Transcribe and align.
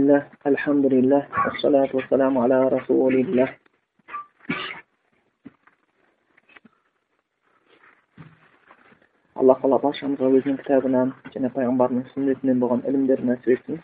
Bismillah, 0.00 0.24
elhamdülillah, 0.46 1.28
salatu 1.60 2.00
ala 2.08 2.56
Allah 9.36 9.58
Allah 9.62 9.80
өзінің 9.84 10.56
кітабынан 10.62 11.12
және 11.34 11.52
пайғамбардың 11.52 12.06
сүннетінен 12.14 12.62
болған 12.64 12.80
ілімдер 12.88 13.20
нәсіп 13.28 13.52
етсін 13.56 13.82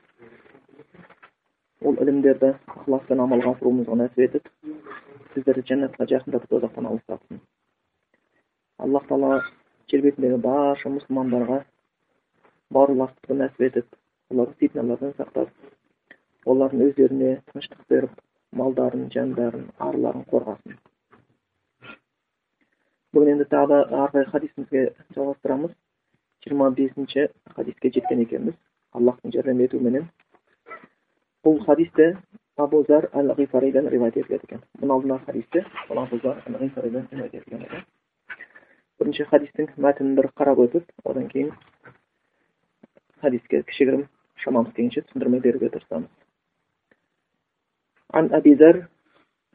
ол 1.84 2.00
ілімдерді 2.00 2.54
ықыласпен 2.64 3.20
амалға 3.26 3.52
асыруымызға 3.52 4.00
нәсіп 4.00 4.24
етіп 4.28 4.50
біздерді 5.36 5.68
жәннатқа 5.68 6.08
жақындатып 6.16 6.56
тозақтан 6.56 6.90
алыстатсын 6.94 7.44
аллах 8.78 9.04
тағала 9.12 9.44
жер 9.92 10.08
бетіндегі 10.08 10.40
барша 10.48 10.96
мұсылмандарға 10.96 11.62
бауырластықты 12.72 13.40
нәсіп 13.44 13.68
етіп 13.70 13.96
оларды 14.32 14.54
фитналардан 14.64 15.12
сақтап 15.20 15.75
saqlab 16.46 16.52
ularni 16.52 16.82
o'zlarini 16.88 17.32
tinchlik 17.52 17.82
berib 17.90 18.12
moldarini 18.60 19.08
jonlarini 19.14 19.70
arlarini 19.88 20.24
qo'rg'asin 20.32 20.74
bugun 23.16 23.28
endi 23.34 23.44
tag'da 23.54 23.78
orqagi 24.02 24.30
hadisimizga 24.32 24.82
жалғастырамыз. 25.16 25.72
жиырма 26.46 26.66
бесінші 26.70 27.22
хадиске 27.56 27.90
жеткен 27.90 28.20
екенбіз. 28.22 28.54
Аллахтың 28.92 29.32
жәрдем 29.34 29.58
бұл 31.46 31.56
хадисте 31.66 32.06
абу 32.56 32.84
зар 32.88 33.08
әл 33.12 33.28
ғифариден 33.38 33.88
риуаят 33.88 34.16
етіледі 34.16 34.44
екен. 34.46 34.60
Бұның 34.80 34.92
алдындағы 34.94 35.24
хадисте 35.26 35.60
бұл 35.88 35.98
абу 36.02 36.16
бірінші 39.00 39.24
хадистің 39.30 39.66
мәтінін 39.76 40.16
бір 40.16 40.26
қарап 40.40 40.58
өтіп 40.64 40.84
одан 41.04 41.26
кейін 41.32 41.50
хадиске 43.20 43.62
кішігірім 43.62 44.06
шамамыз 44.44 44.72
келгенше 44.72 45.02
түсіндірме 45.02 45.40
беруге 45.44 45.68
тырысамыз. 45.74 46.25
عن 48.13 48.33
أبي 48.33 48.53
ذر 48.53 48.85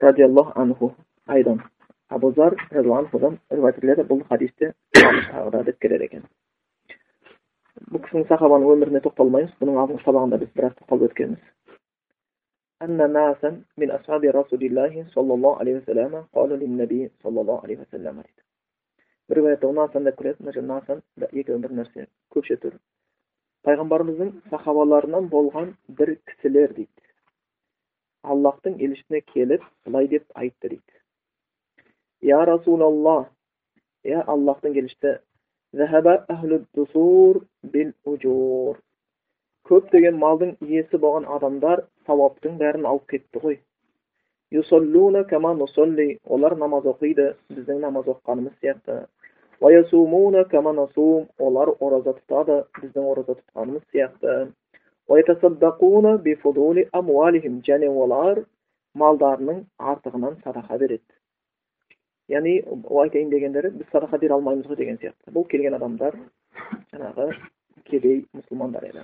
رضي 0.03 0.25
الله 0.25 0.53
عنه 0.57 0.91
أيضا 1.31 1.57
abu 2.11 2.33
zar 2.33 2.53
roziyallohu 2.55 2.99
anhudan 3.03 3.35
rivoyat 3.53 3.79
etiladi 3.79 4.03
bu 4.11 4.17
hadisda 4.31 4.67
deb 5.67 5.77
keladi 5.83 6.05
ekan 6.09 6.23
bu 7.91 7.99
kishining 8.03 8.27
sahobani 8.31 8.69
umrine 8.73 9.01
to'xtalmaymiz 9.07 9.53
buning 9.61 9.77
oldingi 9.83 10.03
sabog'ida 10.07 10.37
biz 10.43 10.51
biroz 10.57 10.75
to'xtalib 10.79 11.07
o'tganmiz 11.11 11.45
أن 12.85 13.01
ناسا 13.19 13.51
من 13.81 13.89
أصحاب 13.99 14.23
رسول 14.41 14.63
الله 14.69 14.93
صلى 15.15 15.33
الله 15.37 15.53
عليه 15.61 15.75
وسلم 15.79 16.13
قالوا 16.37 16.57
للنبي 16.63 17.03
صلى 17.23 17.39
الله 17.43 17.59
عليه 17.65 17.79
وسلم 17.83 18.17
bir 19.29 19.37
rivoyatda 19.37 19.75
nasan 19.75 20.05
deb 20.07 20.17
keladi 20.19 20.39
mana 20.43 20.53
shu 20.57 20.63
nasan 20.73 20.99
ikkovi 21.39 21.59
bir 21.65 21.73
narsa 21.79 22.01
ko'pcha 22.33 22.57
tur 22.63 22.73
payg'ambarimizning 23.67 24.31
sahobalaridan 24.51 25.25
bo'lgan 25.35 25.69
bir 25.99 26.09
kishilar 26.29 26.69
deydi 26.79 27.03
allohning 28.24 28.76
elchisiga 28.86 29.22
kelib 29.34 29.62
былай 29.86 30.12
deb 30.16 30.24
aytdi 30.44 30.74
deydi 30.74 31.02
Ya 32.22 32.46
Rasulalloh, 32.46 33.26
ya 34.04 34.22
Allohdan 34.28 34.74
kelishdi. 34.74 35.18
Zahaba 35.74 36.26
ahlud 36.30 36.66
dusur 36.78 37.42
bil 37.74 37.92
ujur. 38.06 38.78
Ko'plagan 39.66 40.16
molning 40.24 40.54
egasi 40.62 40.98
bo'lgan 41.06 41.26
odamlar 41.36 41.82
savobning 42.08 42.56
barini 42.62 42.88
olib 42.94 43.08
ketdi 43.14 43.38
qo'y. 43.46 43.58
Yusalluna 44.58 45.22
kama 45.34 45.52
nusalli. 45.62 46.10
Ular 46.34 46.54
namoz 46.64 46.86
o'qiydi, 46.94 47.28
bizning 47.56 47.80
namoz 47.88 48.06
o'qiganimiz 48.14 48.56
Jani 57.68 57.88
ular 58.04 58.36
moldarining 59.02 59.60
ortig'idan 59.92 60.36
sadaqa 60.44 60.80
beradi. 60.80 61.10
яғни 62.32 62.54
айтайын 63.04 63.30
дегендері 63.32 63.70
біз 63.80 63.88
садақа 63.94 64.18
бере 64.22 64.34
алмаймыз 64.34 64.68
ғой 64.70 64.78
деген 64.82 64.98
сияқты 65.02 65.34
бұл 65.36 65.46
келген 65.52 65.74
адамдар 65.78 66.14
жаңағы 66.94 67.26
кедей 67.90 68.18
мұсылмандар 68.38 68.84
еді 68.90 69.02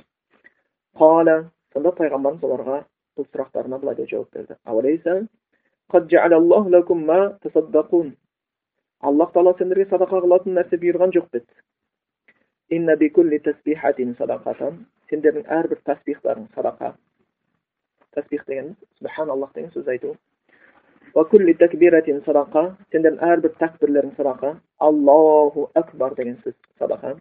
қала 1.01 1.35
сонда 1.73 1.91
пайғамбарымыз 1.97 2.43
оларға 2.49 2.77
бұл 3.17 3.25
сұрақтарына 3.27 3.77
былай 3.81 3.95
деп 3.99 4.07
жауап 4.13 4.29
берді 4.37 4.55
аллах 9.01 9.29
тағала 9.33 9.53
сендерге 9.57 9.85
садақа 9.91 10.21
қылатын 10.23 10.55
нәрсе 10.57 10.75
бұйырған 10.81 11.11
жоқ 11.17 11.27
деді 11.33 11.51
сендердің 15.11 15.45
әрбір 15.57 15.79
тәсбихларың 15.89 16.47
садақа 16.55 16.93
тәсбих 18.15 18.43
дегеніміз 18.47 18.77
субханаллах 18.99 19.53
деген 19.55 19.71
сөз 19.75 19.87
айту 19.93 20.15
садақа 22.27 22.63
сендердің 22.91 23.21
әрбір 23.31 23.51
тәкбірлерің 23.61 24.15
садақа 24.17 24.49
аллаху 24.89 25.69
акбар 25.81 26.15
деген 26.15 26.37
сөз 26.43 26.55
садақа 26.79 27.17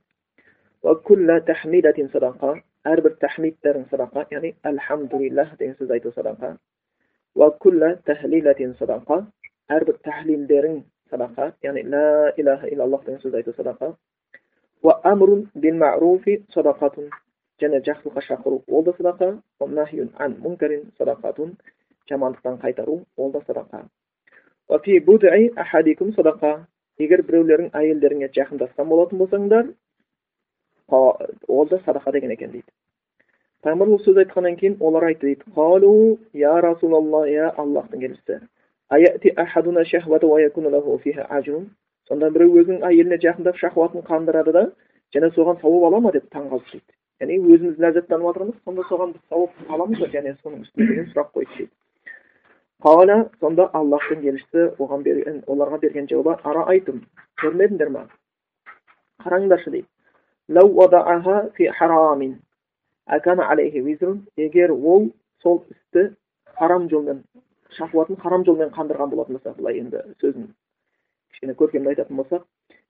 садақа 2.15 2.51
әрбір 2.87 3.17
тахмидтерің 3.23 3.89
садақа 3.91 4.27
яғни 4.31 4.55
альхамдулиллах 4.63 5.57
деген 5.59 5.75
сөз 5.81 5.91
айту 5.91 6.13
садақа 6.17 6.57
садақа 8.81 9.17
әрбір 9.69 9.97
тәхлилдерің 10.07 10.77
садақа 11.11 11.53
яғни 11.67 11.83
ла 11.91 12.33
илаха 12.37 12.69
иллаллах 12.71 13.05
деген 13.07 13.21
сөз 13.25 13.35
айту 13.35 13.55
садақа 13.57 13.95
уа 14.83 15.01
амрун 15.03 15.49
бил 15.55 15.77
маруфи 15.77 16.45
садақатун 16.55 17.11
және 17.61 17.81
жақсылыққа 17.89 18.22
шақыру 18.28 18.62
ол 18.69 18.83
да 18.84 18.93
садақа 18.99 19.28
ан 20.19 20.37
мункарин 20.39 20.83
садақатун 20.99 21.56
жамандықтан 22.09 22.59
қайтару 22.59 23.05
ол 23.17 23.31
да 23.33 23.41
садақа 23.49 23.84
егер 26.99 27.22
біреулерің 27.28 27.71
әйелдеріңе 27.77 28.28
жақындасқан 28.37 28.89
болатын 28.89 29.19
болсаңдар 29.19 29.67
ол 30.89 31.69
да 31.69 31.78
садақа 31.87 32.12
деген 32.12 32.31
екен 32.31 32.50
дейді 32.50 32.71
пайғамбар 33.62 33.88
бұл 33.93 34.03
сөз 34.05 34.17
айтқаннан 34.23 34.56
кейін 34.61 34.77
олар 34.81 35.09
айтты 35.11 35.27
дейді 35.27 35.44
қалу 35.56 36.19
я 36.33 36.55
расулалла 36.61 37.27
я 37.28 37.50
аллахтың 37.56 38.05
елшісі 38.09 38.41
сонда 42.09 42.31
біреу 42.31 42.61
өзінің 42.61 42.84
әйеліне 42.87 43.19
жақындап 43.23 43.56
шахуатын 43.59 44.05
қандырады 44.06 44.53
да 44.53 44.62
және 45.15 45.33
соған 45.34 45.61
сауап 45.61 45.88
ала 45.88 46.00
ма 46.00 46.12
деп 46.15 46.28
таңғалып 46.31 46.69
дейді 46.73 46.96
яғни 47.21 47.41
өзіміз 47.54 47.81
ләззаттанып 47.87 48.27
жатырмыз 48.28 48.62
сонда 48.65 48.87
соған 48.91 49.16
біз 49.16 49.22
сауап 49.31 49.75
аламыз 49.77 50.04
ба 50.04 50.12
және 50.15 50.37
соның 50.43 50.65
үстіне 50.66 50.88
деген 50.93 51.12
сұрақ 51.12 51.34
қойды 51.37 51.53
дейді 51.56 51.72
Қала 52.84 53.31
сонда 53.41 53.65
Аллахтың 53.72 54.21
елшісі 54.28 54.65
оған 54.84 55.03
берген, 55.03 55.38
оларға 55.49 55.78
берген 55.81 56.09
жауабы 56.10 56.34
ара 56.44 56.65
айтым, 56.69 56.99
көрмедіңдер 57.41 57.88
ма? 57.94 58.03
Қараңдаршы 59.25 59.71
дейді. 59.72 59.87
Егер 64.37 64.72
ол 64.72 65.10
сол 65.43 65.65
істі 65.71 66.16
харам 66.59 66.88
жолмен, 66.91 67.25
шахуатын 67.78 68.16
харам 68.16 68.44
жолмен 68.44 68.69
қандырған 68.76 69.10
болатын 69.10 69.38
болса, 69.38 69.55
былай 69.56 69.78
енді 69.81 70.03
сөзін 70.21 70.50
кішкене 71.32 71.55
көркемді 71.55 71.88
айтатын 71.94 72.16
болсақ, 72.16 72.44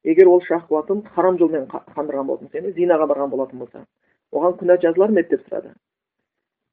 егер 0.05 0.29
ол 0.29 0.43
шахуатын 0.49 1.03
харам 1.15 1.39
жолмен 1.39 1.67
қандырған 1.71 2.27
болатын 2.27 2.49
болса, 2.51 2.73
зинаға 2.79 3.07
барған 3.13 3.31
болатын 3.31 3.59
болса, 3.59 3.85
оған 4.32 4.58
күнә 4.60 4.82
жазылар 4.82 5.12
ма 5.12 5.24
деп 5.34 5.48
сұрады 5.48 5.74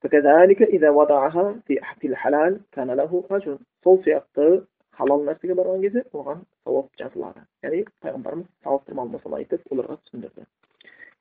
فكذلك 0.03 0.61
إذا 0.61 0.89
وضعها 0.89 1.59
في 1.67 1.79
في 1.99 2.07
الحلال 2.07 2.61
كان 2.71 2.91
له 2.91 3.23
أجر 3.31 3.57
сол 3.83 3.97
сияқты 4.03 4.65
халал 4.99 5.23
нәрсеге 5.23 5.55
барған 5.55 5.81
кезде 5.81 6.01
оған 6.11 6.41
сауап 6.63 6.87
жазылады 6.99 7.41
яғни 7.63 7.85
пайғамбарымыз 8.03 8.47
салыстырмалы 8.63 9.09
мысал 9.13 9.35
айтып 9.37 9.61
оларға 9.71 9.95
түсіндірді 10.03 10.43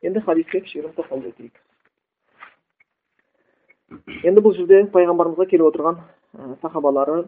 енді 0.08 0.20
хадиске 0.26 0.60
кішігірім 0.64 0.92
тоқталып 0.96 1.26
өтейік 1.30 1.54
енді 4.30 4.40
бұл 4.42 4.56
жерде 4.58 4.82
пайғамбарымызға 4.96 5.46
келіп 5.52 5.66
отырған 5.70 5.96
сахабалары 6.64 7.18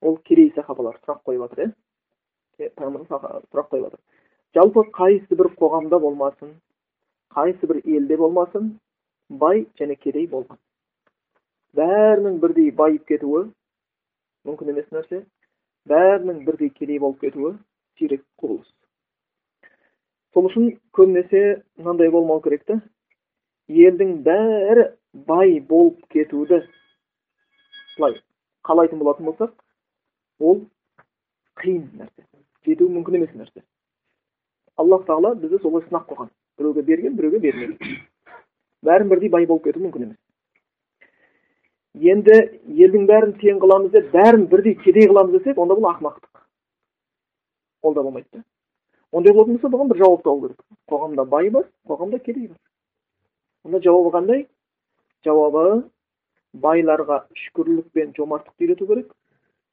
ол 0.00 0.16
кедей 0.28 0.48
сахабалар 0.56 0.96
сұрақ 1.02 1.20
қойып 1.28 1.44
жатыр 1.44 1.60
иә 2.64 2.72
пайғамбарымыз 2.80 3.08
сұрақ 3.52 3.68
қойып 3.74 3.84
жатыр 3.84 4.00
жалпы 4.56 4.80
қайсы 5.00 5.32
бір 5.36 5.52
қоғамда 5.60 6.00
болмасын 6.00 6.56
қайсы 7.35 7.69
бір 7.71 7.81
елде 7.85 8.17
болмасын 8.17 8.71
бай 9.43 9.65
және 9.81 9.95
кедей 10.03 10.27
болған 10.33 10.59
бәрінің 11.79 12.39
бірдей 12.43 12.71
байып 12.81 13.05
кетуі 13.11 13.43
мүмкін 14.49 14.71
емес 14.73 14.87
нәрсе 14.95 15.21
бәрінің 15.91 16.43
бірдей 16.47 16.71
кедей 16.79 16.99
болып 17.03 17.19
кетуі 17.25 17.53
сирек 17.99 18.23
құбылыс 18.41 18.71
сол 20.33 20.49
үшін 20.49 20.71
көбінесе 20.97 21.43
мынандай 21.77 22.09
болмау 22.15 22.41
керек 22.45 22.65
та 22.71 22.79
елдің 23.85 24.17
бәрі 24.25 24.89
бай 25.29 25.59
болып 25.69 26.01
кетуді 26.15 26.63
былай 27.97 28.17
қалайтын 28.65 29.03
болатын 29.03 29.29
болсақ 29.29 29.53
ол 30.39 30.65
қиын 31.61 31.85
нәрсе 32.01 32.25
жету 32.65 32.89
мүмкін 32.97 33.21
емес 33.21 33.37
нәрсе 33.37 33.65
аллах 34.81 35.05
тағала 35.09 35.35
бізді 35.41 35.61
солай 35.63 35.85
сынақ 35.87 36.09
қойған 36.11 36.29
біреуге 36.59 36.81
берген 36.91 37.15
біреуге 37.15 37.39
бермеген 37.39 37.77
бәрін 38.83 39.09
бірдей 39.09 39.29
бай 39.29 39.47
болып 39.49 39.63
кету 39.67 39.83
мүмкін 39.83 40.09
емес 40.09 40.17
енді 42.13 42.35
елдің 42.85 43.07
бәрін 43.09 43.35
тең 43.41 43.59
қыламыз 43.63 43.91
деп 43.95 44.11
бәрін 44.13 44.47
бірдей 44.51 44.75
кедей 44.83 45.07
қыламыз 45.09 45.39
десек 45.39 45.57
онда 45.57 45.77
бұл 45.79 45.89
ақымақтық 45.91 46.43
ол 47.81 47.93
да 47.93 48.03
болмайды 48.03 48.27
да 48.33 48.43
ондай 49.11 49.33
болатын 49.33 49.57
болса 49.57 49.73
бұған 49.73 49.89
бір 49.91 50.01
жауап 50.03 50.23
табу 50.23 50.47
керек 50.47 50.59
қоғамда 50.91 51.25
бай 51.29 51.49
бар 51.49 51.65
қоғамда 51.87 52.19
кедей 52.25 52.47
бар 52.47 52.59
онда 53.65 53.81
жауабы 53.85 54.11
қандай 54.17 54.45
жауабы 55.25 55.63
байларға 56.53 57.23
шүкірлік 57.45 57.89
пен 57.93 58.13
жомарттықты 58.17 58.67
үйрету 58.67 58.87
керек 58.91 59.13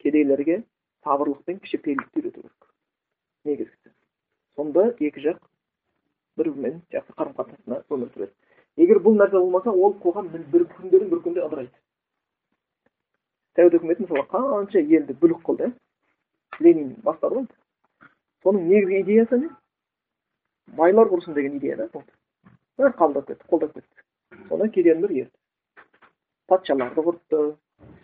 кедейлерге 0.02 0.62
сабырлық 1.04 1.42
пен 1.44 1.60
кішіпейілдікті 1.64 2.20
үйрету 2.20 2.42
керек 2.42 2.72
негізгісі 3.50 3.94
сонда 4.56 4.88
екі 5.00 5.26
жақ 5.28 5.42
бір 6.36 6.50
бірімен 6.50 6.80
жақсы 6.92 7.16
қарым 7.16 7.34
қатынасында 7.38 7.82
өмір 7.90 8.12
сүреді. 8.14 8.32
Егер 8.76 9.00
бұл 9.04 9.16
нәрсе 9.20 9.38
болмаса 9.38 9.72
ол 9.72 9.94
қоғам 10.02 10.28
бір 10.32 10.66
күндердің 10.76 11.10
бір 11.12 11.22
күнде 11.24 11.44
ыдырайды. 11.46 11.72
Совет 13.56 13.78
үкіметі 13.78 14.04
мысалы 14.04 14.26
қанша 14.32 14.82
елді 14.82 15.16
бүлік 15.20 15.40
қылды 15.46 15.72
ленин 16.60 16.94
бастады 17.04 17.40
ғой. 17.40 17.46
Соның 18.44 18.68
негізгі 18.68 19.00
идеясы 19.00 19.38
не? 19.40 19.50
Байлар 20.76 21.08
құрсын 21.08 21.34
деген 21.34 21.56
идея 21.56 21.76
да 21.76 21.88
бәрі 22.76 22.92
қабылдап 22.98 23.30
кетті 23.30 23.48
қолдап 23.48 23.72
кетті. 23.72 24.02
Содан 24.48 24.70
кедендер 24.70 25.10
ерді. 25.10 25.32
Патшаларды 26.46 27.04
құртты 27.06 27.40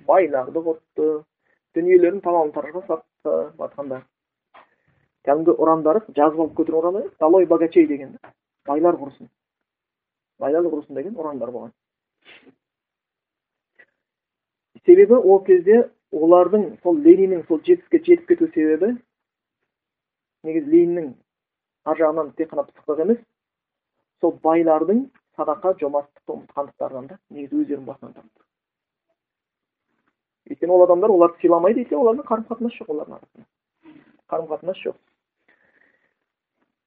байларды 0.08 0.62
құртты 0.64 1.08
дүниелерін 1.76 2.22
талан 2.24 2.52
таражға 2.56 2.82
сатты 2.86 3.34
айтқанда 3.58 4.00
кәдімгі 5.26 5.54
ұрандары 5.62 6.02
жазып 6.16 6.40
алып 6.40 6.56
көтерген 6.58 6.80
ұраны 6.80 7.02
долой 7.20 7.46
богачей 7.46 7.86
деген 7.86 8.16
байлар 8.66 8.98
құрсын 9.00 9.30
байлар 10.42 10.66
құрсын 10.66 10.98
деген 10.98 11.16
ұрандар 11.18 11.52
болған. 11.54 11.72
Себебі 14.86 15.14
ол 15.14 15.42
кезде 15.46 15.88
олардың 16.12 16.68
сол 16.82 16.98
лениннің 17.06 17.46
сол 17.46 17.62
жетістікке 17.62 18.02
жетіп 18.02 18.28
кету 18.28 18.50
себебі 18.54 18.96
негізі 20.42 20.70
лениннің 20.74 21.12
ар 21.84 21.98
жағынан 22.02 22.34
тек 22.36 22.50
қана 22.50 22.66
пысықтық 22.66 23.04
емес 23.06 23.22
сол 24.20 24.38
байлардың 24.42 25.06
садақа 25.38 25.76
жомарттықты 25.80 26.34
ұмытқандықтарынан 26.36 27.12
да 27.12 27.20
негізі 27.30 27.62
өздерінің 27.62 27.86
басынан 27.86 28.30
өйткені 30.52 30.72
ол 30.72 30.84
адамдар 30.84 31.10
оларды 31.10 31.40
сыйламайды 31.40 31.84
десе 31.84 31.96
олармен 31.96 32.26
қарым 32.26 32.46
қатынас 32.48 32.74
жоқ 32.76 32.90
олардың 32.92 33.14
арасында. 33.16 33.46
Қарым 34.28 34.48
қатынас 34.50 34.78
жоқ. 34.84 34.96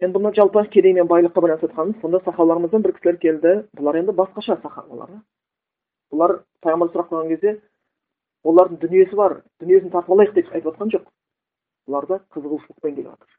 Енді 0.03 0.17
бұны 0.17 0.33
жалпы 0.35 0.65
кедей 0.73 0.93
мен 0.93 1.07
байлыққа 1.07 1.41
байланысты 1.41 1.69
айтқанымыз 1.69 2.01
сонда 2.01 2.19
сахабаларымыздан 2.25 2.83
бір 2.83 2.93
кісілер 2.97 3.17
келді. 3.21 3.53
Бұлар 3.77 4.01
енді 4.01 4.15
басқаша 4.17 4.59
сахабалар 4.61 5.21
бұлар 6.11 6.41
пайғамбар 6.63 6.91
сұрақ 6.91 7.09
қойған 7.11 7.31
кезде 7.31 7.55
олардың 8.43 8.79
дүниесі 8.83 9.15
бар 9.15 9.41
дүниесін 9.61 9.91
тартып 9.93 10.15
алайық 10.15 10.33
деп 10.35 10.51
айтып 10.53 10.69
жатқан 10.69 10.91
жоқ. 10.93 11.07
Бұларда 11.87 12.19
қызығушылықпен 12.35 12.95
келіп 12.95 13.09
жатыр. 13.09 13.37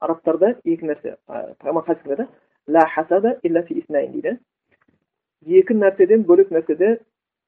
Арабтарда 0.00 0.52
екі 0.64 0.88
нәрсе 0.90 1.16
пайғамбар 1.28 2.28
ла 2.68 2.86
хасада 2.94 3.38
илля 3.42 3.62
фи 3.62 3.84
дейді. 3.88 4.38
Екі 5.46 5.74
нәрседен 5.74 6.24
бөлек 6.26 6.50
нәрседе 6.50 7.00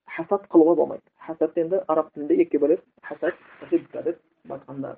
хасад 0.07 0.47
қылуға 0.53 0.77
болмайды. 0.77 1.03
Хасад 1.27 1.57
енді 1.57 1.83
араб 1.89 2.13
тілінде 2.15 2.43
екіге 2.43 2.59
бөледі. 2.65 2.83
Хасад 3.03 3.35
деп 3.71 4.19
айтқанда 4.49 4.97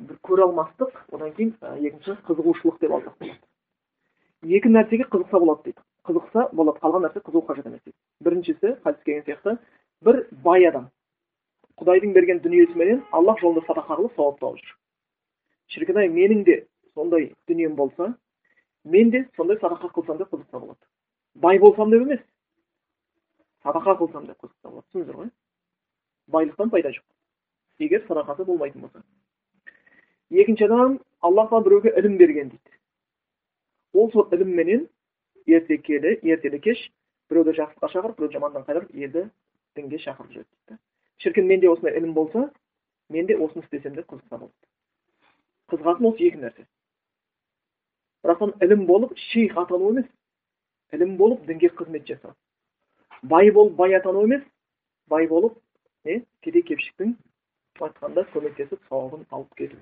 бір 0.00 0.18
көре 0.26 0.48
алмастық 0.48 0.96
одан 1.12 1.32
кейін 1.36 1.54
екінші 1.60 2.16
қызығушылық 2.28 2.80
деп 2.80 2.98
алсақ 2.98 3.16
болады 3.20 3.40
екі 4.42 4.68
нәрсеге 4.72 5.04
қызықса 5.12 5.38
болады 5.38 5.62
дейді. 5.64 5.82
Қызықса 6.08 6.48
болады 6.56 6.80
қалған 6.80 7.04
нәрсе 7.04 7.20
қызығу 7.20 7.44
қажет 7.46 7.66
емес 7.66 7.82
дейді. 7.84 7.96
Біріншісі 8.24 8.72
хадис 8.84 9.02
келген 9.04 9.24
сияқты 9.26 9.58
бір 10.04 10.26
бай 10.44 10.64
адам 10.68 10.88
құдайдың 11.76 12.14
берген 12.14 12.40
дүниесіменен 12.40 13.02
аллах 13.12 13.40
жолында 13.40 13.66
садақа 13.66 13.98
қылып 14.00 14.16
сауап 14.16 14.40
тауып 14.40 14.58
жүр. 14.58 14.76
Шіркін 15.74 16.00
ай 16.00 16.08
менің 16.08 16.44
де 16.44 16.56
сондай 16.94 17.34
дүнием 17.48 17.76
болса 17.76 18.14
мен 18.84 19.10
де 19.10 19.28
сондай 19.36 19.60
садақа 19.60 19.92
қылсам 19.92 20.18
деп 20.18 20.32
қызықса 20.32 20.58
болады. 20.58 20.80
Бай 21.34 21.58
болсам 21.58 21.90
деп 21.90 22.02
емес 22.02 22.20
садақа 23.62 23.98
қылсам 24.00 24.26
деп 24.26 24.40
қызықса 24.40 24.70
болады. 24.70 24.86
Түсіндіңіздер 24.88 25.16
ғой? 25.20 25.30
Байлықтан 26.28 26.70
пайда 26.70 26.96
жоқ. 26.96 27.04
Егер 27.78 28.06
садақасы 28.08 28.44
болмайтын 28.44 28.80
болса. 28.80 29.04
Екінші 30.30 30.64
адам 30.64 31.00
аллах 31.20 31.50
тағала 31.50 31.64
біреуге 31.64 31.94
ілім 31.98 32.16
берген 32.18 32.48
дейді. 32.48 32.78
Ол 33.92 34.10
сол 34.12 34.28
ілімменен 34.32 34.88
ерте 35.46 35.78
келі 35.78 36.18
ертелі 36.22 36.58
кеш 36.58 36.90
біреуді 37.30 37.56
жақсылыққа 37.58 37.92
шақырып 37.94 38.16
біреуді 38.16 38.38
жаманнан 38.38 38.64
қайырып 38.68 38.94
елді 38.94 39.26
дінге 39.76 39.98
шақырып 39.98 40.32
жүреді 40.32 40.50
дейді. 40.68 40.80
Шіркін 41.18 41.46
менде 41.46 41.68
осындай 41.68 41.98
ілім 41.98 42.12
болса 42.14 42.50
мен 43.08 43.26
де 43.26 43.36
осыны 43.36 43.64
істесем 43.64 43.94
деп 43.94 44.06
қызықса 44.06 44.38
болады. 44.38 44.54
Қызығатын 45.70 46.06
осы 46.10 46.26
екі 46.28 46.42
нәрсе. 46.44 46.66
Бірақтан 48.24 48.54
ілім 48.62 48.86
болып 48.86 49.16
шейх 49.30 49.56
атану 49.58 49.90
емес. 49.90 50.06
Ілім 50.92 51.16
болып 51.16 51.46
дінге 51.46 51.70
қызмет 51.74 52.06
жасау. 52.06 52.34
Бай 53.22 53.50
болып 53.50 53.74
бай 53.74 53.94
атану 53.94 54.24
емес. 54.24 54.42
Бай 55.08 55.26
болып 55.26 55.58
не 56.04 56.22
кедей 56.42 56.62
кепшіктің 56.62 57.16
айтқанда 57.80 58.26
көмектесіп 58.34 58.80
сауабын 58.88 59.26
алып 59.30 59.54
кету. 59.56 59.76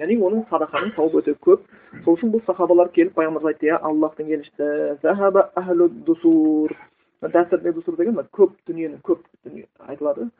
Яғни 0.00 0.16
оның 0.24 0.46
садақаның 0.50 0.94
сауабы 0.96 1.20
өте 1.20 1.34
көп. 1.44 1.60
Сол 2.04 2.16
үшін 2.16 2.32
бұл 2.32 2.42
сахабалар 2.46 2.88
келіп 2.96 3.14
пайғамбарымыз 3.18 3.50
айтты 3.52 3.70
иә 3.70 3.76
аллахтың 3.84 4.26
елшісі 4.34 4.66
дұсыр 7.76 7.96
деген 8.00 8.16
көп 8.32 8.56
дүниені 8.66 9.00
көп 9.04 9.20
дүние 9.44 9.66
айтылады. 9.86 10.30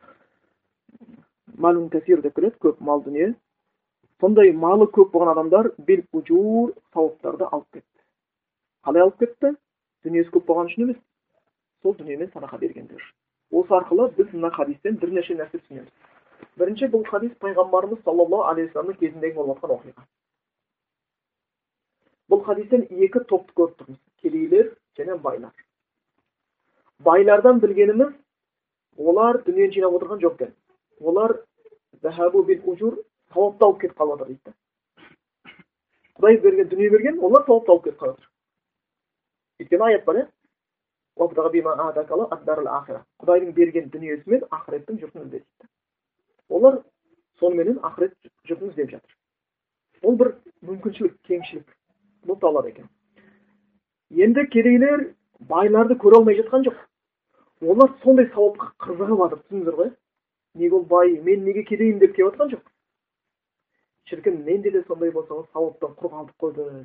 Малун 1.58 1.88
кәсир 1.92 2.22
деп 2.24 2.34
келеді 2.34 2.56
көп 2.64 2.80
мал 2.80 3.04
дүние 3.04 3.34
сондай 4.20 4.52
малы 4.52 4.86
көп 4.88 5.12
болған 5.12 5.32
адамдар 5.34 5.72
бел 5.78 6.02
уджур 6.12 6.72
сауаптарды 6.94 7.44
алып 7.44 7.66
кетті. 7.72 8.00
Қалай 8.84 9.02
алып 9.02 9.18
кетті? 9.20 9.56
Дүниесі 10.04 10.32
көп 10.32 10.46
болған 10.48 10.72
үшін 10.72 10.88
емес 10.88 11.00
сол 11.82 11.94
дүниемен 11.98 12.32
садақа 12.32 12.58
бергендер 12.58 13.02
осы 13.50 13.74
арқылы 13.74 14.10
біз 14.16 14.32
мына 14.32 14.50
хадистен 14.54 14.98
бірнеше 15.02 15.34
нәрсе 15.34 15.58
түсінеміз. 15.58 15.90
Бірінші 16.60 16.90
бұл 16.94 17.04
хадис 17.08 17.32
пайғамбарымыз 17.44 18.02
саллаллаху 18.04 18.48
алейхи 18.50 18.70
вассаламның 18.70 18.98
кезіндегі 19.00 19.34
болып 19.36 19.60
жатқан 19.60 19.74
оқиға 19.76 20.06
бұл 22.30 22.44
хадистен 22.46 22.86
екі 22.90 23.24
топты 23.32 23.56
көріп 23.60 23.76
тұрмыз 23.82 24.00
кедейлер 24.22 24.72
және 24.98 25.18
байлар 25.26 25.54
байлардан 27.08 27.60
білгеніміз 27.64 28.12
олар 28.96 29.42
дүниені 29.46 29.74
жинап 29.76 29.96
отырған 29.98 30.20
жоқ 30.24 30.34
екен 30.42 30.52
олар 31.00 31.38
сауапты 33.34 33.64
алып 33.64 33.80
кетіп 33.80 33.96
қалып 33.98 34.18
жатыр 34.18 34.28
дейді 34.34 34.52
құдай 36.18 36.40
берген 36.44 36.68
дүние 36.68 36.90
берген 36.90 37.24
олар 37.24 37.44
сауапты 37.46 37.72
алып 37.72 37.84
кетіп 37.84 38.00
қалып 38.02 38.18
жатыр 38.20 38.30
өйткені 39.64 39.84
аят 39.88 40.04
бар 40.04 40.16
иә 40.20 40.26
құдайдың 43.20 43.52
берген 43.56 43.90
дүниесі 43.94 44.30
мен 44.30 44.44
ақыреттің 44.56 45.00
жұртын 45.04 45.26
ізде 45.26 45.44
олар 46.50 46.80
соныменен 47.40 47.78
ақырет 47.86 48.14
жұртын 48.48 48.72
іздеп 48.72 48.90
жатыр. 48.94 49.16
Ол 50.02 50.16
бір 50.20 50.32
мүмкіншілік 50.66 51.16
кеңшілік 51.28 51.66
бұл 52.28 52.40
талап 52.42 52.68
екен. 52.70 52.88
Енді 54.10 54.46
кедейлер 54.52 55.06
байларды 55.52 55.96
көре 56.00 56.20
алмай 56.20 56.38
жатқан 56.40 56.66
жоқ. 56.66 56.78
Олар 57.60 57.94
сондай 58.04 58.28
сауапқа 58.34 58.72
қызығып 58.86 59.22
жатыр 59.24 59.42
түсіндіңіздер 59.44 59.78
ғой? 59.80 59.92
Неге 60.54 60.76
ол 60.80 60.84
бай 60.90 61.14
мен 61.26 61.44
неге 61.44 61.64
кедеймін 61.68 62.00
деп 62.02 62.16
келіп 62.16 62.34
жатқан 62.34 62.54
жоқ? 62.56 62.64
Шіркін 64.10 64.42
менде 64.44 64.70
де 64.70 64.82
сондай 64.88 65.12
болса 65.14 65.44
сауаптан 65.52 65.94
құр 65.94 66.12
қалдық 66.16 66.36
қой 66.42 66.56
біз. 66.56 66.84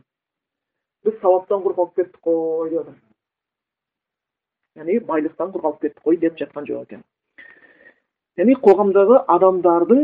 Біз 1.06 1.20
сауаптан 1.22 1.64
құр 1.66 1.78
қалып 1.80 1.96
кеттік 1.96 2.22
қой 2.22 2.70
деп 2.70 2.84
жатыр 2.84 3.02
яғни 4.76 5.00
байлықтан 5.08 5.52
құр 5.54 5.64
қалып 5.64 5.82
кеттік 5.82 6.04
қой 6.04 6.18
деп 6.20 6.38
жатқан 6.40 6.66
жоқ 6.68 6.84
екен. 6.84 7.04
Яғни 8.40 8.56
қоғамдағы 8.66 9.22
адамдардың 9.36 10.02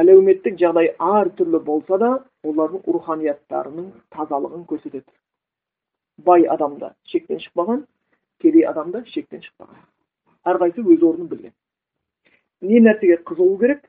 әлеуметтік 0.00 0.58
жағдай 0.60 0.92
әртүрлі 1.00 1.60
болса 1.66 1.98
да 1.98 2.10
олардың 2.46 2.82
руханияттарының 2.94 3.86
тазалығын 4.16 4.66
көрсетеді. 4.70 5.08
Бай 6.26 6.44
адамда 6.54 6.94
шектен 7.12 7.40
шықпаған 7.44 7.86
кедей 8.40 8.66
адам 8.68 8.92
да 8.92 9.04
шектен 9.14 9.40
шықпаған. 9.40 9.80
Әрқайсысы 10.44 10.84
өз 10.94 11.02
орнын 11.08 11.28
білген. 11.28 11.54
Не 12.60 12.80
нәрсеге 12.84 13.22
қызығу 13.24 13.58
керек 13.60 13.82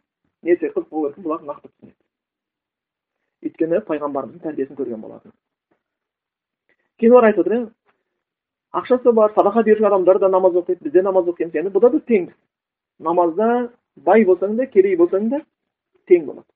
не 0.44 0.54
нәрсеге 0.54 0.74
қызықпау 0.78 1.06
керек 1.10 1.20
бұлар 1.26 1.46
нақты 1.46 1.70
түсінеді. 1.70 1.98
Өйткені 3.46 3.84
пайғамбарымыздың 3.88 4.44
тәрбиесін 4.48 4.80
көрген 4.80 5.02
болатын. 5.02 5.36
Кейін 7.00 7.14
олар 7.18 7.32
айтып 7.32 7.46
отыр 7.46 7.70
ақшасы 8.72 9.12
бар 9.12 9.34
садақа 9.36 9.64
беруші 9.64 9.86
адамдар 9.86 10.20
да 10.20 10.30
намаз 10.30 10.54
оқиды 10.56 10.84
біз 10.84 10.94
де 10.94 11.02
намаз 11.02 11.28
оқимыз 11.28 11.56
яғни 11.56 11.72
бұда 11.74 11.90
біз 11.92 12.04
теңбіз. 12.08 12.36
Намазда 13.08 13.48
бай 14.08 14.26
болсаң 14.26 14.58
да 14.58 14.66
кедей 14.76 14.96
болсаң 15.00 15.30
да 15.34 15.40
тең 16.10 16.26
болады 16.30 16.50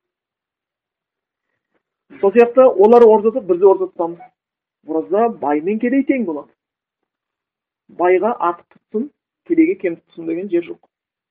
сол 2.21 2.31
сияқты 2.35 2.61
олар 2.85 3.01
ораза 3.07 3.29
тұтып 3.29 3.45
біз 3.51 3.59
де 3.61 3.65
ораза 3.71 3.87
тұтамыз 3.91 4.19
ораза 4.87 5.21
бай 5.41 5.61
мен 5.61 5.79
кедей 5.79 6.03
тең 6.11 6.25
болады 6.29 6.51
байға 8.01 8.31
артық 8.49 8.67
тұтсын 8.77 9.03
кедейге 9.49 9.75
кем 9.81 9.93
тұтсын 10.01 10.31
деген 10.31 10.49
жер 10.53 10.63
жоқ 10.69 10.81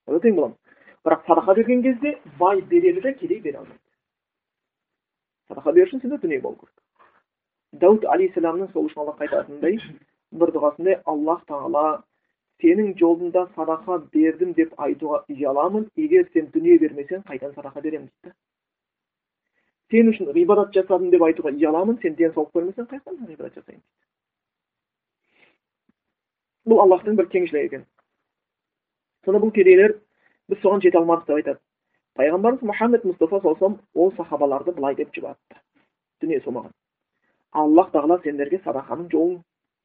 ода 0.08 0.20
тең 0.26 0.34
боламыз 0.38 0.58
бірақ 1.04 1.26
садақа 1.28 1.54
берген 1.60 1.82
кезде 1.82 2.18
бай 2.38 2.56
береді 2.72 3.00
де 3.00 3.14
кедей 3.20 3.40
бере 3.40 3.58
алмайды 3.58 3.80
садақа 5.48 5.72
беру 5.72 5.86
үшін 5.88 6.00
сенде 6.02 6.18
дүние 6.22 6.40
болу 6.40 6.56
керек 6.56 6.84
дәуд 7.84 8.06
алейхисаламның 8.14 8.72
сол 8.72 8.88
үшін 8.88 9.02
алла 9.04 9.16
айтатындай 9.18 9.78
бір 10.40 10.52
дұғасында 10.56 11.00
аллах 11.12 11.44
тағала 11.50 11.84
сенің 12.64 12.94
жолында 12.96 13.44
садақа 13.56 13.98
бердім 14.14 14.54
деп 14.56 14.72
айтуға 14.80 15.18
ұяламын 15.28 15.84
егер 16.00 16.28
сен 16.32 16.48
дүние 16.54 16.78
бермесең 16.80 17.20
қайдан 17.28 17.52
садақа 17.52 17.82
беремін 17.84 18.08
дейді 18.24 18.34
сен 19.92 20.08
үшін 20.12 20.30
ғибадат 20.36 20.72
жасадым 20.76 21.10
деп 21.12 21.22
айтуға 21.26 21.52
ұяламын 21.52 22.00
сен 22.00 22.16
денсаулық 22.20 22.54
бермесең 22.56 22.88
қаяқтан 22.92 23.20
ғибадат 23.28 23.58
жасайын 23.60 23.82
дейді 23.82 24.04
бұл 26.72 26.80
аллахтың 26.86 27.20
бір 27.20 27.28
кеңшілігі 27.34 27.68
екен 27.68 27.84
сонда 29.26 29.42
бұл 29.44 29.52
кедейлер 29.58 29.98
біз 30.48 30.58
соған 30.64 30.80
жете 30.86 30.98
алмадық 31.02 31.28
деп 31.28 31.36
айтады 31.42 31.60
пайғамбарымыз 32.16 32.64
мұхаммед 32.70 33.04
мұстафа 33.10 33.42
саллаллаху 33.44 33.80
ол 33.94 34.12
сахабаларды 34.16 34.72
былай 34.72 34.96
деп 34.96 35.12
жұбатты 35.16 35.60
дүние 36.24 36.40
болмаған 36.46 36.72
аллах 37.52 37.92
тағала 37.92 38.20
сендерге 38.24 38.62
садақаның 38.64 39.10
жолын 39.12 39.38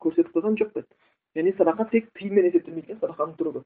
көрсетіп 0.05 0.31
қойған 0.37 0.59
жоқ 0.63 0.73
деді 0.79 1.08
яғни 1.35 1.53
садақа 1.57 1.89
тек 1.91 2.09
тиынмен 2.17 2.49
есептелмейді 2.49 2.91
екен 2.91 3.01
садақаның 3.01 3.35
түрі 3.39 3.55
көп 3.57 3.65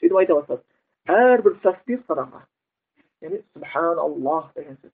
сөйтіп 0.00 0.20
айта 0.22 0.38
бастады 0.40 0.62
әрбір 1.06 1.58
тасбих 1.62 2.02
садақа. 2.06 2.42
Яғни 3.22 3.42
субханаллах 3.54 4.52
деген 4.54 4.76
сөз. 4.82 4.92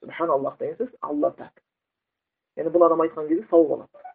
Субханаллах 0.00 0.58
деген 0.58 0.76
сөз 0.80 0.92
алла 1.02 1.32
пәк 1.36 1.62
яғни 2.56 2.72
бұл 2.72 2.86
адам 2.86 3.04
айтқан 3.04 3.28
кезде 3.28 3.46
сауап 3.50 3.76
алады 3.76 4.14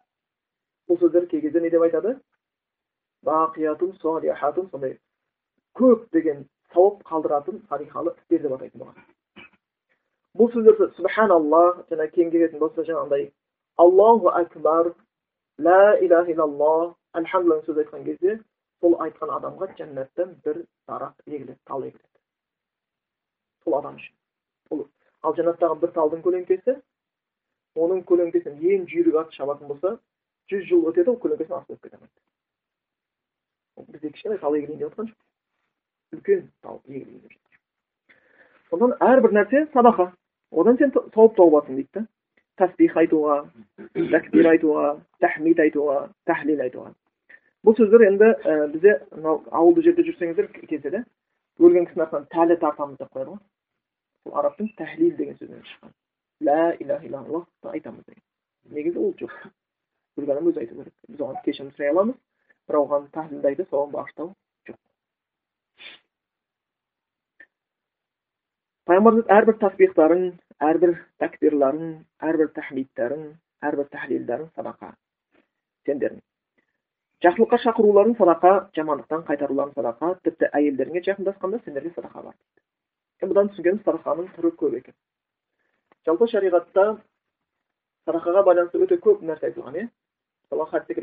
бұл 0.90 0.98
сөздер 1.00 1.28
кей 1.30 1.40
кезде 1.40 1.60
не 1.60 1.70
деп 1.70 1.82
айтады? 1.82 2.18
Бақиятун 3.22 3.94
солихатун 4.02 4.68
сондай 4.70 4.98
көп 5.78 6.08
деген 6.12 6.48
сауап 6.74 7.02
қалдыратын 7.06 7.62
салихалы 7.68 8.14
істер 8.16 8.42
деп 8.42 8.56
атайтын 8.58 8.82
болған 8.82 9.06
бұл 10.38 10.50
сөздерді 10.52 10.90
субханаллах 10.96 11.84
жаңа 11.92 12.08
кейін 12.16 12.32
келетін 12.34 12.58
болса 12.58 12.82
жаңағындай 12.88 13.30
аллаху 13.84 14.32
акбар 14.32 14.92
ла 15.64 15.98
иляха 16.04 16.32
илаллах 16.32 16.94
альхамдулилlah 17.18 17.64
сөз 17.66 17.78
айтқан 17.82 18.04
кезде 18.04 18.38
сол 18.82 18.96
айтқан 19.04 19.30
адамға 19.38 19.68
жәннаттан 19.78 20.34
бір 20.44 20.64
дарақ 20.88 21.14
егіледі 21.26 21.58
тал 21.70 21.84
егіледі 21.88 22.18
сол 23.64 23.78
адам 23.80 24.00
үшін 24.00 24.14
ал 25.22 25.36
жәннаттағы 25.38 25.78
бір 25.82 25.90
талдың 25.98 26.24
көлеңкесі 26.26 26.72
оның 27.84 28.02
көлеңкесін 28.10 28.58
ең 28.74 28.88
жүйрік 28.92 29.20
ат 29.22 29.36
шабатын 29.38 29.68
болса 29.70 29.96
жүз 30.50 30.64
жыл 30.70 30.88
өтеді 30.90 31.14
ол 31.14 31.20
көлеңкесін 31.24 31.58
асып 31.58 31.76
өтіп 31.76 31.84
кете 31.84 31.96
алмайды 31.96 33.92
бізде 33.92 34.10
кішкене 34.16 34.38
тал 34.38 34.56
егілейін 34.56 34.80
деп 34.80 34.88
жатқан 34.88 35.12
жоқ 35.12 36.18
үлкен 36.18 36.42
тал 36.62 36.80
егілейін 36.88 37.22
деп 37.22 37.32
жатыр 37.36 37.60
сондықтан 38.70 38.98
әрбір 39.12 39.36
нәрсе 39.38 39.64
садақа 39.76 40.10
одан 40.50 40.78
сен 40.82 40.92
сауап 40.96 41.36
тауып 41.36 41.54
аласың 41.54 41.78
дейді 41.80 42.00
да 42.00 42.06
тәсбих 42.60 42.96
айтуға 43.02 43.38
тәкбир 43.94 44.48
айтуға 44.52 44.88
тахмид 45.24 45.62
айтуға 45.64 45.96
тәхлил 46.28 46.60
айтуға 46.66 46.92
бұл 47.64 47.76
сөздер 47.78 48.04
енді 48.08 48.28
ә, 48.28 48.68
бізде 48.72 48.98
мынау 49.14 49.42
ауылды 49.50 49.84
жерде 49.86 50.04
жүрсеңіздер 50.08 50.50
кездеді 50.68 51.04
өлген 51.62 51.88
кісінің 51.88 52.06
артынан 52.06 52.28
тәлі 52.34 52.58
тартамыз 52.60 52.98
деп 52.98 53.12
қояды 53.14 53.34
ғой 53.34 53.40
сол 54.24 54.38
арабтың 54.42 54.70
тәхлил 54.78 55.16
деген 55.16 55.38
сөзінен 55.40 55.64
шыққан 55.70 55.94
лә 56.48 56.58
иляха 56.82 57.06
иллаллахты 57.06 57.72
айтамыз 57.76 58.04
деген 58.06 58.76
негізі 58.76 58.98
ол 58.98 59.14
жоқ 59.20 59.34
өлген 60.18 60.36
адам 60.36 60.52
өзі 60.52 60.64
айту 60.64 60.78
керек 60.78 60.94
біз 61.08 61.24
оған 61.26 61.42
кешірім 61.46 61.72
сұрай 61.76 61.92
аламыз 61.94 62.16
бірақ 62.68 62.86
оған 62.86 63.10
тәхлилді 63.16 63.52
айтып 63.52 63.70
соған 63.72 63.94
бағыштау 63.96 64.32
пайғамбарымыз 68.90 69.28
әрбір 69.30 69.58
тасбихтарын 69.62 70.24
әрбір 70.62 70.92
тәкбирларын 71.22 71.94
әрбір 72.28 72.48
тахмидтарын 72.56 73.24
әрбір 73.66 73.86
тәхлилдарын 73.94 74.48
садақа 74.56 74.90
сендердің 75.88 76.22
жақсылыққа 77.26 77.58
шақыруларың 77.64 78.14
садақа 78.18 78.52
жамандықтан 78.76 79.24
қайтаруларың 79.30 79.72
садақа 79.78 80.12
тіпті 80.26 80.50
әйелдеріңе 80.58 81.00
жақындасқанда 81.08 81.62
сендерге 81.64 81.90
садақа 81.96 82.22
бар 82.28 82.34
дейді 82.34 83.32
бұдан 83.32 83.50
түсінгеніміз 83.52 83.84
садақаның 83.88 84.26
түрі 84.36 84.50
көп 84.62 84.72
екен 84.80 84.96
жалпы 86.06 86.26
шариғатта 86.32 86.84
садақаға 88.06 88.40
байланысты 88.50 88.82
өте 88.82 88.96
көп 89.02 89.18
нәрсе 89.22 89.44
айтылған 89.50 89.74
иә 89.78 89.86
мысалы 90.50 90.64
хадисте 90.70 90.94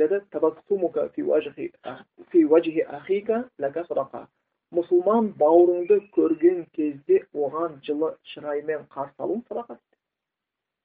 мұсылман 4.76 5.32
бауырыңды 5.40 6.00
көрген 6.16 6.66
кезде 6.78 7.24
оған 7.34 7.80
жылы 7.86 8.12
шыраймен 8.34 8.86
қарсы 8.94 9.26
алу 9.26 9.40
садақа 9.50 9.80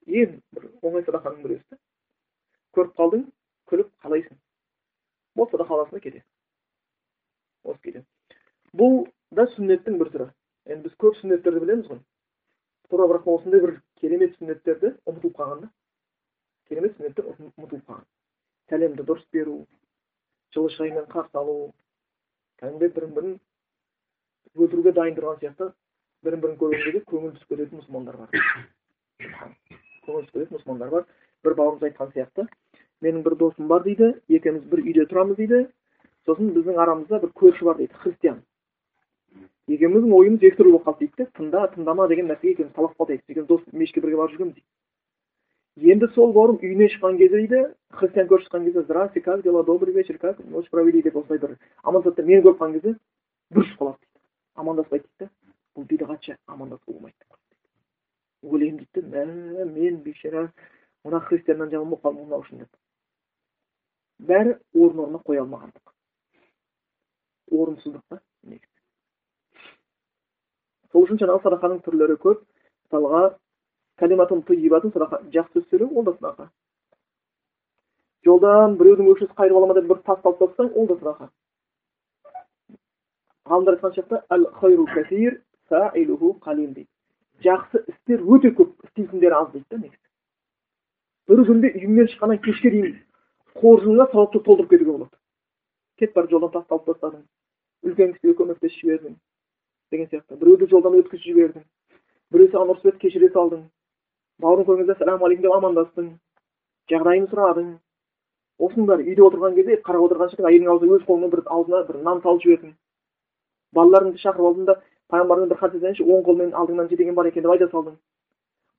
ең 0.06 0.38
бір 0.56 0.70
оңай 0.82 1.04
садақаның 1.04 1.42
біреусі 1.44 1.66
да. 1.70 1.80
Көріп 2.76 2.96
қалдың 2.98 3.26
күліп 3.70 3.90
қалайсың. 4.04 4.38
Бұл 5.36 5.50
садақа 5.50 5.76
аласың 5.76 5.98
да 5.98 6.04
кетесің 6.06 6.30
осы 7.64 7.80
кейде 7.84 8.04
бұл 8.74 9.06
да 9.36 9.46
сүннеттің 9.54 10.00
бір 10.00 10.10
түрі. 10.14 10.26
Енді 10.66 10.88
біз 10.88 10.96
көп 11.00 11.16
сүннеттерді 11.20 11.62
білеміз 11.62 11.88
ғой. 11.90 12.00
Тура 12.90 13.06
бірақ 13.10 13.28
осындай 13.30 13.62
бір 13.62 13.78
керемет 14.00 14.36
сүннеттерді 14.38 14.94
ұмытылып 15.08 15.38
қалған 15.38 15.64
да. 15.64 15.70
Керемет 16.68 16.96
сүннеттер 16.96 17.30
ұмытылып 17.32 17.84
қалған. 17.88 18.04
Сәлемді 18.70 19.06
дұрыс 19.08 19.26
беру 19.32 19.56
жылы 20.56 20.72
шыраймен 20.76 21.08
қарсы 21.12 21.38
алу 21.38 21.72
кәдімгідей 22.60 22.94
бірін 22.96 23.14
бірін 23.18 23.34
өлтіруге 24.54 24.92
дайын 24.94 25.16
тұрған 25.18 25.40
сияқты 25.42 25.70
бірін 26.24 26.40
бірін 26.44 26.58
көрген 26.60 26.84
кезде 26.84 27.02
көңіл 27.10 27.34
түсіп 27.34 27.54
кететін 27.54 27.80
мұсылмандар 27.80 28.16
бар. 28.20 28.28
Көңіл 30.06 30.24
түсіп 30.24 30.36
кететін 30.38 30.56
мұсылмандар 30.58 30.90
бар. 30.94 31.06
бір 31.44 31.54
бауырымыз 31.58 31.82
айтқан 31.88 32.12
сияқты 32.14 32.46
менің 33.04 33.24
бір 33.24 33.34
досым 33.40 33.68
бар 33.68 33.82
дейді 33.84 34.14
екеуміз 34.28 34.64
бір 34.70 34.80
үйде 34.84 35.04
тұрамыз 35.10 35.36
дейді. 35.36 35.66
Сосын 36.24 36.54
біздің 36.56 36.78
арамызда 36.80 37.20
бір 37.20 37.32
көрші 37.36 37.64
бар 37.68 37.76
дейді 37.76 37.98
христиан. 38.00 38.38
Екеуміздің 39.68 40.14
ойымыз 40.14 40.46
екі 40.46 40.56
түрлі 40.56 40.72
болып 40.72 40.86
қалды 40.88 41.10
дейді 41.10 41.28
тыңда 41.36 41.66
тыңдама 41.74 42.08
деген 42.08 42.30
нәрсеге 42.30 42.54
екеуміз 42.54 42.72
таласып 42.78 43.02
қалдық 43.02 43.20
екеуміз 43.28 43.48
дос 43.48 43.60
мешітке 43.72 44.00
бірге 44.00 44.16
барып 44.16 44.32
жүргенбіз 44.32 44.54
дейді. 44.54 45.92
Енді 45.92 46.08
сол 46.14 46.32
бауырым 46.32 46.60
үйіне 46.62 46.88
шыққан 46.94 47.18
кезде 47.18 47.42
дейді 47.42 47.62
христиан 47.98 48.28
көрші 48.30 48.48
шыққан 48.48 48.64
кезде 48.64 48.82
здравствуйте 48.82 49.24
как 49.24 49.42
дела? 49.42 49.64
Добрый 49.64 49.92
вечер 49.92 50.18
как? 50.18 50.38
Ночь 50.46 50.70
провели 50.70 51.02
деп 51.02 51.16
осылай 51.16 51.38
бір 51.38 51.58
амандасады 51.82 52.22
да 52.22 52.28
мені 52.28 52.42
көріп 52.42 52.60
қалған 52.60 52.72
кезде 52.78 52.94
бүрісіп 53.50 53.80
қалады 53.80 54.13
амандаспайды 54.54 55.08
дейді 55.18 55.30
бұл 55.74 55.88
бидағатшы 55.90 56.36
амандасуға 56.46 56.92
болмайды 56.92 57.24
ойлаймын 58.42 58.78
дейді 58.82 59.00
мә 59.14 59.24
мен 59.72 60.02
бейшара 60.04 60.48
мына 61.04 61.20
христианнан 61.28 61.70
жаман 61.70 61.90
болып 61.90 62.04
қалдым 62.04 62.24
мынау 62.26 62.44
үшін 62.44 62.64
деп 62.64 62.72
бәрі 64.30 64.58
орын 64.74 65.04
орнына 65.06 65.22
қоя 65.26 65.44
алмағандық 65.44 65.94
орынсыздық 67.60 68.04
та 68.08 68.20
сол 70.94 71.06
үшін 71.06 71.18
жаңағы 71.18 71.42
садақаның 71.42 71.80
түрлері 71.86 72.16
көп 72.22 72.44
мысалға 72.44 73.22
кәлиматун 73.98 74.44
тыйибатун 74.46 74.92
садақа 74.94 75.18
жақсы 75.34 75.58
сөз 75.58 75.70
сөйлеу 75.72 75.88
ол 75.98 76.04
да 76.06 76.12
садақа 76.18 76.46
жолдан 78.26 78.76
біреудің 78.78 79.10
өкшесі 79.12 79.34
қайырып 79.40 79.58
алама 79.58 79.74
деп 79.78 79.88
бір 79.90 80.02
тас 80.06 80.22
алып 80.22 80.38
тастасаң 80.42 80.70
ол 80.78 80.86
да 80.86 80.96
садақа 81.00 81.28
ғалымдар 83.48 83.74
айтқан 83.74 83.92
дейді 86.74 86.88
жақсы 87.42 87.82
істер 87.90 88.22
өте 88.22 88.52
көп 88.54 88.70
істейтіндер 88.86 89.32
аз 89.32 89.50
дейді 89.52 89.66
да 89.70 89.78
негізі 89.78 90.00
бір 91.28 91.44
күнде 91.48 91.70
үйіңнен 91.74 92.08
шыққаннан 92.12 92.40
кешке 92.44 92.70
дейін 92.70 92.96
қоржыныңа 93.60 94.06
сауапты 94.12 94.40
толтырып 94.46 94.70
кетуге 94.70 94.92
болады 94.92 95.16
кетіп 95.98 96.14
бара 96.14 96.30
жолдан 96.30 96.52
тасты 96.54 96.74
алып 96.74 96.86
тастадың 96.90 97.22
үлкен 97.88 98.12
кісіге 98.14 98.36
көмектесіп 98.40 98.80
жібердің 98.80 99.16
деген 99.92 100.08
сияқты 100.12 100.38
біреуді 100.40 100.70
жолдан 100.70 100.98
өткізіп 101.00 101.26
жібердің 101.28 101.64
біреу 102.34 102.52
саған 102.54 102.74
ұрысып 102.74 102.92
еді 102.92 103.02
кешіре 103.04 103.30
салдың 103.34 103.66
бауырың 104.42 104.68
көрген 104.68 104.86
кезде 104.86 104.98
сәлем 105.02 105.24
алейкум 105.24 105.44
деп 105.48 105.58
амандастың 105.58 106.08
жағдайын 106.92 107.28
сұрадың 107.32 107.68
осының 108.64 108.88
бәрі 108.90 109.08
үйде 109.10 109.26
отырған 109.28 109.54
кезде 109.58 109.80
қарап 109.88 110.08
отырған 110.08 110.32
шығар 110.32 110.50
әйелің 110.50 110.72
аузына 110.74 110.98
өз 110.98 111.06
қолыңмен 111.08 111.34
бір 111.34 111.42
аузына 111.56 111.84
бір 111.88 112.02
нан 112.08 112.20
салып 112.24 112.42
жібердің 112.44 112.74
балаларыңды 113.76 114.18
шақырып 114.22 114.48
алдың 114.48 114.64
да 114.70 114.74
пайғамбардың 115.12 115.50
бір 115.52 115.60
хадис 115.60 115.82
айтайыншы 115.82 116.04
оң 116.04 116.24
қолмен 116.28 116.50
алдыңнан 116.60 116.88
же 116.90 116.96
деген 116.96 117.14
бар 117.14 117.26
екен 117.30 117.42
деп 117.42 117.52
айта 117.52 117.68
салдың. 117.72 117.96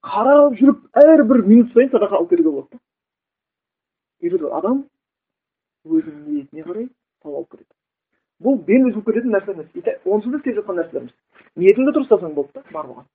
Қарап 0.06 0.58
жүріп 0.60 0.80
әрбір 1.04 1.46
минут 1.46 1.74
сайын 1.74 1.90
садақа 1.94 2.20
алып 2.20 2.30
кетуге 2.30 2.52
болады 2.52 2.70
да. 2.76 4.58
Адам 4.58 4.86
өзінің 5.86 6.24
ниетіне 6.30 6.64
қарай 6.64 6.90
сауап 7.22 7.38
алып 7.38 7.52
кетеді 7.52 7.74
бұл 8.44 8.58
бел 8.68 8.88
үзіліп 8.90 9.06
кететін 9.06 9.32
нәрсе 9.32 9.52
емес. 9.54 9.68
Онсыз 10.06 10.32
да 10.32 10.38
істеп 10.38 10.58
жатқан 10.60 10.80
нәрселеріміз 10.82 11.14
ниетіңді 11.62 11.94
дұрыс 11.96 12.10
ұстасаң 12.10 12.34
болды 12.36 12.52
да 12.56 12.64
бар 12.72 12.90
болған 12.90 13.06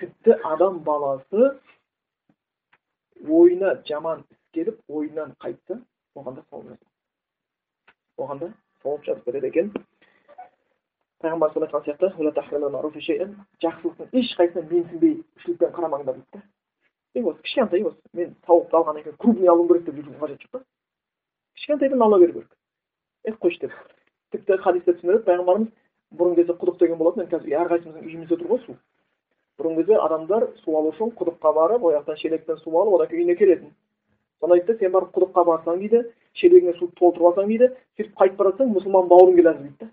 тіпті 0.00 0.36
адам 0.50 0.78
баласы 0.86 1.48
ойына 3.28 3.74
жаман 3.88 4.24
іс 4.30 4.38
келіп 4.54 4.78
ойынан 4.88 5.34
қайтса 5.42 5.80
оған 6.14 6.38
да 6.38 6.44
сауап 6.50 6.78
оған 8.18 8.38
да 8.40 8.52
сауап 8.82 9.04
жазып 9.04 9.26
береді 9.26 9.46
екен. 9.46 9.72
Пайғамбар 11.24 11.50
айтқан 11.64 11.82
сияқты 11.84 12.06
жақсылықтың 13.62 14.06
ешқайсысына 14.12 14.68
менсінбей 14.70 15.14
шілікпен 15.44 15.72
қарамаңдар 15.72 16.14
дейді 16.18 16.42
да 17.14 17.28
осы 17.30 17.42
кішкентай 17.42 17.84
осы 17.86 17.96
мен 18.12 18.34
тауықты 18.46 18.76
алғаннан 18.76 19.02
кейін 19.04 19.16
крупный 19.18 19.48
алуым 19.48 19.68
керек 19.68 19.84
деп 19.86 19.94
жүрудің 19.94 20.20
қажеті 20.20 20.44
жоқ 20.44 20.50
та 20.52 20.64
кішкентайдан 21.56 22.02
ала 22.02 22.18
беру 22.18 22.32
керек 22.32 22.52
е 23.24 23.32
қойшы 23.32 23.60
деп 23.60 23.72
тіпті 24.32 24.58
хадисте 24.64 24.92
түсіндіреді 24.98 25.24
пайғамбарымыз 25.28 25.70
бұрынғы 26.18 26.36
кезде 26.42 26.58
құдық 26.60 26.78
деген 26.82 26.98
болатын 26.98 27.24
енді 27.24 27.36
қазір 27.36 27.56
әрқайсымыздың 27.62 28.04
үйімізде 28.04 28.38
тұр 28.42 28.50
ғой 28.52 28.60
су 28.66 28.76
бұрынғы 29.58 29.84
кезде 29.84 30.00
адамдар 30.02 30.48
су 30.64 30.76
алу 30.76 30.92
үшін 30.92 31.14
құдыққа 31.18 31.54
барып 31.54 31.84
ол 31.84 31.94
жақтан 31.94 32.20
шелекпен 32.20 32.58
су 32.62 32.74
алып 32.80 32.98
одан 32.98 33.08
кейін 33.08 33.24
үйіне 33.24 33.38
келетін 33.38 33.74
сонда 34.40 34.58
айтты 34.58 34.78
сен 34.78 34.92
барып 34.92 35.14
құдыққа 35.14 35.44
барсаң 35.50 35.78
дейді 35.78 36.04
шелегіңе 36.40 36.74
суды 36.78 36.94
толтырып 36.98 37.30
алсаң 37.30 37.48
дейді 37.48 37.70
сөйтіп 37.96 38.16
қайтып 38.18 38.40
бара 38.40 38.50
жатсаң 38.50 38.74
мұсылман 38.74 39.08
бауырың 39.12 39.36
келе 39.38 39.52
жатыр 39.52 39.62
дейді 39.62 39.84
да 39.84 39.90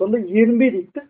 сонда 0.00 0.18
ерінбе 0.18 0.70
дейді. 0.70 0.90
Да 0.94 1.06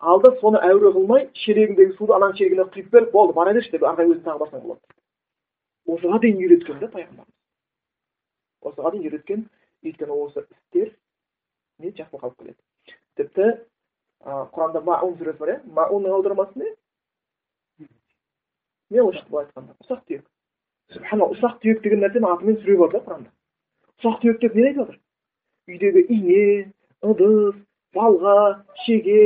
ал 0.00 0.20
да 0.22 0.32
соны 0.40 0.60
әуре 0.64 0.92
қылмай 0.94 1.26
шелегіңдегі 1.42 1.96
суды 1.98 2.14
ананың 2.16 2.38
шелегіне 2.38 2.64
құйып 2.72 2.88
беріп 2.94 3.12
болды 3.12 3.34
бара 3.36 3.52
берші 3.56 3.72
деп 3.74 3.84
ары 3.84 3.98
қарай 3.98 4.12
өзің 4.14 4.24
тағы 4.24 4.40
барсаң 4.44 4.62
болады. 4.64 4.80
Осыған 5.86 6.22
дейін 6.24 6.40
үйреткен 6.40 6.78
да 6.80 6.88
пайғамбарымыз. 6.94 7.34
Осыған 8.64 8.96
дейін 8.96 9.06
үйреткен 9.10 9.44
өйткені 9.84 10.16
осы 10.24 10.46
істер 10.46 10.94
не 11.78 11.92
жақсылыққа 11.92 12.30
алып 12.30 12.38
келеді. 12.40 12.60
Тіпті 13.20 13.46
құранда 14.24 14.84
маун 14.88 15.16
сүресі 15.18 15.38
бар 15.38 15.54
иә? 15.54 15.60
Маунның 15.76 16.16
аудармасы 16.16 16.58
не 16.60 16.72
мелочь 18.90 19.20
былай 19.28 19.46
айтқанда? 19.46 19.76
Ұсақ 19.84 20.04
түйек. 20.08 20.24
Субханалла 20.94 21.36
ұсақ 21.36 21.60
түйек 21.60 21.84
деген 21.84 22.00
нәрсенің 22.04 22.32
атымен 22.34 22.60
сүре 22.64 22.76
бар 22.80 22.92
да 22.96 23.04
құранда. 23.04 23.30
Ұсақ 24.00 24.20
түйек 24.24 24.40
деп 24.40 24.56
нені 24.56 24.72
айтып 24.72 24.86
жатыр 24.86 25.00
үйдегі 25.70 26.02
ине 26.10 26.72
ыдыс 27.06 27.56
балға 27.96 28.64
шеге 28.84 29.20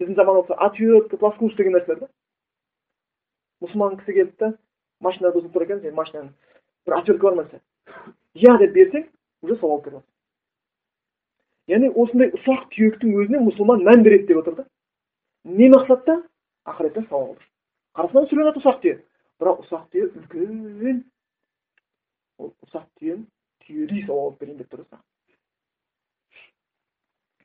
біздің 0.00 0.14
заманда 0.16 0.58
отвертка 0.66 1.18
плоскуш 1.20 1.56
деген 1.56 1.76
нәрселер 1.76 2.04
да 2.04 2.08
мұсылман 3.64 3.98
кісі 4.00 4.14
келді 4.20 4.36
да 4.40 4.52
машинада 5.04 5.36
бұзылып 5.36 5.56
тұр 5.56 5.66
екен 5.66 5.82
сен 5.82 5.96
машинаның 5.98 6.30
бір 6.86 6.98
отвертка 7.00 7.26
бар 7.28 7.36
ма 7.36 7.44
десе. 7.44 7.60
Иә 8.34 8.58
деп 8.62 8.72
берсең 8.76 9.08
уже 9.42 9.58
сауап 9.60 9.84
беріп 9.84 10.04
яғни 11.68 11.90
осындай 11.92 12.32
ұсақ 12.38 12.68
түйектің 12.72 13.14
өзіне 13.22 13.42
мұсылман 13.44 13.84
мән 13.84 14.02
береді 14.06 14.30
деп 14.30 14.40
отыр 14.42 14.54
да. 14.62 14.64
Не 15.44 15.68
мақсатта 15.72 16.22
ақыретте 16.64 17.04
сауап 17.08 17.36
алу 17.36 18.08
қарасаң 18.08 18.28
сүренат 18.30 18.56
ұсақ 18.60 18.80
түйе. 18.84 18.96
Бірақ 19.40 19.62
ұсақ 19.64 19.84
түйе 19.92 20.08
үлкен. 20.08 21.02
Ол 22.38 22.52
ұсақ 22.64 22.86
түйені 23.00 23.26
түйедей 23.66 24.06
сауап 24.06 24.24
алып 24.24 24.40
берейін 24.40 24.62
деп 24.62 24.72
тұр 24.72 24.86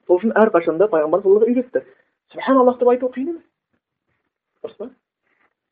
сол 0.08 0.20
үшін 0.20 0.34
әрқашан 0.40 0.78
да 0.78 0.88
пайғамбар 0.92 1.22
солай 1.24 1.50
үйретті. 1.50 1.84
Субханаллах 2.34 2.80
деп 2.80 2.90
айту 2.90 3.10
қиын 3.14 3.30
емес. 3.30 3.44
Дұрыс 4.64 4.78
па? 4.78 4.90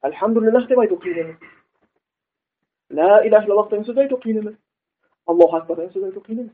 Әльхамдулиллах 0.08 0.68
деп 0.68 0.80
айту 0.80 0.98
қиын 1.04 1.20
емес. 1.24 1.38
Лә 2.92 3.28
илаха 3.28 3.46
иллаллах 3.48 3.70
деген 3.70 3.86
сөз 3.86 3.98
айту 3.98 4.20
қиын 4.24 4.40
емес. 4.42 4.56
Аллаху 5.28 5.58
акбар 5.58 5.78
деген 5.78 5.94
сөз 5.94 6.04
айту 6.10 6.24
қиын 6.28 6.40
емес. 6.40 6.54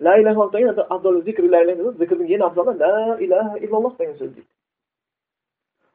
Лә 0.00 0.20
илаха 0.20 0.50
деген 0.52 0.74
зікірдің 1.98 2.32
ең 2.36 2.46
абзалы 2.46 2.74
лә 2.78 3.18
илаха 3.24 3.58
иллаллах 3.58 3.96
деген 3.98 4.16
сөз 4.16 4.32
дейді. 4.34 4.46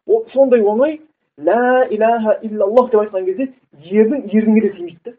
Ол 0.07 0.25
сондай 0.33 0.61
оңай 0.61 1.01
лә 1.37 1.89
илаха 1.89 2.39
иллаллах 2.41 2.91
деп 2.91 3.01
айтқан 3.01 3.25
кезде 3.25 3.53
ердің 3.73 4.27
ерніңе 4.31 4.61
де 4.61 4.73
тимейді 4.75 4.99
да. 5.05 5.17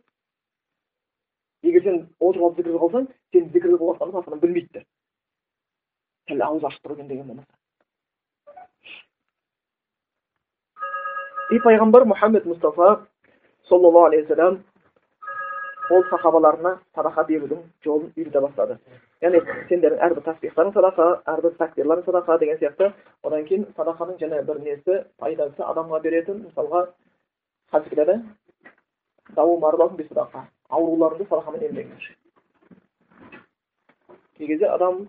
Егер 1.63 1.83
сен 1.83 2.09
отырып 2.21 2.45
алып 2.45 2.57
зікір 2.59 2.77
қылсаң 2.83 3.07
сен 3.33 3.49
зікір 3.53 3.79
қылып 3.79 3.97
жатқаныңды 3.97 4.21
астынан 4.21 4.41
білмейді 4.41 4.85
ауыз 6.31 6.65
ашып 6.65 6.87
тұр 6.87 6.97
деген 6.97 7.27
болмаса 7.27 7.47
и 11.53 11.59
пайғамбар 11.61 12.07
мұхаммед 12.09 12.47
мұстафа 12.49 13.07
саллаллаху 13.69 14.07
алейхи 14.07 14.33
уассалам 14.33 14.63
ол 15.91 16.05
сахабаларына 16.11 16.79
садақа 16.97 17.27
берудің 17.29 17.61
жолын 17.85 18.13
үйрете 18.17 18.41
бастады 18.41 18.79
яғни 19.21 19.41
сендердің 19.69 20.01
әрбір 20.07 20.25
таспихтарың 20.25 20.73
садақа 20.73 21.09
әрбір 21.35 21.59
такбирларың 21.59 22.05
садақа 22.07 22.39
деген 22.41 22.59
сияқты 22.63 22.93
одан 23.23 23.45
кейін 23.45 23.67
садақаның 23.77 24.17
және 24.23 24.43
бір 24.49 24.63
несі 24.65 25.05
пайдасы 25.21 25.63
адамға 25.63 26.01
беретін 26.07 26.47
мысалға 26.47 26.87
хадис 27.71 27.91
келеді 27.91 28.15
ауруларыңды 29.37 31.29
садақамен 31.29 31.69
емдеңдер 31.69 32.09
кей 34.39 34.47
кезде 34.47 34.67
адам 34.73 35.07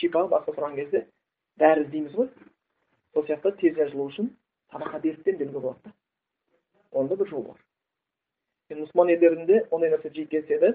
шипа 0.00 0.26
басқа 0.30 0.54
сұраған 0.54 0.76
кезде 0.76 1.06
дәрі 1.60 1.86
іздейміз 1.86 2.14
ғой 2.18 2.28
сол 3.14 3.26
сияқты 3.26 3.54
тез 3.60 3.76
жазылу 3.76 4.08
үшін 4.10 4.30
беріп 4.72 5.24
те 5.24 5.32
емделуге 5.32 5.60
болады 5.60 5.80
да 5.84 5.92
оның 6.92 7.08
да 7.08 7.16
бір 7.16 7.30
жолы 7.30 7.44
бар 7.52 8.80
мұсылман 8.80 9.12
елдерінде 9.14 9.64
ондай 9.70 9.90
нәрсе 9.94 10.12
жиі 10.14 10.26
кездеседі 10.30 10.74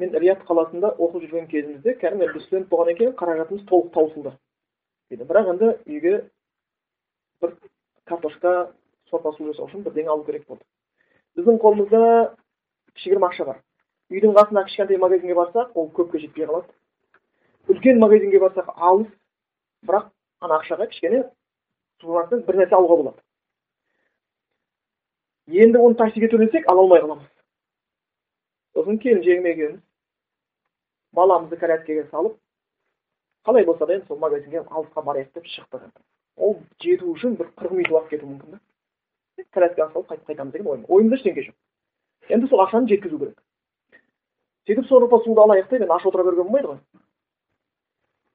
мен 0.00 0.14
рият 0.24 0.42
қаласында 0.48 0.94
оқып 0.96 1.26
жүрген 1.26 1.48
кезімізде 1.50 1.96
кәдімгі 2.02 2.28
енді 2.28 2.44
студент 2.46 2.68
болғаннан 2.70 2.98
кейін 2.98 3.16
қаражатымыз 3.20 3.66
толық 3.70 3.90
таусылды 3.94 4.34
дейді 5.10 5.26
бірақ 5.30 5.50
енді 5.54 5.72
үйге 5.86 6.14
бір 7.42 7.56
картошка 8.06 8.72
сорпа 9.10 9.34
су 9.36 9.50
жасау 9.50 9.66
үшін 9.68 9.84
бірдеңе 9.86 10.14
алу 10.14 10.24
керек 10.24 10.46
болды 10.48 10.64
біздің 11.36 11.60
қолымызда 11.62 12.00
кішігірім 12.94 13.28
ақша 13.28 13.46
бар 13.50 13.60
үйдің 14.10 14.34
қасындағы 14.34 14.66
кішкентай 14.68 14.98
магазинге 14.98 15.34
барсақ 15.38 15.76
ол 15.78 15.90
көпке 15.94 16.18
жетпей 16.18 16.46
қалады. 16.46 16.66
Үлкен 17.70 17.98
магазинге 18.02 18.40
барсақ 18.42 18.72
алыс 18.76 19.10
бірақ 19.86 20.10
ана 20.40 20.58
ақшаға 20.58 20.88
кішкене 20.90 21.24
бір 22.02 22.56
нәрсе 22.58 22.74
алуға 22.74 22.96
болады. 22.96 23.22
Енді 25.46 25.78
оны 25.78 25.94
таксиге 25.94 26.28
төлесек 26.32 26.66
ала 26.70 26.82
алмай 26.82 27.02
қаламыз. 27.02 27.26
Сосын 28.74 28.98
келіншегім 28.98 29.46
екеуміз 29.52 29.80
баламызды 31.12 31.58
коляскаға 31.58 32.06
салып 32.10 32.38
қалай 33.46 33.64
болса 33.66 33.86
да 33.86 33.94
енді 33.94 34.06
сол 34.06 34.18
магазинге 34.18 34.62
алысқа 34.62 35.04
барайық 35.04 35.32
деп 35.34 35.46
шықтық 35.54 35.88
ол 36.36 36.56
жету 36.82 37.10
үшін 37.14 37.36
бір 37.38 37.50
қырық 37.58 37.74
минут 37.76 37.92
уақыт 37.94 38.10
кетуі 38.10 38.30
мүмкін 38.30 38.56
да. 38.56 38.60
Коляскаға 39.54 39.92
салып 39.92 40.10
қайтып 40.10 40.30
қайтамыз 40.30 40.52
деген 40.52 40.70
ойым. 40.72 40.84
Ойымызда 40.88 41.16
ештеңе 41.16 41.46
жоқ. 41.48 41.56
Енді 42.28 42.48
сол 42.48 42.62
ақшаны 42.64 42.88
жеткізу 42.88 43.18
керек. 43.18 43.40
Сөйтіп 44.66 44.86
сорпа 44.88 45.22
суды 45.24 45.40
алайық 45.40 45.70
деп 45.70 45.80
енді 45.80 45.94
аш 45.94 46.06
отыра 46.06 46.24
беруге 46.24 46.42
болмайды 46.42 46.68
ғой. 46.68 46.78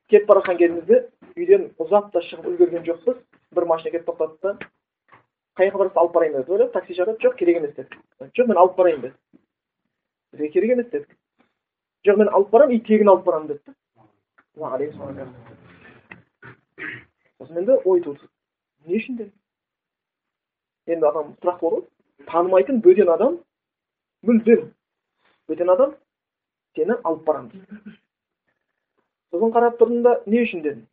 Кетіп 0.10 0.28
бара 0.28 0.42
жатқан 0.42 0.58
кезімізде 0.58 1.02
үйден 1.36 1.70
ұзап 1.82 2.12
та 2.14 2.22
шығып 2.22 2.50
үлгерген 2.52 2.86
жоқпыз. 2.86 3.22
Бір 3.56 3.66
машина 3.66 3.92
келіп 3.92 4.10
тоқтады 4.10 4.38
да 4.42 4.58
қай 5.56 5.70
жаққа 5.70 5.78
барасыз 5.78 5.98
алып 6.02 6.14
барайын 6.14 6.36
деді 6.36 6.52
ойлап 6.52 6.74
такси 6.74 6.94
шақырып 6.98 7.22
жоқ 7.24 7.36
керек 7.40 7.58
емес 7.58 7.76
дедік 7.76 7.96
жоқ 8.36 8.48
мен 8.48 8.58
алып 8.58 8.76
барайын 8.78 9.02
деді. 9.02 9.14
Бізге 10.34 10.50
керек 10.52 10.72
емес 10.72 10.90
дедік 10.92 11.18
жоқ 12.06 12.18
мен 12.18 12.30
алып 12.30 12.50
барамын 12.52 12.76
и 12.76 12.80
тегін 12.84 13.10
алып 13.10 13.26
барамын 13.26 13.48
деді 13.48 13.62
да. 13.66 13.74
Сосын 17.40 17.58
енді 17.58 17.80
ой 17.86 18.02
туды. 18.02 18.28
Не 18.86 19.00
үшін 19.00 19.18
дедім 19.18 19.34
енді 20.88 21.08
адам 21.08 21.36
сұрақ 21.42 21.60
болды 21.62 21.80
ғой. 21.80 21.88
Танымайтын 22.28 22.82
бөтен 22.82 23.10
адам 23.10 23.40
мүлдем. 24.24 24.72
Бөтен 25.48 25.70
адам 25.70 25.96
сені 26.76 27.00
алып 27.04 27.24
барамын 27.26 27.52
дейді 27.54 27.96
сосын 29.36 29.56
қарап 29.56 29.80
тұрдым 29.80 30.04
да 30.04 30.20
не 30.26 30.44
үшін 30.46 30.62
дедім? 30.64 30.86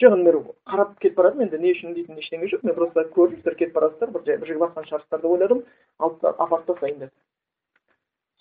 Жоқ 0.00 0.14
енді 0.16 0.32
қарап 0.68 0.94
кетіп 0.98 1.18
бара 1.18 1.34
енді? 1.36 1.58
Не 1.58 1.72
үшін 1.74 1.94
дейтін 1.94 2.18
ештеңе 2.18 2.48
жоқ. 2.48 2.64
Мен 2.64 2.74
просто 2.74 3.04
көрдім 3.12 3.40
сіздер 3.40 3.56
кетіп 3.58 3.74
бара 3.74 3.90
жатсыздар 3.90 4.12
бір 4.14 4.46
жерге 4.46 4.62
барған 4.64 4.88
шығарсыздар 4.88 5.20
деп 5.20 5.30
ойладым. 5.30 5.62
Алып 5.98 6.24
апарып 6.24 6.66
тастайын 6.66 6.98
деді 6.98 7.12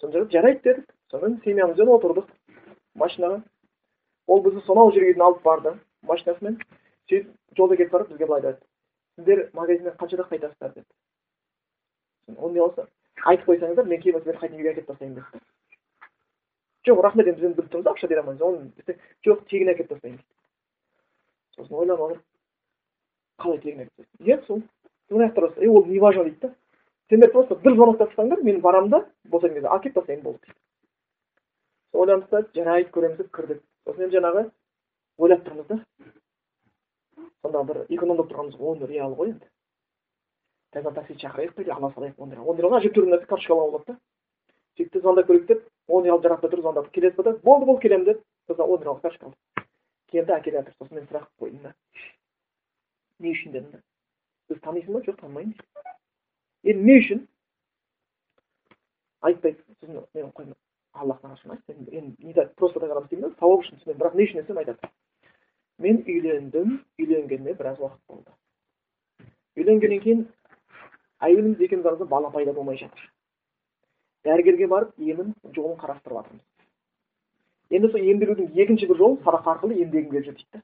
сонда 0.02 0.26
жарайды 0.32 0.62
дедік. 0.64 0.94
Сонымен 1.12 1.42
семьямызбен 1.44 1.92
отырдық. 1.92 2.28
Машинаға. 2.96 3.42
Ол 4.28 4.42
бізді 4.42 4.64
сонау 4.66 4.92
жерге 4.92 5.14
дейін 5.14 5.26
алып 5.28 5.44
барды. 5.44 5.76
Машинасымен 6.08 6.58
сөйтіп 7.10 7.30
жолда 7.58 7.78
кетіп 7.78 7.92
барып 7.94 8.10
бізге 8.10 8.26
былай 8.26 8.42
деді. 8.42 8.60
Сіздер 9.20 9.50
магазиннен 9.54 9.98
қаншада 10.00 10.28
қайтасыздар 10.32 10.74
деді. 10.74 10.88
Не 12.28 12.60
болса 12.60 12.88
айтып 13.26 13.50
қойсаңыздар 13.50 13.86
мен 13.86 14.02
кейін 14.02 14.20
сіздерді 14.20 14.40
қайтадан 14.40 14.60
үйге 14.60 14.74
әкеліп 14.74 14.88
тастаймын 14.88 15.16
деді. 15.20 15.44
Жоқ 16.88 17.02
рахмет 17.04 17.28
енді 17.28 17.42
біз 17.42 17.56
біліп 17.56 17.72
тұрмыз 17.72 17.92
ақша 17.92 18.08
бере 18.08 18.22
алмаймыз 18.22 18.42
оны 18.42 18.98
жоқ 19.26 19.46
тегін 19.50 19.74
әкеліп 19.74 19.94
тастаймын 19.94 20.18
дейді 20.18 21.58
сосын 21.58 21.78
ойланып 21.82 22.06
алып 22.08 22.24
қалай 23.42 23.62
тегін 23.66 23.86
айтып 23.86 24.28
иә 24.28 24.40
сол 24.48 24.64
аяқтар 25.12 25.52
е 25.58 25.70
ол 25.70 25.86
не 25.86 26.00
важно 26.00 26.24
дейді 26.24 26.48
да 26.48 26.54
сендер 27.10 27.32
просто 27.32 27.56
бір 27.56 27.76
звоноктап 27.76 28.10
тастаңдар 28.10 28.44
мен 28.44 28.62
барамын 28.62 28.90
да? 28.90 29.06
Босаған 29.28 29.54
кезде 29.60 29.68
әкеліп 29.68 30.00
тастайын 30.00 30.24
болды 30.24 30.40
дейді 30.48 30.60
ойланып 31.94 32.30
та 32.30 32.42
жарайды 32.56 32.92
көреміз 32.96 33.18
деп 33.18 33.32
кірдік 33.36 33.64
сосын 33.86 34.08
енді 34.08 34.18
жаңағы 34.18 34.50
ойлап 35.18 35.44
тұрмыз 35.46 35.68
да? 35.68 35.80
Сонда 37.42 37.64
бір 37.66 37.82
экономдап 37.90 38.30
тұрғанымыз 38.32 38.60
он 38.60 38.86
реал 38.88 39.16
ғой 39.18 39.34
енді. 39.34 39.48
Қазір 40.72 40.94
такси 40.96 41.18
шақырайық 41.20 41.62
или 41.62 41.74
ала 41.74 41.92
салайық 41.96 42.22
он 42.22 42.32
реал 42.32 42.50
он 42.50 42.60
реалға 42.62 42.80
әжептәуір 42.82 43.10
нәрсе 43.12 43.28
карточка 43.28 43.54
алуға 43.54 43.72
болады 43.72 43.94
да. 43.94 43.98
Сөйтіп 44.78 45.02
звондап 45.02 45.28
көрейік 45.30 45.48
деп 45.50 45.66
он 45.92 46.08
үй 46.08 46.14
алып 46.16 46.56
звондап 46.56 46.92
келесіз 46.96 47.18
ба 47.18 47.34
болды 47.44 47.66
болды 47.66 47.82
келемін 47.88 48.06
деді 48.06 48.24
сосын 48.48 48.66
он 48.66 48.88
алып 48.88 49.06
қалды 49.06 49.36
келді 50.12 50.36
әкеле 50.36 50.60
жатыр. 50.60 50.76
Сосын 50.80 51.00
мен 51.00 51.08
сұрақ 51.08 51.28
қойдым 51.40 51.62
да. 51.64 51.74
Не 53.20 53.32
үшін 53.32 53.54
дедім 53.56 53.72
да. 53.72 53.82
Сіз 54.50 54.60
танисың 54.66 54.98
ба? 54.98 55.04
Жоқ 55.06 55.20
танымаймын. 55.22 55.54
Енді 56.64 56.88
не 56.88 56.98
үшін? 57.00 57.24
Айтпайды 59.22 59.64
сосын 59.68 60.02
мен 60.14 60.34
қойдым. 60.36 60.58
Аллахтан 60.92 61.38
ашын 61.38 61.56
айт 61.56 61.70
енді 61.70 62.16
не 62.20 62.34
просто 62.60 62.80
так 62.80 62.92
адам 62.92 63.08
істеймін 63.08 63.30
да 63.30 63.40
сауап 63.40 63.64
үшін 63.64 63.80
түсінемін. 63.80 64.02
Бірақ 64.02 64.18
не 64.20 64.28
үшін 64.28 64.42
десем 64.42 64.60
айтады. 64.60 64.92
Мен 65.80 66.04
үйлендім 66.04 66.78
үйленгеніме 67.00 67.56
біраз 67.56 67.80
уақыт 67.80 68.02
болды. 68.08 68.36
Үйленгеннен 69.56 70.04
кейін 70.04 70.28
әйеліміз 71.22 71.64
екеуміз 71.64 71.86
арамызда 71.86 72.10
бала 72.12 72.32
пайда 72.32 72.54
болмай 72.54 72.78
жатыр. 72.78 73.11
Дәрігерге 74.26 74.68
барып 74.68 74.92
емін 74.98 75.34
жолын 75.56 75.78
қарастырып 75.82 76.18
жатырмыз 76.18 77.78
енді 77.78 77.92
сол 77.92 78.10
емделудің 78.14 78.52
екінші 78.64 78.90
бір 78.92 78.98
жолы 79.02 79.20
садақа 79.26 79.56
арқылы 79.56 79.80
емдегім 79.82 80.12
келіп 80.12 80.26
жүр 80.26 80.36
дейді 80.40 80.64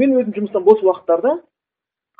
мен 0.00 0.16
өзім 0.20 0.36
жұмыстан 0.38 0.64
бос 0.64 0.82
уақыттарда 0.82 1.36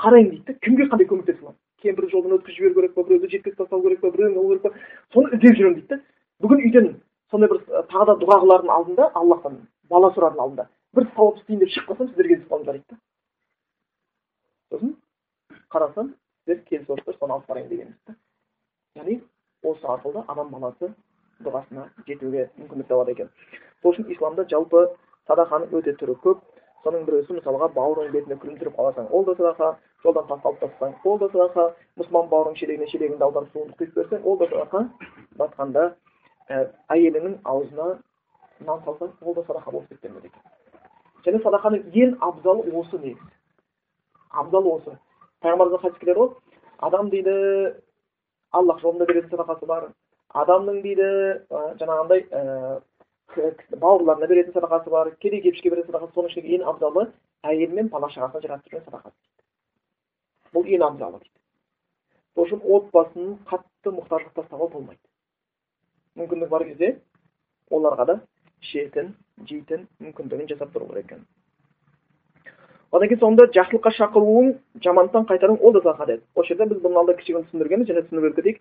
қараймын 0.02 0.30
дейді 0.34 0.58
кімге 0.60 0.88
қандай 0.90 1.08
көмектесе 1.08 1.40
аламын? 1.40 1.58
Кемпірді 1.82 2.10
жолдан 2.12 2.36
өткізіп 2.38 2.58
жіберу 2.58 2.74
керек 2.74 2.94
па 2.94 3.04
біреуді 3.06 3.30
жеткізіп 3.32 3.58
тастау 3.58 3.82
керек 3.82 4.00
па 4.00 4.10
біреуін 4.10 4.38
алу 4.38 4.48
керек 4.50 4.62
па 4.62 4.70
соны 5.14 5.32
іздеп 5.36 5.56
жүремін 5.58 5.78
дейді 5.80 6.00
бүгін 6.42 6.64
үйден 6.66 6.88
сондай 7.30 7.50
бір 7.50 7.62
тағы 7.90 8.06
да 8.10 8.16
дұға 8.22 8.38
қылардың 8.44 8.72
алдында 8.76 9.08
аллахтан 9.18 9.58
бала 9.90 10.12
сұрардың 10.14 10.44
алдында 10.44 10.68
бір 10.96 11.08
сауап 11.16 11.40
істейін 11.40 11.62
деп 11.62 11.72
шығып 11.74 11.88
қалсам 11.90 12.10
сіздер 12.10 12.28
келісіп 12.30 12.52
қалыңыздар 12.52 12.78
дейді 12.78 13.00
сосын 14.72 14.94
қарасам 15.72 16.12
сіздер 16.12 16.64
келісіп 16.68 16.90
отырсыздар 16.90 17.18
соны 17.18 17.36
алып 17.38 17.48
барайын 17.48 17.70
дегенбіз 17.70 17.98
да. 18.06 18.16
Яғни 19.00 19.20
осы 19.62 19.86
арқылы 19.94 20.24
адам 20.28 20.50
баласы 20.52 20.92
дұғасына 21.44 21.88
жетуге 22.06 22.48
мүмкіндік 22.58 22.88
табады 22.88 23.12
екен 23.12 23.30
сол 23.82 23.92
үшін 23.92 24.10
исламда 24.14 24.46
жалпы 24.50 24.84
садақаның 25.28 25.74
өте 25.78 25.96
түрі 26.00 26.16
көп. 26.24 26.40
Соның 26.82 27.04
біреусі 27.06 27.36
мысалға 27.36 27.68
бауырыңның 27.76 28.12
бетіне 28.12 28.36
күлімсіреп 28.42 28.74
қаласаң 28.74 29.10
ол 29.14 29.24
да 29.24 29.36
садақа 29.38 29.68
жолдан 30.02 30.26
тас 30.26 30.40
алып 30.44 30.64
тастасаң 30.64 30.94
ол 31.04 31.18
да 31.18 31.28
садақа 31.30 31.66
мұсылман 32.00 32.30
бауырың 32.32 32.56
шелегіне 32.58 32.88
шелегіңді 32.90 33.22
аударып 33.22 33.52
суыңды 33.54 33.76
құйып 33.78 33.94
берсең 34.00 34.26
ол 34.26 34.38
да 34.40 34.48
садақа. 34.50 34.88
Батқанда 35.38 35.84
ә, 36.50 36.64
әйеліңнің 36.90 37.36
аузына 37.44 37.86
нан 38.66 38.82
салсаң 38.82 39.14
ол 39.22 39.38
да 39.38 39.46
садақа 39.46 39.70
болып 39.70 39.88
кеткен 39.94 40.18
екен. 40.18 40.42
Және 41.22 41.42
садақаның 41.46 41.86
ең 41.94 42.16
абзалы 42.18 42.66
осы 42.82 42.98
негізі 42.98 43.30
абзалы 44.32 44.74
осы. 44.76 44.96
Пайғамбарымыздың 45.42 45.82
хадис 45.82 46.00
келеді 46.00 46.18
ғой. 46.18 46.30
Адам 46.78 47.10
дейді 47.12 47.34
аллах 48.52 48.80
жолында 48.82 49.06
беретін 49.08 49.30
садақасы 49.32 49.66
бар 49.66 49.90
адамның 50.42 50.80
дейді 50.84 51.08
жаңағындай 51.80 52.26
бауырларына 53.84 54.28
беретін 54.28 54.56
садақасы 54.56 54.90
бар 54.90 55.12
кедей 55.24 55.42
кепшікке 55.44 55.70
беретін 55.74 55.92
садақасы 55.92 56.14
соның 56.16 56.32
ішіндегі 56.32 56.58
ең 56.60 56.66
абзалы 56.72 57.06
әйелі 57.48 57.78
мен 57.78 57.88
бала 57.92 58.10
шағасына 58.14 58.44
жаратып 58.46 58.72
жүрген 58.72 58.88
садақасы 58.88 60.56
бұл 60.56 60.68
ең 60.76 60.86
абзалы 60.88 61.22
дейді 61.22 61.38
сол 62.34 62.46
үшін 62.46 62.64
отбасын 62.76 63.34
қатты 63.48 63.94
мұқтаждықта 63.98 64.42
тастауға 64.42 64.68
болмайды 64.74 65.02
мүмкіндік 66.20 66.52
бар 66.52 66.66
кезде 66.68 66.94
оларға 67.70 68.08
да 68.12 68.18
ішетін 68.62 69.14
жейтін 69.48 69.86
мүмкіндігін 70.00 70.50
жасап 70.52 70.72
тұру 70.74 70.88
керек 70.92 71.08
екен 71.10 71.24
одан 72.92 73.08
кейін 73.08 73.22
соңында 73.22 73.48
жақсылыққа 73.58 73.92
шақыруың 73.98 74.52
жамандықтан 74.84 75.28
қайтаруың 75.30 75.60
ол 75.60 75.72
да 75.72 75.80
садақа 75.84 76.06
деді 76.06 76.22
осы 76.34 76.48
жерде 76.54 76.68
біз 76.74 76.82
бұның 76.82 76.98
алдында 77.02 77.18
кішігірім 77.20 77.46
түсіндіргенбіз 77.46 77.88
және 77.92 78.02
түсіндіріп 78.08 78.36
кетейік 78.36 78.60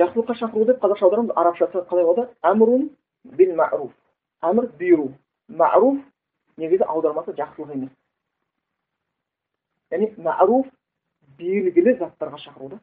жақсылыққа 0.00 0.38
шақыру 0.40 0.64
деп 0.70 0.80
қазақша 0.84 1.04
аударамыз 1.08 1.36
арабшасы 1.36 1.84
қалай 1.90 2.04
болады 2.08 2.30
әмрун 2.42 2.88
бил 3.24 3.54
мәруф 3.60 3.92
әмір 4.44 4.70
бұйыру. 4.78 5.10
Мәруф 5.48 6.00
негізі 6.60 6.86
аудармасы 6.88 7.34
жақсылық 7.36 7.74
емес. 7.74 7.92
Яғни 9.92 10.10
мәруф 10.24 10.68
белгілі 11.38 11.96
заттарға 12.00 12.40
шақыру 12.42 12.70
да 12.74 12.80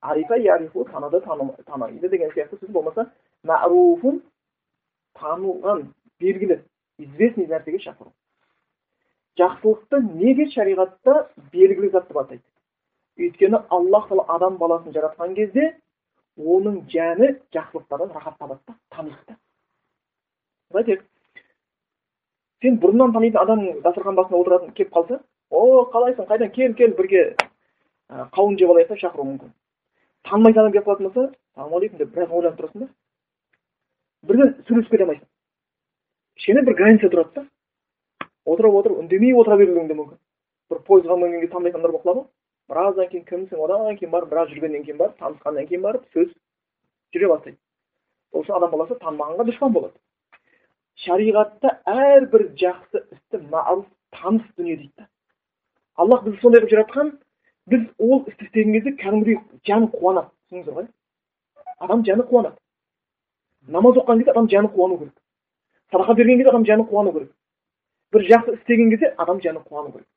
арифа 0.00 0.38
ярифу 0.38 0.84
таныды 0.84 1.20
таниды 1.20 2.08
деген 2.08 2.32
сияқты 2.34 2.58
сөз 2.60 2.70
болмаса 2.72 3.10
мәруфун 3.44 4.22
танылған 5.18 5.88
белгілі 6.20 6.62
известный 6.98 7.46
нәрсеге 7.46 7.78
шақыру. 7.78 8.12
Жақсылықты 9.38 10.00
неге 10.14 10.48
шариғатта 10.54 11.30
белгілі 11.52 11.90
зат 11.90 12.08
деп 12.08 12.16
атайды. 12.16 12.42
Өйткені 13.18 13.62
аллах 13.68 14.08
тағала 14.08 14.24
адам 14.36 14.56
баласын 14.58 14.92
жаратқан 14.94 15.34
кезде 15.34 15.76
оның 16.38 16.84
жаны 16.90 17.40
жақсылықтардан 17.52 18.12
рахат 18.14 18.38
табады 18.38 18.60
да 18.66 18.74
таниды 18.90 19.16
да. 19.28 19.36
Сен 22.62 22.76
бұрыннан 22.80 23.12
танитын 23.12 23.40
адам 23.40 23.60
дастархан 23.82 24.16
басында 24.16 24.40
отыратын 24.40 24.72
келіп 24.76 24.92
қалса 24.92 25.20
о 25.50 25.84
қалайсың 25.92 26.26
қайдан? 26.28 26.50
Кел 26.52 26.74
кел 26.74 26.94
бірге 26.96 27.36
қауын 28.08 28.58
жеп 28.58 28.70
алайық 28.70 28.88
деп 28.88 29.00
шақыруы 29.00 29.26
мүмкін. 29.30 29.52
Танымайтын 30.28 30.60
адам 30.60 30.72
келіп 30.72 30.86
қалатын 30.86 31.08
болса 31.08 31.32
ассалаумағалейкум 31.56 31.98
деп 31.98 32.12
біраз 32.14 32.30
ойланып 32.30 32.60
тұрасың 32.60 32.84
да. 32.84 32.88
Бірден 34.28 34.54
сөйлесіп 34.68 34.90
кете 34.90 35.04
алмайсың. 35.06 35.26
Кішкене 36.36 36.62
бір 36.68 36.76
граница 36.76 37.08
тұрады 37.08 37.34
да. 37.34 37.46
Отырып 38.52 38.74
отырып 38.80 39.00
үндемей 39.04 39.34
отыра 39.38 39.56
беруің 39.60 39.88
де 39.88 39.96
мүмкін. 39.98 40.18
Бір 40.70 40.82
пойызға 40.86 41.16
мінгенге 41.18 41.48
танымайтын 41.50 41.80
адамдар 41.80 41.92
болып 41.92 42.04
қалады 42.04 42.20
ғой 42.20 42.28
біраздан 42.70 43.08
кейін 43.10 43.24
кімсің? 43.30 43.58
Одан 43.58 43.96
кейін 43.98 44.12
барып 44.12 44.30
біраз 44.30 44.52
жүргеннен 44.52 44.84
кейін 44.84 44.98
барып 44.98 45.18
танысқаннан 45.18 45.66
кейін 45.66 45.82
барып 45.82 46.04
сөз 46.14 46.28
жүре 47.14 47.28
бастайды. 47.30 47.58
Сол 48.30 48.44
үшін 48.44 48.56
адам 48.56 48.70
баласы 48.70 48.98
танымағанға 49.02 49.46
дұшпан 49.48 49.74
болады. 49.74 49.96
Шариғатта 51.02 51.80
әрбір 51.88 52.46
жақсы 52.60 53.02
істі 53.16 53.42
маруф 53.50 53.86
таныс 54.14 54.46
дүние 54.56 54.76
дейді 54.76 54.92
да. 54.98 55.08
Аллах 55.96 56.24
бізді 56.24 56.40
сондай 56.42 56.62
қылып 56.62 56.74
жаратқан 56.74 57.12
біз 57.66 57.86
ол 57.98 58.22
істі 58.28 58.46
істеген 58.46 58.76
кезде 58.76 58.94
кәдімгідей 59.02 59.40
жаны 59.66 59.90
қуанады. 59.90 60.30
Түсіндіңіздер 60.50 60.76
ғой 60.78 60.88
адам 61.80 62.04
жаны 62.04 62.26
қуанады. 62.28 62.56
Намаз 63.66 63.96
оқыған 63.96 64.22
кезде 64.22 64.30
адам 64.30 64.48
жаны 64.48 64.68
қуану 64.68 64.98
керек. 64.98 65.14
Садақа 65.92 66.14
берген 66.14 66.38
кезде 66.38 66.50
адам 66.50 66.66
жаны 66.66 66.86
қуану 66.86 67.12
керек. 67.12 67.32
Бір 68.12 68.26
жақсы 68.30 68.56
істеген 68.58 68.90
кезде 68.90 69.14
адам 69.16 69.40
жаны 69.40 69.60
қуану 69.66 69.92
керек 69.92 70.08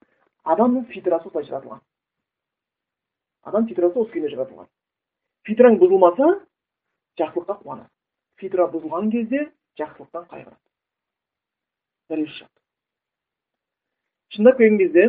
адамның 0.43 0.87
фитрасы 0.93 1.27
осылай 1.27 1.45
жаратылған 1.49 1.81
адам 3.43 3.67
фитрасы 3.67 3.99
осы 3.99 4.11
күйінде 4.11 4.33
жаратылған 4.35 4.67
фитраң 5.47 5.77
бұзылмаса 5.81 6.29
жақсылыққа 7.19 7.59
қуанады. 7.61 7.89
Фитра 8.41 8.67
бұзылған 8.71 9.11
кезде 9.13 9.45
жақсылықтан 9.79 10.25
қайғырады. 10.31 10.59
Дәлел 12.09 12.29
шындап 14.33 14.57
келген 14.57 14.79
кезде 14.79 15.03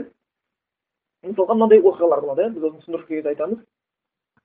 мысалға 1.25 1.57
мынандай 1.57 1.81
оқиғалар 1.81 2.21
болады 2.21 2.45
иә? 2.45 2.51
Біз 2.53 2.67
осыны 2.69 2.83
түсіндіріп 2.83 3.09
кезде 3.09 3.33
айтамыз. 3.33 3.63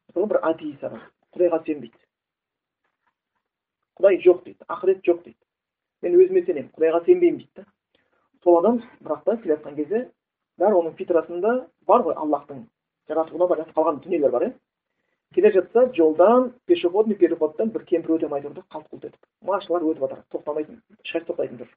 Мысалы 0.07 0.29
бір 0.31 0.39
атеист 0.47 0.83
адам 0.87 1.01
құдайға 1.35 1.59
сенбейді. 1.65 1.99
Құдай 3.99 4.21
жоқ 4.23 4.43
дейді 4.45 4.69
ақырет 4.69 5.03
жоқ 5.03 5.23
дейді. 5.25 5.39
Мен 6.01 6.15
өзіме 6.15 6.45
сенемін 6.45 6.71
құдайға 6.77 7.03
сенбеймін 7.05 7.41
дейді 7.43 7.51
да. 7.59 7.67
Сол 8.43 8.59
адам 8.59 8.81
бірақ 9.03 9.23
та 9.25 9.37
келе 9.37 9.55
жатқан 9.55 9.75
кезде 9.75 10.09
бәрі 10.59 10.79
оның 10.79 10.95
фитрасында 10.97 11.67
бар 11.87 12.03
ғой 12.07 12.15
аллахтың. 12.15 12.65
Жаратуына 13.09 13.47
байланысты 13.47 13.75
қалған 13.75 14.01
дүниелер 14.03 14.31
бар 14.31 14.47
иә. 14.47 14.53
Келе 15.33 15.51
жатса 15.51 15.91
жолдан 15.95 16.53
пешеходный 16.65 17.15
переходтан 17.15 17.69
бір 17.69 17.85
кемпір 17.85 18.17
өте 18.17 18.25
алмай 18.25 18.41
тұр 18.41 18.53
да 18.55 18.63
қалт 18.71 18.87
құлт 18.91 19.05
етіп. 19.09 19.19
Машиналар 19.41 19.83
өтіп 19.91 20.03
жатыр 20.05 20.23
тоқтамайтын 20.31 20.81
ешқайсы 21.03 21.27
тоқтайтын 21.27 21.59
жоқ 21.59 21.75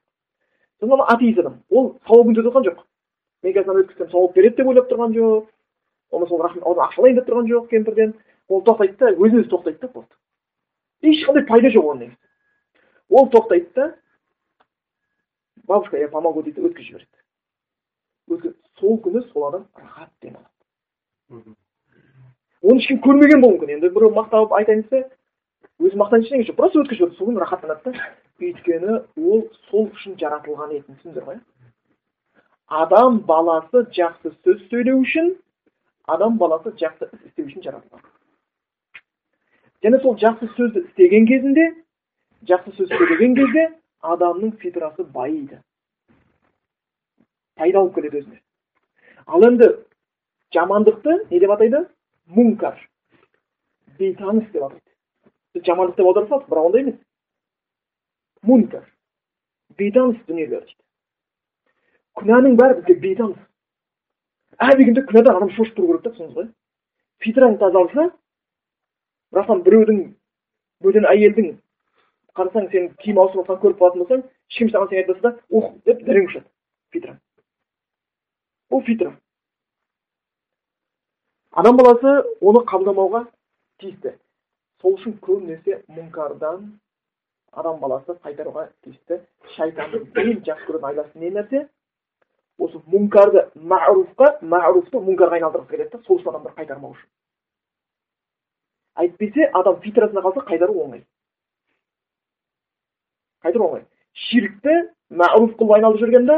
сосын 0.79 0.93
ана 0.93 1.05
атеист 1.13 1.39
адам 1.39 1.61
ол 1.69 1.95
сауабын 2.07 2.33
өтіп 2.33 2.47
жатқан 2.47 2.67
жоқ. 2.69 2.83
Мен 3.43 3.53
қазір 3.53 3.83
өткізсем 3.83 4.09
сауап 4.11 4.35
береді 4.35 4.57
деп 4.57 4.67
ойлап 4.67 4.89
тұрған 4.91 5.13
жоқ. 5.15 5.47
Болмаса 6.11 6.33
ол 6.33 6.71
оны 6.71 6.85
ақшалайын 6.87 7.15
деп 7.19 7.29
тұрған 7.29 7.49
жоқ 7.51 7.69
кемпірден. 7.69 8.13
Ол 8.49 8.63
тоқтайды 8.63 8.97
да 8.97 9.11
өзін 9.13 9.43
өзі 9.43 9.49
тоқтайды 9.49 9.79
да 9.79 9.87
болды. 9.87 10.15
Ешқандай 11.03 11.45
пайда 11.47 11.69
жоқ 11.69 11.83
оған 11.83 11.99
негізі 12.03 12.17
ол 13.09 13.29
тоқтайды 13.29 13.73
да 13.75 13.95
бабушка 15.67 15.97
я 15.97 16.07
помогу 16.09 16.43
дейді 16.43 16.61
өткізіп 16.61 17.03
жібереді. 18.29 18.53
Сол 18.79 18.97
күні 19.03 19.23
сол 19.31 19.47
адам 19.49 19.67
рахат 19.75 20.09
демалады 20.21 21.55
оны 22.63 22.79
ешкім 22.79 23.01
көрмеген 23.03 23.41
болуы 23.43 23.57
мүмкін. 23.57 23.75
Енді 23.77 23.89
біреу 23.91 24.13
мақтап 24.15 24.53
айтайын 24.55 24.83
десе 24.87 25.09
өзі 25.83 25.99
мақтан 25.99 26.23
ештеңе 26.23 26.47
жоқ 26.47 26.55
просто 26.55 26.83
өткізіп 26.83 27.01
жатыр 27.01 27.17
сол 27.17 27.27
күні 27.29 27.43
рахаттанады 27.43 27.91
да. 27.91 28.11
Өйткені 28.39 28.93
ол 29.19 29.43
сол 29.69 29.89
үшін 29.91 30.15
жаратылған 30.19 30.71
етін. 30.77 30.95
Түсіндіңдер 30.95 31.27
ғой 31.27 31.39
адам 32.67 33.19
баласы 33.27 33.83
жақсы 33.93 34.31
сөз 34.43 34.63
сөйлеу 34.71 35.01
үшін 35.03 35.33
адам 36.07 36.37
баласы 36.37 36.73
жақсы 36.79 37.09
іс 37.11 37.27
істеу 37.29 37.45
үшін 37.45 37.65
жаратылған. 37.67 38.03
Және 39.83 39.99
сол 40.01 40.17
жақсы 40.17 40.49
сөзді 40.55 40.85
істеген 40.87 41.27
кезінде 41.27 41.67
жақсы 42.49 42.73
сөз 42.79 42.89
сөйлеген 42.95 43.35
кезде 43.35 43.67
адамның 44.03 44.57
фитрасы 44.61 45.05
байиды 45.15 45.59
пайда 47.55 47.79
алып 47.79 47.95
келеді 47.95 48.19
өзіне. 48.21 48.39
Ал 49.27 49.45
енді 49.47 49.69
жамандықты 50.55 51.17
не 51.31 51.39
деп 51.39 51.51
атайды? 51.55 51.85
Мункар. 52.25 52.79
Бейтаныс 53.99 54.49
деп 54.51 54.63
атайды. 54.63 54.89
Біз 55.53 55.63
жамандық 55.67 55.97
деп 55.97 56.07
аудара 56.07 56.27
салдық 56.27 56.49
бірақ 56.49 56.65
ондай 56.69 56.81
емес. 56.81 56.99
Мункар. 58.41 58.85
Бейтаныс 59.77 60.19
дүниелер 60.27 60.65
дейді. 60.65 60.79
Күнәнің 62.19 62.57
бәрі 62.59 62.79
бізге 62.81 62.99
бейтаныс. 63.07 63.39
Әлі 64.59 64.91
күнәдан 65.07 65.37
адам 65.37 65.55
шошып 65.55 65.77
тұру 65.77 65.87
керек 65.93 66.03
та 66.03 66.11
түсіндіңіз 66.11 66.35
ғой? 66.37 66.49
Фитраң 67.23 67.57
тазалса 67.61 68.09
растан 69.33 69.63
біреудің 69.65 70.01
бөтен 70.83 71.07
әйелдің 71.09 71.55
қарасаң 72.37 72.69
сен 72.71 72.89
киім 73.03 73.19
ауыстырып 73.21 73.49
жатқанын 73.49 73.63
көріп 73.63 73.81
қалатын 73.81 74.03
болсаң 74.03 74.23
ешкім 74.51 74.71
саған 74.73 74.87
ештеңе 74.87 75.01
айтпаса 75.03 75.21
да 75.25 75.59
ух 75.59 75.69
деп 75.85 76.01
зәрең 76.07 76.29
ұшады 76.29 76.47
фитра 76.95 77.17
ол 78.69 78.81
фитра 78.87 79.11
адам 81.51 81.77
баласы 81.77 82.15
оны 82.41 82.63
қабылдамауға 82.71 83.25
тиісті 83.83 84.15
сол 84.81 84.97
үшін 84.97 85.19
көбінесе 85.27 85.83
мұнкардан 85.93 86.65
адам 87.53 87.79
баласы 87.79 88.17
қайтаруға 88.25 88.67
тиісті 88.85 89.21
шайтанның 89.55 90.09
ең 90.23 90.43
жақсы 90.47 90.69
көретін 90.69 90.89
айласы 90.89 91.21
не 91.21 91.29
нәрсе 91.37 91.67
осы 92.57 92.81
мұнкарды 92.89 93.45
маруфқа 93.55 94.37
маруфты 94.41 95.01
мұнкарға 95.05 95.37
айналдырғысы 95.37 95.75
келеді 95.75 95.97
да 95.97 96.03
сол 96.07 96.17
үшін 96.17 96.33
адамдар 96.33 96.57
қайтармау 96.57 96.95
үшін 96.97 97.09
әйтпесе 99.05 99.49
адам 99.53 99.79
фитрасына 99.85 100.21
қалса 100.25 100.45
қайтару 100.49 100.77
оңай 100.85 101.05
қайтару 103.43 103.67
оңай 103.69 103.85
ширкті 104.27 104.75
маруф 105.09 105.55
қылып 105.57 105.75
айналдырып 105.77 106.05
жүрген 106.05 106.27
да 106.29 106.37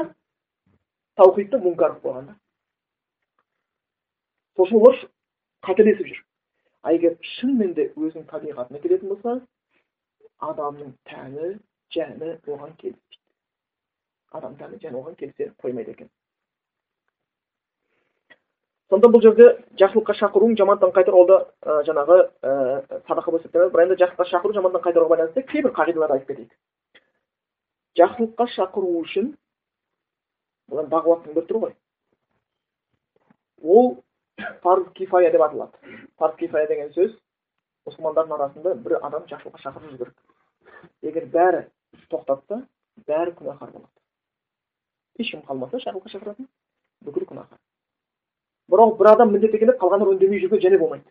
таухидты 1.19 1.59
мұнкар 1.59 1.97
қылып 1.97 2.05
қойған 2.07 2.27
да. 2.31 2.35
Сол 4.55 4.65
үшін 4.65 4.79
олар 4.79 4.99
қателесіп 5.67 6.07
жүр. 6.07 6.23
А 6.81 6.93
егер 6.93 7.17
шынымен 7.35 7.73
де 7.73 7.89
өзінің 7.95 8.27
табиғатына 8.29 8.81
келетін 8.81 9.09
болса 9.09 9.39
адамның 10.39 10.93
тәні 11.09 11.55
жәні 11.95 12.35
оған 12.45 12.75
келіспейді 12.77 13.23
адам 14.35 14.55
тәні 14.59 14.79
жәні 14.83 15.01
оған 15.01 15.17
келісе 15.19 15.51
қоймайды 15.63 15.95
екен. 15.95 16.09
Сонда 18.89 19.09
бұл 19.09 19.23
жерде 19.23 19.47
жақсылыққа 19.79 20.13
шақыру 20.19 20.51
жамандықтан 20.55 20.93
қайтару 20.93 21.23
ол 21.23 21.27
да 21.27 21.37
ә, 21.65 21.81
жаңағы 21.87 22.17
ә, 22.45 23.01
садақа 23.07 23.31
болып 23.31 23.41
есептеледі 23.41 23.73
бірақ 23.73 23.87
енді 23.87 23.97
жақсылыққа 24.03 24.27
шақыру 24.29 24.53
жамандықтан 24.53 24.85
қайтаруға 24.85 25.09
байланысты 25.15 25.41
кейбір 25.49 25.73
қағидаларды 25.73 26.19
айтып 26.19 26.27
кетейік. 26.27 26.53
Жақсылыққа 27.99 28.47
шақыру 28.55 28.91
үшін 29.01 29.33
бұл 30.71 30.87
бағуаттың 30.91 31.35
бір 31.35 31.47
түрі 31.49 31.61
ғой. 31.65 31.75
Ол 33.63 33.91
парыз 34.63 34.87
кифая 34.95 35.31
деп 35.31 35.41
аталады. 35.41 35.77
Парыз 36.17 36.35
кифая 36.39 36.67
деген 36.67 36.91
сөз 36.95 37.13
мұсылмандардың 37.87 38.35
арасында 38.37 38.75
бір 38.85 38.97
адам 39.01 39.27
жақсылыққа 39.29 39.61
шақырып 39.63 39.91
жүру 39.91 39.97
керек 39.99 40.15
егер 41.05 41.27
бәрі 41.31 41.61
тоқтатса 42.09 42.61
бәрі 43.07 43.35
күнәһар 43.37 43.71
болады. 43.71 43.93
Ешкім 45.19 45.45
қалмаса 45.47 45.79
жақсылыққа 45.83 46.11
шақыратын 46.15 46.49
бүкіл 47.05 47.27
күнәһар. 47.29 47.59
Бірақ 48.71 48.97
бір 48.99 49.11
адам 49.13 49.31
міндеттегенде 49.33 49.77
қалғандар 49.79 50.11
үндемей 50.15 50.41
жүрген 50.43 50.63
және 50.65 50.79
болмайды. 50.81 51.09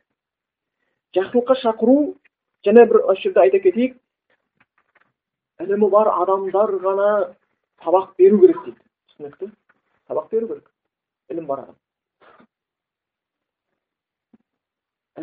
Жақсылыққа 1.14 1.56
шақыру 1.62 1.96
және 2.66 2.86
бір 2.90 3.04
осы 3.12 3.28
жерде 3.28 3.40
айта 3.40 3.60
кетейік 3.62 3.96
ілімі 5.64 5.90
бар 5.96 6.12
адамдар 6.14 6.74
ғана 6.86 7.08
сабақ 7.84 8.14
беру 8.18 8.40
керек 8.44 8.60
дейді 8.64 8.80
түсінікті 9.12 9.50
сабақ 10.08 10.30
беру 10.32 10.50
керек 10.52 10.68
ілім 11.34 11.46
бар 11.46 11.64
адам 11.64 11.78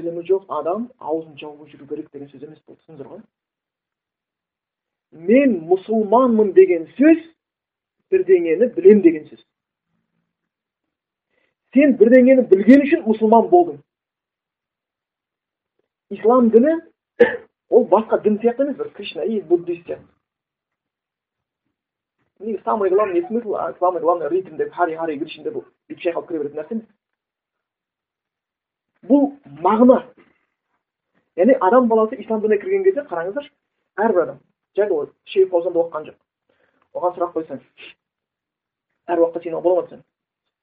ілімі 0.02 0.26
жоқ 0.30 0.50
адам 0.62 0.90
аузын 1.00 1.38
жауып 1.38 1.70
жүру 1.74 1.88
керек 1.88 2.12
деген 2.12 2.30
сөз 2.34 2.44
емес 2.48 2.62
бұл 2.68 2.78
түсіндіңіздер 2.80 3.14
ғой 3.14 3.24
мен 5.12 5.60
мұсылманмын 5.68 6.54
деген 6.56 6.88
сөз 6.98 7.20
бірдеңені 8.12 8.70
білем 8.76 9.02
деген 9.04 9.28
сөз. 9.28 9.42
Сен 11.76 11.96
бірдеңені 12.00 12.48
білген 12.52 12.86
үшін 12.86 13.04
мұсылман 13.08 13.50
болдың. 13.52 13.82
Ислам 16.12 16.50
діні 16.52 16.78
ол 17.70 17.88
басқа 17.92 18.22
дін 18.24 18.40
сияқты 18.40 18.68
емес 18.68 18.78
бір 18.80 18.92
кришна 18.96 19.28
буддист 19.48 19.88
сияқты. 19.88 20.08
Самый 22.64 22.90
главный 22.90 23.26
смысл 23.28 23.56
самый 23.80 24.02
главный 24.02 24.30
ритм 24.30 24.58
деп 24.58 24.74
хари 24.74 24.96
хари 24.96 25.20
кришн 25.20 25.44
деп 25.44 25.54
бүйтіп 25.54 26.00
шайқалып 26.06 26.28
кіре 26.28 26.40
беретін 26.40 26.60
нәрсе 26.62 26.74
емес 26.76 26.88
бұл 29.10 29.24
мағына 29.66 30.00
яғни 31.38 31.58
адам 31.62 31.88
баласы 31.88 32.16
ислам 32.22 32.42
дініне 32.42 32.62
кірген 32.62 32.84
кезде 32.84 33.02
қараңыздаршы 33.10 33.52
әрбір 33.98 34.24
адам 34.24 34.40
жай 34.76 34.90
ол 34.90 35.10
шейх 35.26 35.50
фаузанды 35.52 35.80
оқыған 35.80 36.08
жоқ. 36.08 36.18
Оған 36.96 37.16
сұрақ 37.16 37.34
қойсаң 37.36 37.62
әр 39.12 39.22
уақытта 39.24 39.44
сен 39.44 39.58
бола 39.62 39.82
ма 39.82 39.88
десең 39.88 40.04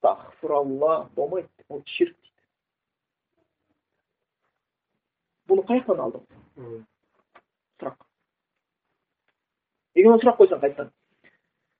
астағфиралла 0.01 1.09
болмайды. 1.15 1.49
Ол 1.69 1.83
ширк 1.85 2.15
дейді. 2.15 2.35
Бұны 5.49 5.65
қай 5.67 5.81
жақтан 5.81 6.03
алдың? 6.05 6.23
Сұрақ. 7.81 7.97
Егер 9.95 10.21
сұрақ 10.23 10.39
қойсаң 10.41 10.63
қайтадан. 10.63 10.93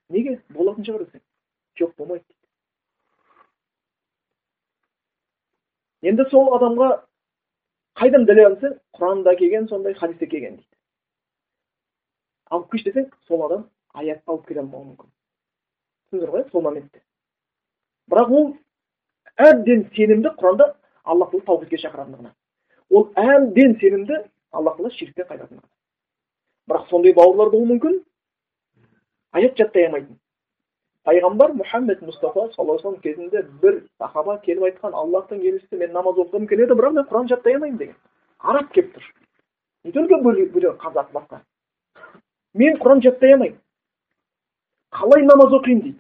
Неге? 0.10 0.40
Болатын 0.56 0.86
шығар 0.88 1.06
десең. 1.06 1.24
Жоқ 1.80 1.96
болмайды 1.98 2.26
енді 6.10 6.24
сол 6.32 6.54
адамға 6.56 6.90
қайдан 8.00 8.26
дәлел 8.28 8.54
алсаң 8.54 8.78
құранда 8.96 9.36
келген 9.40 9.68
сондай 9.68 9.94
хадисте 9.94 10.28
келген 10.32 10.56
дейді. 10.56 10.76
Алып 12.50 12.72
келші 12.72 12.92
десең 12.92 13.10
сол 13.28 13.46
адам 13.50 13.66
аятты 13.94 14.32
алып 14.32 14.48
келе 14.48 14.64
алмауы 14.64 14.86
мүмкін. 14.86 15.10
Түсіндіңіздер 16.10 16.36
ғой 16.36 16.46
сол 16.52 16.64
моментте. 16.64 17.04
Бірақ 18.10 18.32
ол 18.32 18.54
әбден 19.38 19.90
сенімді 19.96 20.32
құранда 20.40 20.74
алла 21.04 21.28
тағала 21.32 21.46
таухидке 21.46 21.82
шақыратындығына 21.84 22.32
ол 22.90 23.10
әбден 23.20 23.76
сенімді 23.82 24.22
алла 24.52 24.74
тағала 24.76 24.92
ширктен 24.96 25.28
қайтатындығына 25.30 25.68
бірақ 26.72 26.90
сондай 26.90 27.14
бауырлар 27.18 27.52
болуы 27.54 27.70
мүмкін 27.74 28.00
аят 29.34 29.58
жаттай 29.58 29.86
алмайтын 29.88 30.18
пайғамбар 31.08 31.54
мұхаммед 31.58 32.02
мұстафа 32.06 32.50
саллаллаху 32.56 32.90
алейhi 32.90 33.04
кезінде 33.04 33.44
бір 33.62 33.80
сахаба 33.98 34.38
келіп 34.46 34.68
айтқан 34.70 34.94
аллахтың 34.94 35.42
елшісі 35.42 35.80
мен 35.80 35.94
намаз 35.94 36.20
оқығым 36.26 36.48
келеді 36.50 36.78
бірақ 36.80 36.98
мен 36.98 37.08
құран 37.12 37.30
жаттай 37.32 37.56
алмаймын 37.56 37.80
деген 37.80 37.96
араб 38.40 38.72
келіп 38.74 38.98
тұр 38.98 39.08
не 39.84 39.92
только 39.92 40.22
біреу 40.26 40.76
қазақ 40.84 41.12
басқа 41.16 41.42
мен 42.54 42.78
құран 42.84 43.02
жаттай 43.06 43.34
алмаймын 43.34 43.60
қалай 44.92 45.26
намаз 45.26 45.54
оқимын 45.60 45.84
дейді 45.88 46.00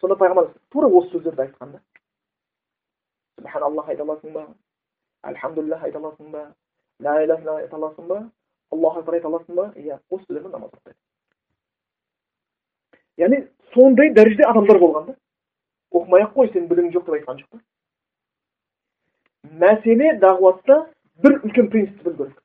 сонда 0.00 0.18
пайғамбар 0.20 0.52
тура 0.70 0.88
осы 0.88 1.10
сөздерді 1.14 1.46
айтқан 1.46 1.72
да 1.72 1.82
субханаллах 3.38 3.88
айта 3.88 4.02
аласың 4.02 4.32
ба 4.32 4.46
альхамдулиллах 5.22 5.82
айта 5.82 5.98
аласың 5.98 6.30
ба 6.32 6.46
ла 7.00 7.18
иляха 7.24 7.56
айта 7.56 7.76
аласың 7.76 8.08
ба 8.08 8.22
аллаху 8.70 9.00
акбар 9.00 9.14
айта 9.20 9.28
аласың 9.28 9.54
ба 9.54 9.72
иә 9.76 10.00
осы 10.10 10.24
сөздермен 10.26 10.52
намаз 10.52 10.70
оқиды 10.74 10.96
яғни 13.18 13.38
сондай 13.74 14.12
дәрежеде 14.14 14.46
адамдар 14.48 14.78
болған 14.82 15.10
да 15.10 15.16
оқымай 15.92 16.24
ақ 16.26 16.32
қой 16.36 16.52
сенің 16.52 16.68
білімің 16.70 16.92
жоқ 16.94 17.04
деп 17.08 17.16
айтқан 17.18 17.40
жоқ 17.42 17.50
та 17.52 17.58
мәселе 19.64 20.12
дағуатта 20.22 20.78
бір 21.24 21.38
үлкен 21.42 21.70
принципті 21.72 22.04
білу 22.04 22.16
керек 22.16 22.42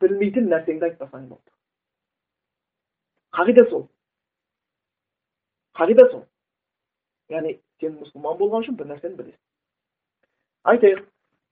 білмейтін 0.00 0.50
нәрсеңді 0.52 0.90
айтпасаң 0.90 1.28
болды 1.28 1.50
қағида 3.36 3.68
сол 3.70 3.86
қағида 5.80 6.10
сол 6.10 6.24
яғни 7.30 7.58
сен 7.80 7.96
мұсылман 8.00 8.38
болған 8.40 8.64
үшін 8.64 8.78
бір 8.80 8.92
нәрсені 8.94 9.16
білесің 9.20 9.40
айтайық 10.74 11.04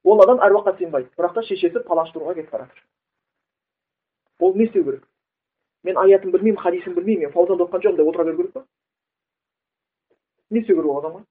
ол 0.04 0.22
адам 0.24 0.42
әруаққа 0.46 0.76
сенбайды 0.78 1.10
бірақ 1.18 1.34
та 1.36 1.44
шешесі 1.48 1.84
пала 1.86 2.06
аштыруға 2.06 2.34
кетіп 2.38 2.52
бара 2.52 2.66
жатыр 2.66 2.84
ол 4.46 4.54
не 4.54 4.64
істеу 4.68 4.84
керек 4.84 5.04
мен 5.88 5.98
аятын 6.04 6.32
білмеймін 6.34 6.60
хадисін 6.60 6.94
білмеймін 6.94 7.28
мен 7.28 7.32
фаузанды 7.32 7.64
оқыған 7.64 7.84
жоқпын 7.86 7.96
деп 7.96 8.12
отыра 8.12 8.24
беру 8.28 8.36
керек 8.36 8.52
па 8.52 8.64
не 10.50 10.60
істеу 10.60 10.76
керек 10.76 10.90
ол 10.92 11.00
адамға 11.00 11.24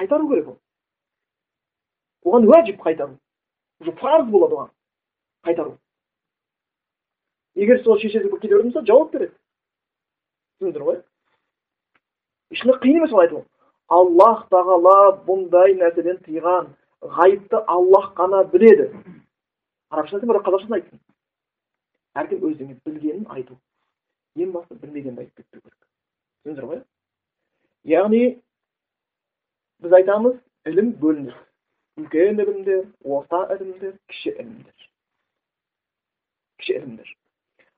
қайтару 0.00 0.28
керек 0.32 0.48
ол 0.48 0.58
оған 2.24 2.48
уәжіп 2.48 2.80
қайтару 2.80 3.18
уже 3.80 3.92
парыз 4.00 4.28
болады 4.30 4.54
оған 4.56 4.70
қайтару 5.44 5.76
егер 7.54 7.82
сол 7.84 7.98
шешесі 7.98 8.30
кете 8.30 8.48
беретін 8.48 8.72
болса 8.72 8.86
жауап 8.86 9.12
береді 9.12 9.34
түсіндіңіздер 10.58 10.86
ғой 10.88 11.00
ешқандай 12.56 12.80
қиын 12.84 13.00
емес 13.02 13.12
ол 13.12 13.24
айту 13.24 13.44
аллах 13.88 14.46
тағала 14.54 14.96
бұндай 15.26 15.76
нәрседен 15.80 16.22
тыйған 16.26 16.72
ғайыпты 17.18 17.64
аллах 17.66 18.12
қана 18.16 18.44
біледі 18.52 18.88
арабшасын 19.90 20.28
бірақ 20.28 20.46
қазақшасын 20.46 20.78
айтсын 20.78 21.00
әркім 22.18 22.44
өзіне 22.48 22.76
білгенін 22.86 23.26
айту 23.36 23.56
ең 24.36 24.52
басты 24.56 24.78
білмегенді 24.82 25.24
айтып 25.24 25.42
кетпеу 25.42 25.60
керек 25.60 25.78
түсіндіңіздер 25.78 26.68
ғой 26.70 26.82
яғни 27.92 28.22
біз 29.84 29.96
айтамыз 29.98 30.38
ілім 30.70 30.92
бөлінеді 31.02 31.38
үлкен 32.00 32.40
ілімдер 32.44 32.84
орта 33.16 33.42
ілімдер 33.56 33.96
кіші 34.12 34.30
ілімдер 34.30 34.88
кіші 36.58 36.76
ілімдер 36.78 37.12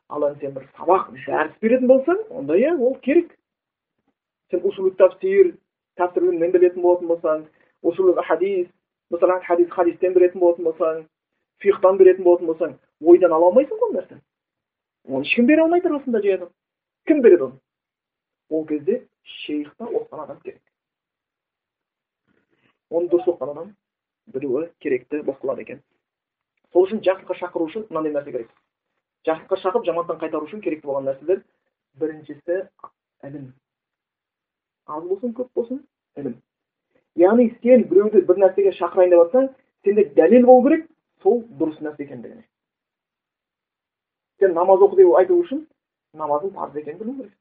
ал 0.09 0.29
енді 0.29 0.47
сен 0.47 0.55
бір 0.59 0.69
сабақ 0.79 1.11
дәріс 1.17 1.59
беретін 1.63 1.91
болсаң 1.91 2.23
онда 2.31 2.59
иә 2.61 2.75
ол 2.77 2.99
керек 3.07 3.33
сен 4.51 4.63
усул 4.71 4.91
тафсир 5.01 5.55
білетін 5.97 6.83
болатын 6.83 7.09
болсаң 7.09 7.47
усул 7.83 8.15
хадис 8.29 8.69
мысалы 9.11 9.41
хадис 9.47 9.71
хадистен 9.71 10.15
беретін 10.15 10.41
болатын 10.41 10.71
болсаң 10.71 11.05
фихтан 11.65 11.99
беретін 11.99 12.25
болатын 12.25 12.53
болсаң 12.53 12.79
ойдан 13.11 13.33
ала 13.33 13.51
алмайсың 13.51 13.79
ғой 13.81 13.89
ол 13.89 13.97
нәрсені. 13.99 14.23
Оны 15.05 15.27
ешкім 15.29 15.47
бере 15.47 15.63
алмайды 15.63 15.89
расында 15.93 16.21
жүйені 16.25 16.49
кім 17.07 17.23
береді 17.23 17.49
оны? 17.49 17.59
Ол 18.51 18.67
кезде 18.67 19.01
шейхта 19.23 19.85
оқыған 19.85 20.25
адам 20.25 20.41
керек. 20.45 20.63
Оны 22.91 23.09
дұрыс 23.13 23.29
оқыған 23.33 23.53
адам 23.53 23.75
білуі 24.33 24.71
керекті 24.81 25.23
болып 25.23 25.43
қалады 25.43 25.65
екен. 25.67 25.83
Сол 26.73 26.87
үшін 26.87 27.03
жақсылыққа 27.05 27.37
шақыру 27.41 27.69
үшін 27.69 27.87
мынандай 27.91 28.15
нәрсе 28.15 28.33
керек. 28.33 28.51
Жақсылыққа 29.29 29.61
шақырып 29.63 29.89
жамандықтан 29.89 30.23
қайтару 30.23 30.49
үшін 30.49 30.65
керекті 30.65 30.89
болған 30.89 31.09
нәрселер 31.11 31.45
біріншісі 32.01 32.63
ілім. 33.25 33.53
аз 34.87 35.05
болсын 35.05 35.33
көп 35.33 35.49
болсын 35.55 35.85
ілім. 36.17 36.35
Яғни 37.17 37.51
сен 37.63 37.87
біреуді 37.89 38.25
бір 38.29 38.41
нәрсеге 38.43 38.73
шақырайын 38.79 39.11
деп 39.15 39.23
жатсаң 39.25 39.49
сенде 39.85 40.05
дәлел 40.17 40.47
болу 40.47 40.69
керек 40.69 40.89
сол 41.23 41.45
дұрыс 41.61 41.81
нәрсе 41.81 42.05
екендігіне. 42.05 42.45
Сен 44.45 44.55
намаз 44.55 44.83
оқы 44.85 45.01
деп 45.01 45.15
айту 45.19 45.39
үшін 45.41 45.65
намаздың 46.21 46.53
парыз 46.55 46.77
екенін 46.77 46.99
білу 47.01 47.15
керек. 47.17 47.33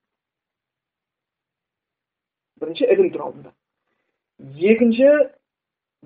Бірінші 2.61 2.87
ілім 2.95 3.11
тұр 3.13 3.25
алдында. 3.27 3.53
Екінші 4.71 5.09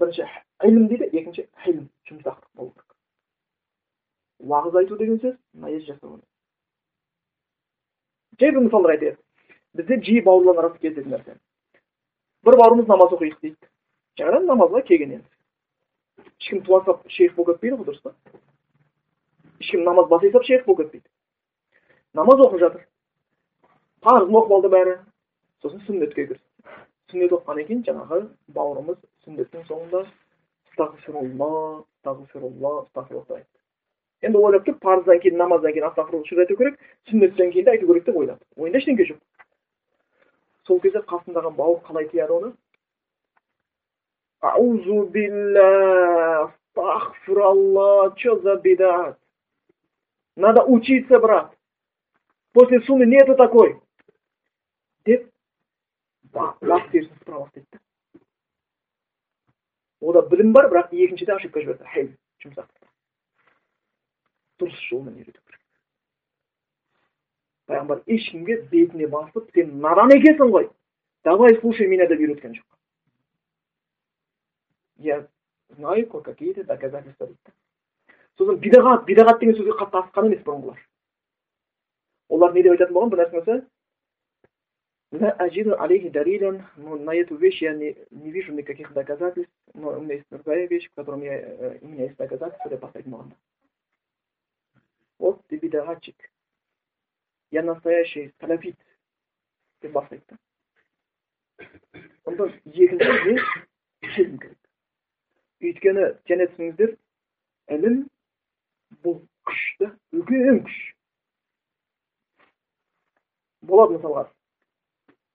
бірінші 0.01 0.27
ілім 0.65 0.87
дейді 0.91 1.09
екінші 1.13 1.47
хилм 1.63 1.85
жұмсақтық 2.09 2.49
болу 2.55 2.73
керек. 2.73 2.97
Уағыз 4.41 4.81
айту 4.81 4.97
деген 4.97 5.21
сөз 5.21 5.37
наез 5.53 5.85
жасау 5.85 6.19
жай 8.39 8.51
бір 8.51 8.67
мысалдар 8.67 8.97
айтайық. 8.97 9.17
Бізде 9.77 10.01
жиі 10.01 10.21
бауырлар 10.25 10.59
арасында 10.61 10.81
кездесетін 10.81 11.13
нәрсе 11.15 11.37
бір 12.45 12.57
бауырымыз 12.61 12.87
намаз 12.87 13.13
оқиық 13.17 13.39
дейді. 13.41 13.57
Жаңадан 14.17 14.45
намазға 14.49 14.83
келген 14.85 15.17
енді 15.17 15.37
ешкім 16.39 16.63
туа 16.63 16.83
шейх 17.09 17.35
болып 17.35 17.57
кетпейді 17.57 17.77
ғой 17.77 17.87
дұрыс 17.89 18.03
па? 18.03 18.13
Ешкім 19.67 19.83
намаз 19.83 20.07
бас 20.07 20.21
салып 20.21 20.43
шейх 20.47 20.65
болып 20.65 20.87
кетпейді 20.87 21.07
намаз 22.13 22.39
оқып 22.39 22.59
жатыр 22.59 22.87
парызын 24.01 24.35
оқып 24.39 24.51
алды 24.55 24.69
бәрі 24.71 24.95
сосын 25.61 25.81
сүннетке 25.87 26.27
кірді 26.27 26.41
сүннет 27.11 27.31
оқығаннан 27.35 27.67
кейін 27.67 27.83
жаңағы 27.87 28.19
бауырымыз 28.55 28.97
сүннеттің 29.25 29.61
соңында 29.67 29.99
астағфирулла 30.67 31.51
айтты 33.35 34.27
енді 34.27 34.37
ойлап 34.37 34.63
тұр 34.67 34.75
парыздан 34.83 35.19
кейін 35.23 35.37
намаздан 35.43 35.73
кейін 35.73 35.89
астағфирулла 35.89 36.45
айту 36.45 36.55
керек 36.61 36.75
сүннеттен 37.09 37.51
кейін 37.51 37.65
де 37.65 37.71
айту 37.75 37.87
керек 37.91 38.03
деп 38.05 38.17
ойлады 38.23 38.43
ойында 38.57 38.77
ештеңе 38.81 39.03
жоқ 39.11 39.19
сол 40.67 40.77
кезде 40.79 40.99
қасындағы 41.11 41.49
бауыр 41.59 41.79
қалай 41.87 42.05
тияды 42.11 42.33
оны 42.39 42.49
аузу 44.41 44.97
билля 45.13 45.71
астағфиралла 46.77 48.15
че 48.17 48.35
за 48.43 48.55
беда 48.55 49.15
надо 50.37 50.63
учиться 50.63 51.19
брат. 51.19 51.53
После 52.53 52.79
сунны 52.81 53.05
нету 53.05 53.35
такой. 53.35 53.81
Деп 55.05 55.29
бас 56.31 56.83
терісін 56.91 57.15
сыпыра 57.17 57.39
бастайды 57.39 57.67
да 57.71 57.79
ода 59.99 60.21
білім 60.29 60.53
бар 60.53 60.69
бірақ 60.71 60.93
екіншіде 60.93 61.33
ошибка 61.35 61.61
жіберді 61.63 61.87
хәл 61.93 62.09
жұмсақтықта 62.43 62.87
дұрыс 64.61 64.81
жолмен 64.89 65.15
үйрету 65.17 65.41
керек 65.41 65.63
пайғамбар 67.71 68.03
ешкімге 68.17 68.59
бетіне 68.73 69.07
басып 69.13 69.49
сен 69.55 69.67
надан 69.85 70.13
екенсің 70.17 70.53
ғой 70.53 70.69
давай 71.27 71.57
слушай 71.61 71.87
меня 71.87 72.07
деп 72.11 72.21
үйреткен 72.21 72.53
жоқ 72.59 72.67
я 75.09 75.27
знаю 75.69 76.07
кое 76.09 76.21
какие 76.21 76.53
то 76.53 76.63
доказательства. 76.63 77.27
дейді 77.27 77.39
сосын 78.37 78.59
бидағат 78.63 79.05
бидағат 79.07 79.39
деген 79.41 79.57
сөзге 79.57 79.75
қатты 79.79 79.99
асыққан 80.01 80.29
емес 80.29 80.43
бұрынғылар. 80.45 80.79
Олар 82.29 82.53
не 82.53 82.63
деп 82.63 82.75
айтатын 82.75 82.95
болған? 82.95 83.09
Бір 83.09 83.19
нәрсені 83.23 83.67
не 88.11 88.31
вижу 88.31 88.53
никаких 88.53 88.93
доказательств, 88.93 89.53
но 89.73 89.97
у 89.97 90.01
меня 90.01 90.15
есть 90.15 90.27
другая 90.29 90.67
вещь, 90.67 90.89
в 90.89 90.95
которой 90.95 91.15
у 91.15 91.19
меня, 91.19 91.37
э, 91.37 91.79
у 91.81 91.87
меня 91.87 92.03
есть 92.03 92.17
доказательства 92.17 92.69
деп 92.69 92.81
поставить 92.81 93.07
болған 93.07 93.33
Вот 95.19 95.47
ты 95.47 95.57
бедогатчик. 95.57 96.15
Я 97.51 97.63
настоящий 97.63 98.33
салафит. 98.39 98.75
деп 99.81 99.91
бастайды 99.93 100.37
Онда 102.27 102.49
екіншісіне 102.65 103.43
келім 104.13 104.39
керек. 104.41 104.57
Өйткені 105.63 106.03
және 106.29 106.47
түсініңіздер 106.51 106.91
ілім 107.77 107.95
бұл 109.05 109.19
күш 109.47 109.63
та 109.79 109.91
үлкен 110.15 110.63
күш 110.67 110.77
болады 113.67 113.97
мысалға. 113.97 114.27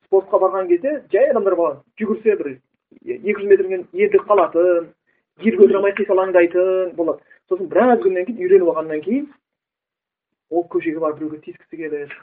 Спортқа 0.07 0.41
барған 0.43 0.69
кезде 0.69 0.95
жай 1.13 1.31
адамдар 1.31 1.57
болады. 1.57 1.83
Жүгірсе 2.01 2.37
бір 2.41 2.51
екі 3.03 3.37
жүз 3.39 3.49
метрден 3.51 3.87
ентігіп 3.93 4.27
қалатын 4.29 4.89
ел 5.43 5.59
көтере 5.61 5.79
алмай 5.81 5.95
қисалаңдайтын 5.99 6.95
болады. 6.97 7.23
Сосын 7.49 7.71
біраз 7.73 8.01
күннен 8.05 8.27
кейін 8.29 8.43
үйреніп 8.43 8.73
алғаннан 8.73 9.05
кейін 9.05 9.29
ол 10.51 10.67
көшеге 10.73 11.01
барып 11.01 11.21
біреуге 11.21 11.41
тиіскісі 11.47 11.77
келеді. 11.77 12.19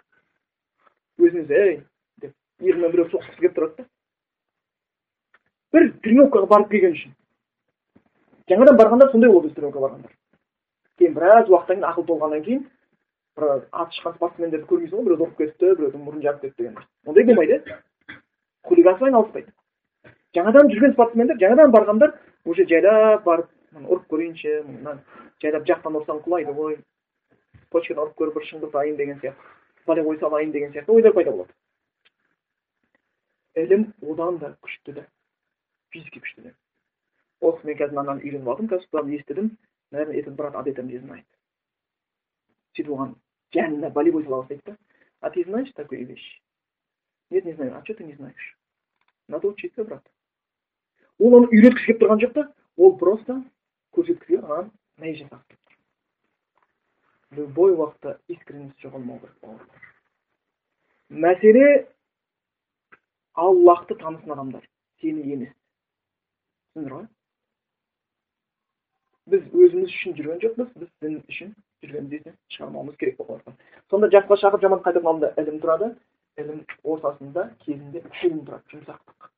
Өзіңіз 1.19 1.55
ей 1.55 1.79
деп 2.21 2.35
иығынан 2.61 2.93
біреу 2.93 3.09
соққысы 3.09 3.41
келіп 3.41 3.57
тұрады 3.57 3.81
да. 3.81 3.89
Бір 5.73 5.91
тренировкаға 6.05 6.49
барып 6.53 6.71
келген 6.71 6.95
үшін. 6.97 7.15
Жаңадан 8.49 8.79
барғандар 8.79 9.11
сондай 9.11 9.29
болады 9.29 9.49
өзі 9.49 9.57
тренировкаға 9.57 9.87
барғандар. 9.87 10.18
Кейін 10.99 11.15
біраз 11.17 11.49
уақыттан 11.49 11.79
кейін 11.79 11.89
ақыл 11.89 12.07
толғаннан 12.09 12.43
кейін 12.45 12.65
бір 13.39 13.51
аты 13.71 13.99
шыққан 13.99 14.17
спортсмендерді 14.17 14.67
көрмейсің 14.69 14.97
ғой 14.99 15.05
біреуді 15.07 15.25
ұрып 15.27 15.37
кетті 15.39 15.75
біреудің 15.79 16.03
мұрнын 16.05 16.25
жарып 16.25 16.41
кетті 16.41 16.63
деген 16.63 16.83
ондай 17.05 17.23
болмайды. 17.25 17.61
Иә 17.63 17.79
хулиганствомен 18.67 19.15
айналыспайды. 19.15 19.53
Жаңадан 20.35 20.69
жүрген 20.73 20.93
спортсмендер 20.93 21.39
жаңадан 21.41 21.71
барғандар 21.73 22.13
уже 22.45 22.65
жайлап 22.69 23.23
барып 23.23 23.49
ұрып 23.79 24.05
көрейінші 24.11 24.59
мынаны 24.67 25.23
жайлап 25.41 25.65
жақтан 25.69 25.97
ұрсам 25.99 26.21
құлайды 26.25 26.53
ғой 26.57 26.77
почканы 27.73 28.03
ұрып 28.03 28.17
көріп 28.19 28.37
бір 28.37 28.47
шыңғыртайын 28.49 28.97
деген 28.97 29.19
сияқты 29.23 29.87
волевой 29.87 30.19
салайын 30.19 30.51
деген 30.51 30.73
сияқты 30.73 30.93
ойлар 30.93 31.13
пайда 31.13 31.31
болады. 31.31 31.53
Ілім 33.55 33.87
одан 34.01 34.37
да 34.37 34.53
күшті 34.61 34.93
да 34.99 35.05
физически 35.91 36.19
күшті 36.19 36.43
да. 36.43 36.53
Ох 37.41 37.63
мен 37.63 37.77
қазір 37.77 37.97
мынаны 37.97 38.21
үйреніп 38.21 38.47
алдым 38.47 38.69
қазір 38.69 39.15
естідім. 39.19 39.55
Наверное 39.91 40.17
этот 40.17 40.35
брат 40.35 40.55
об 40.55 40.67
этом 40.67 40.87
не 40.87 40.97
знает. 40.99 41.25
Сөйтіп 42.75 42.93
оған 42.93 43.15
жанына 43.53 43.89
волейбол 43.89 44.23
сала 44.23 44.41
бастайды 44.41 44.61
да? 44.65 44.77
А 45.21 45.29
ты 45.29 45.43
знаешь 45.43 45.71
такую 45.73 46.05
вещь 46.05 46.41
нет 47.29 47.45
не 47.45 47.53
знаю. 47.53 47.77
А 47.77 47.83
что 47.83 47.93
ты 47.93 48.03
не 48.03 48.13
знаешь? 48.13 48.57
Надо 49.27 49.47
учиться 49.47 49.83
брат. 49.83 50.03
Ол 51.19 51.35
оны 51.35 51.49
үйреткісі 51.51 51.85
келіп 51.85 52.01
тұрған 52.01 52.21
жоқ 52.23 52.33
та 52.33 52.45
ол 52.77 52.95
просто 52.97 53.41
көрсеткісі 53.93 54.39
келіп 54.39 54.45
аған 54.47 54.71
жасап 55.19 55.43
тұр. 55.43 55.57
Любой 57.37 57.75
уақытта 57.75 58.19
искренность 58.27 58.79
жоғалмау 58.81 59.19
керек. 59.19 59.35
Бауырлар 59.41 59.79
мәселе 61.09 61.89
аллахты 63.33 63.95
танысын 63.95 64.31
адамдар. 64.31 64.65
Сені 65.01 65.25
емес. 65.33 65.53
Түсіндіңдер 66.73 66.95
ғой? 66.95 67.07
Өзіміз 69.65 69.95
үшін 69.95 70.15
жүрген 70.19 70.41
жоқпыз 70.43 70.69
біз 70.81 70.91
дін 71.03 71.17
үшін 71.31 71.55
жүргенбіз 71.83 72.19
естен 72.19 72.37
шығармауымыз 72.55 72.99
керек 73.01 73.17
болып 73.19 73.49
сонда 73.91 74.09
жасқа 74.15 74.37
шақырып 74.43 74.65
жаман 74.65 74.83
қайтардың 74.85 75.09
алдында 75.11 75.29
ілім 75.43 75.59
тұрады 75.63 75.89
ілім 76.41 76.61
ортасында 76.93 77.45
кезінде 77.65 78.03
хилм 78.19 78.39
тұрады 78.47 78.75
жұмсақтық 78.75 79.29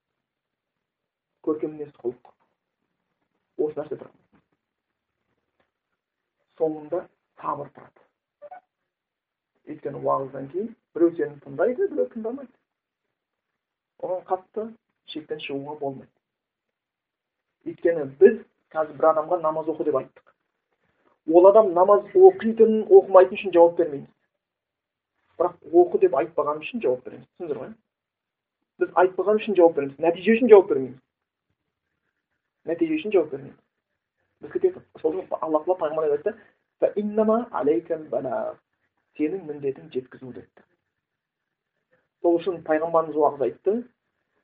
көркем 1.47 1.75
мінез 1.75 1.93
құлық 2.03 2.33
осы 3.65 3.79
нәрсе 3.79 3.97
тұрады 3.97 4.19
соңында 6.61 7.03
сабыр 7.41 7.73
тұрады 7.77 8.07
өйткені 9.71 10.03
уағыздан 10.05 10.49
кейін 10.53 10.71
біреу 10.95 11.15
сені 11.17 11.41
тыңдайды 11.45 11.89
біреу 11.93 12.09
тыңдамайды 12.13 12.55
оған 14.05 14.23
қатты 14.29 14.67
шектен 15.13 15.41
шығуға 15.45 15.77
болмайды 15.81 17.71
өйткені 17.71 18.07
біз 18.21 18.41
қазір 18.73 18.97
бір 18.97 19.07
адамға 19.11 19.41
намаз 19.41 19.67
оқы 19.71 19.85
деп 19.87 19.97
айттық. 19.99 20.25
Ол 21.33 21.47
адам 21.49 21.73
намаз 21.73 22.01
оқитын 22.15 22.71
оқымайтын 22.87 23.37
үшін 23.37 23.53
жауап 23.55 23.77
бермейміз 23.77 24.09
бірақ 25.41 25.53
оқы 25.81 25.99
деп 26.01 26.13
айтпаған 26.21 26.61
үшін 26.61 26.81
жауап 26.83 27.05
береміз. 27.05 27.27
түсіндіңдер 27.27 27.57
ғой 27.61 27.71
біз 28.81 28.89
айтпаған 29.03 29.35
үшін 29.41 29.55
жауап 29.57 29.75
береміз. 29.77 29.95
Нәтиже 30.05 30.35
үшін 30.37 30.49
жауап 30.53 30.67
бермейміз. 30.69 30.99
Нәтиже 32.69 32.93
үшін 32.99 33.13
жауап 33.15 33.31
бермейміз. 33.31 33.61
Біздікі 34.41 34.59
тек 34.67 34.73
сол 35.01 35.13
алла 35.41 35.63
тағала 35.65 35.75
пайғамбар 35.81 36.05
айтты 36.17 36.31
сенің 39.19 39.41
міндетің 39.43 39.89
жеткізу 39.91 40.31
депті 40.31 40.63
сол 42.21 42.37
үшін 42.39 42.61
пайғамбарымыз 42.65 43.17
уағыз 43.17 43.41
айтты. 43.47 43.73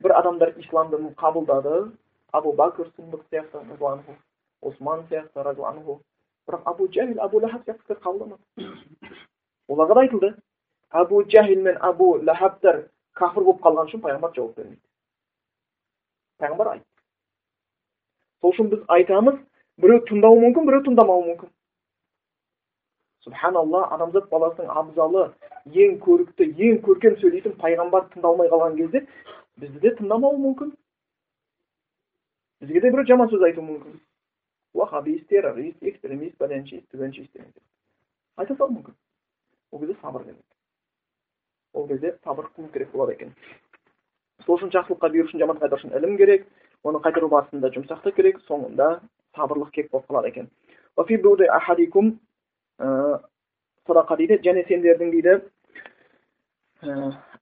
Бір 0.03 0.13
адамдар 0.17 0.49
исламды 0.59 0.97
қабылдады. 1.17 1.91
Абу 2.31 2.53
бәкір 2.53 2.91
сындық 2.95 3.23
сияқты 3.29 3.63
разиаллаху 3.63 4.17
осман 4.61 5.05
сияқты 5.09 5.43
разиаллаху 5.43 6.01
бірақ 6.47 6.61
абу 6.65 6.87
жахил 6.93 7.21
абу 7.21 7.39
лахаб 7.39 7.63
сияқтылар 7.63 8.01
қабылдамады 8.01 8.41
оларға 9.67 9.93
да 9.93 10.01
айтылды. 10.01 10.35
Абу 10.89 11.23
жахил 11.29 11.61
мен 11.61 11.77
абу 11.81 12.15
лахабтар 12.23 12.87
кәпір 13.19 13.43
болып 13.43 13.61
қалған 13.61 13.89
үшін 13.89 14.01
пайғамбар 14.01 14.33
жауап 14.35 14.55
бермейді. 14.55 14.81
Пайғамбар 16.39 16.71
айтты. 16.71 16.87
Сол 18.41 18.53
үшін 18.53 18.69
біз 18.71 18.83
айтамыз 18.87 19.39
біреу 19.83 20.03
тыңдауы 20.07 20.39
мүмкін 20.45 20.69
біреу 20.69 20.85
тыңдамауы 20.87 21.25
мүмкін. 21.27 21.51
Субханалла 23.25 23.83
адамзат 23.97 24.29
баласының 24.31 24.71
абзалы 24.71 25.25
ең 25.75 25.97
көрікті 26.05 26.47
ең 26.69 26.81
көркем 26.87 27.19
сөйлейтін 27.19 27.57
пайғамбар 27.59 28.07
тыңдалмай 28.13 28.51
қалған 28.53 28.77
кезде 28.77 29.03
бізді 29.59 29.83
де 29.83 29.95
тыңдамауы 29.99 30.39
мүмкін. 30.45 30.71
Бізге 32.67 32.81
де 32.81 32.91
біреу 32.91 33.07
жаман 33.07 33.29
сөз 33.31 33.43
айтуы 33.47 33.63
мүмкін 33.63 33.99
уахабист 34.75 35.27
террорист 35.31 35.79
экстремист 35.81 36.37
пәленшист 36.37 36.85
түгеншист 36.91 37.31
деген 37.33 37.53
айта 38.35 38.55
салуы 38.55 38.75
мүмкін 38.75 38.95
ол 39.71 39.79
кезде 39.79 39.95
сабыр 40.01 40.23
керек 40.23 40.43
ол 41.73 41.87
кезде 41.87 42.17
сабыр 42.23 42.49
қылу 42.57 42.71
керек 42.73 42.91
болады 42.91 43.13
екен 43.13 43.33
сол 44.45 44.57
үшін 44.57 44.73
жақсылыққа 44.75 45.11
бұйыру 45.13 45.29
үшін 45.29 45.39
жаман 45.43 45.61
қайтару 45.61 45.79
үшін 45.79 45.95
ілім 45.97 46.17
керек 46.17 46.47
оны 46.83 46.99
қайтару 47.05 47.29
барысында 47.31 47.71
жұмсақтық 47.75 48.15
керек 48.19 48.41
соңында 48.49 48.99
сабырлық 49.35 49.71
керек 49.71 49.91
болып 49.91 50.07
қалады 50.11 50.27
екен 50.33 50.51
садақа 53.87 54.17
дейді 54.19 54.41
және 54.43 54.65
сендердің 54.67 55.11
дейді 55.15 55.33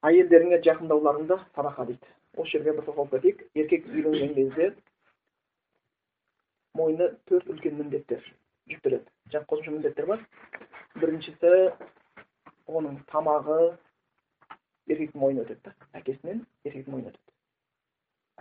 әйелдеріңе 0.06 0.60
жақындауларыңды 0.68 1.40
садақа 1.56 1.86
дейді 1.90 2.12
осы 2.38 2.52
жерге 2.58 2.76
бір 2.78 2.86
тоқталып 2.86 3.16
кетейік 3.16 3.42
еркек 3.56 3.88
үйленген 3.90 4.36
кезде 4.36 4.68
мойны 6.76 7.10
төрт 7.30 7.50
үлкен 7.52 7.78
міндеттер 7.80 8.22
жүктеледі. 8.72 9.08
Жаңағы 9.32 9.50
қосымша 9.52 9.74
міндеттер 9.76 10.08
бар. 10.10 10.24
Біріншісі 11.02 11.52
оның 12.68 13.02
тамағы 13.12 13.60
еркектің 14.92 15.22
мойнына 15.22 15.46
өтеді 15.46 15.62
да. 15.66 15.76
Әкесінен 16.00 16.46
еркектің 16.66 16.96
мойнына 16.96 17.14
өтеді. 17.14 17.26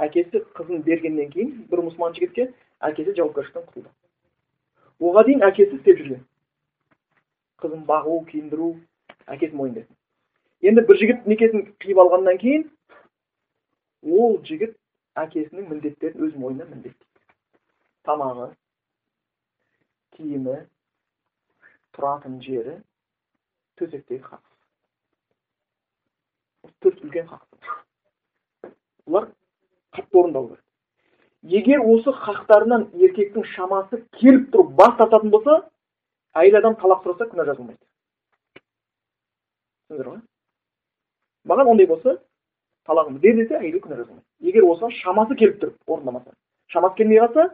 Әкесі 0.06 0.44
қызын 0.58 0.86
бергеннен 0.86 1.30
кейін 1.32 1.52
бір 1.70 1.84
мұсылман 1.88 2.16
жігітке 2.16 2.50
әкесі 2.80 3.16
жауапкершіліктен 3.18 3.68
құтылды. 3.68 3.92
Оған 5.00 5.28
дейін 5.28 5.44
әкесі 5.50 5.78
істеп 5.78 6.00
жүрген. 6.00 6.24
Қызын 7.62 7.84
бағу 7.88 8.22
киіндіру 8.30 8.74
әкесі 9.26 9.56
мойнында 9.56 9.86
енді 10.64 10.84
бір 10.88 10.98
жігіт 11.00 11.26
некесін 11.28 11.66
қиып 11.82 12.00
алғаннан 12.00 12.38
кейін 12.40 12.62
ол 14.02 14.38
жігіт 14.48 14.76
әкесінің 15.20 15.68
міндеттерін 15.72 16.24
өз 16.28 16.38
мойнына 16.40 16.68
міндеттейді 16.70 17.13
тамағы 18.08 18.50
киімі 20.16 20.56
тұратын 21.96 22.40
жері 22.44 22.76
төсектегі 23.80 24.22
хақ 24.26 24.42
төрт 26.84 27.00
үлкен 27.06 27.30
хақ 27.30 27.42
бұлар 29.08 29.30
қатты 29.96 30.20
орындалу 30.20 30.52
керек 30.52 30.64
егер 31.58 31.80
осы 31.94 32.12
хақтарынан 32.24 32.86
еркектің 33.06 33.48
шамасы 33.54 34.02
келіп 34.20 34.50
тұрып 34.52 34.76
бас 34.78 34.94
тартатын 35.00 35.32
болса 35.34 35.58
әйел 36.40 36.60
адам 36.60 36.78
талақ 36.80 37.04
сұраса 37.04 37.28
күнә 37.32 37.48
жазылмайды 37.50 37.80
түсіндіңіздер 39.88 40.12
ғой 40.12 40.22
маған 41.50 41.72
ондай 41.74 41.86
болса 41.90 42.16
талағымды 42.88 43.20
бер 43.20 43.36
десе 43.42 43.58
әйелге 43.60 43.84
күнә 43.84 44.00
жазылмайды 44.00 44.50
егер 44.50 44.68
осыған 44.70 44.96
шамасы 45.02 45.36
келіп 45.40 45.60
тұрып 45.62 45.94
орындамаса 45.96 46.34
шамасы 46.72 46.96
келмей 47.02 47.20
қалса 47.24 47.50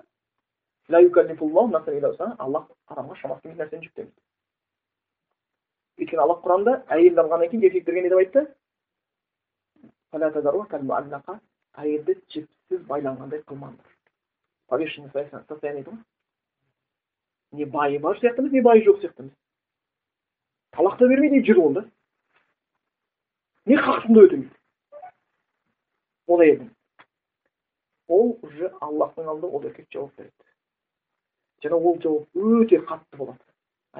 аллах 2.38 2.66
адамға 2.90 3.14
шамасы 3.20 3.42
келмейтін 3.42 3.62
нәрсені 3.64 3.86
жүктемейді 3.86 4.18
өйткені 6.00 6.22
аллах 6.24 6.40
құранда 6.44 6.72
әйелді 6.96 7.22
алғаннан 7.24 7.50
кейін 7.52 7.66
еркектерге 7.68 8.02
не 8.02 8.10
деп 8.12 8.22
айтты 8.22 8.40
әйелді 11.80 12.16
жіпсіз 12.34 12.80
байланғандай 12.88 13.44
қылмаңдар 13.46 13.90
повешенный 14.70 15.10
не 17.52 17.64
байы 17.66 17.98
бар 17.98 18.18
сияқты 18.18 18.42
емес 18.42 18.52
не 18.52 18.62
байы 18.62 18.84
жоқ 18.86 19.00
сияқты 19.02 19.24
емес 19.24 19.34
талақ 20.76 20.98
та 20.98 21.08
бермейді 21.08 21.44
жүр 21.46 21.62
ол 21.64 21.72
да 21.78 21.84
не 23.66 23.76
хақын 23.76 24.14
да 24.14 24.26
өтемейді 24.26 24.56
ол 26.26 26.44
әйелдің 26.46 26.70
ол 28.18 28.38
уже 28.42 28.70
аллахтың 28.80 29.26
алдында 29.32 29.50
ол 29.50 29.66
еркек 29.66 29.90
жауап 29.90 30.14
береді 30.16 30.49
және 31.64 31.76
ол 31.76 31.98
жауап 32.02 32.42
өте 32.62 32.80
қатты 32.90 33.20
болады 33.20 33.44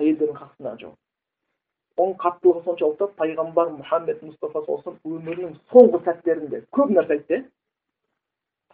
әйелдердің 0.01 0.39
хақындағы 0.41 0.81
жауап 0.85 0.99
оның 2.01 2.17
қаттылығы 2.23 2.63
соншалықты 2.67 3.09
пайғамбар 3.21 3.73
мұхаммед 3.77 4.23
мұстафа 4.25 4.63
саллаллаху 4.67 5.17
өмірінің 5.17 5.57
соңғы 5.73 6.01
сәттерінде 6.07 6.63
көп 6.77 6.93
нәрсе 6.97 7.17
айтты 7.19 7.41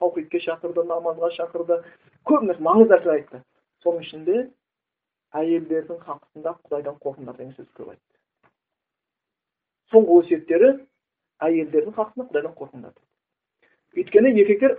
таухидке 0.01 0.43
шақырды 0.45 0.85
намазға 0.91 1.33
шақырды 1.39 1.81
көп 2.31 2.47
нәрсе 2.51 2.67
маңызды 2.69 2.95
нәрселер 2.95 3.17
айтты 3.17 3.43
соның 3.83 4.07
ішінде 4.07 4.37
әйелдердің 5.41 5.99
хақысында 6.07 6.55
құдайдан 6.67 7.01
қорқыңдар 7.03 7.41
деген 7.41 7.57
сөз 7.57 7.69
көп 7.81 7.91
айтты 7.95 8.15
соңғы 9.95 10.21
өсиеттері 10.23 10.71
әйелдердің 11.49 11.97
хақысында 11.99 12.29
құдайдан 12.31 12.55
қорқыңдар 12.61 12.95
өйткені 13.97 14.35
еркектер 14.43 14.79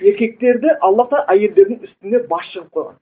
еркектерді 0.00 0.68
аллах 0.80 1.10
тағала 1.10 1.26
әйелдердің 1.34 1.84
үстіне 1.86 2.18
басшы 2.30 2.60
қылып 2.60 2.72
қойған 2.74 2.98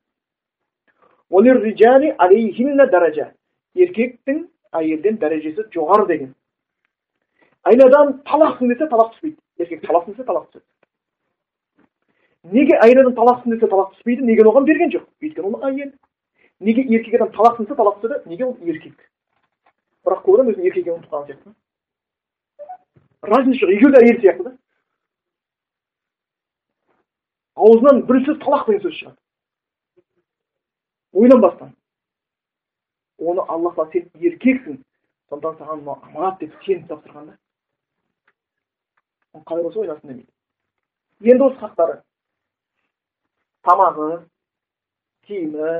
еркектің 3.74 4.42
әйелден 4.76 5.16
дәрежесі 5.20 5.64
жоғары 5.72 6.06
деген 6.08 6.34
әйел 7.68 7.86
адам 7.86 8.12
талақсың 8.28 8.72
десе 8.72 8.88
талақ 8.90 9.14
түспейді 9.14 9.38
еркек 9.64 9.80
талақсың 9.86 10.12
десе 10.16 10.26
талақ 10.28 10.46
түседі 10.52 10.68
неге 12.56 12.74
әйел 12.84 13.00
адам 13.04 13.14
талақсың 13.16 13.48
десе 13.54 13.66
талақ 13.72 13.88
түспейді 13.96 14.22
неге 14.28 14.42
оған 14.50 14.64
берген 14.68 14.90
жоқ 14.92 15.04
өйткені 15.22 15.46
ол 15.48 15.56
әйел 15.70 15.90
неге 16.60 16.82
еркек 16.96 17.14
адам 17.20 17.32
талақсың 17.36 17.68
десе 17.68 17.76
талақ 17.80 17.96
түседі 18.02 18.16
неге 18.32 18.44
ол 18.44 18.56
еркек 18.66 18.96
бірақ 20.04 20.20
көп 20.26 20.34
адам 20.40 20.52
өзін 20.52 20.66
еркек 20.68 20.82
екенін 20.82 20.96
ұмытып 20.98 21.12
қалған 21.12 21.26
сияқты 21.30 21.48
разница 23.32 23.64
жоқ 23.64 23.70
екеуі 23.76 23.92
де 23.92 23.98
әйел 24.02 24.18
сияқты 24.20 24.42
да 24.48 24.52
аузынан 27.72 28.02
бір 28.08 28.20
сөз 28.26 28.40
талақ 28.44 28.66
деген 28.68 28.82
сөз 28.84 28.98
шығады. 28.98 29.18
Ойланбастан 31.12 31.72
оны 33.22 33.44
алла 33.48 33.72
тағала 33.72 33.92
сен 33.92 34.08
еркексің. 34.18 34.78
Сондықтан 35.30 35.58
саған 35.60 35.82
мынау 35.82 35.98
аманат 36.02 36.40
деп 36.40 36.54
сеніп 36.64 36.88
тапсырған 36.90 37.30
да. 37.30 37.38
Қалай 39.46 39.62
болса 39.62 39.80
ойласын 39.80 40.08
демейді. 40.08 40.30
Енді 41.32 41.48
осы 41.48 41.60
хақтары. 41.62 42.00
Тамағы 43.64 44.08
киімі 45.28 45.72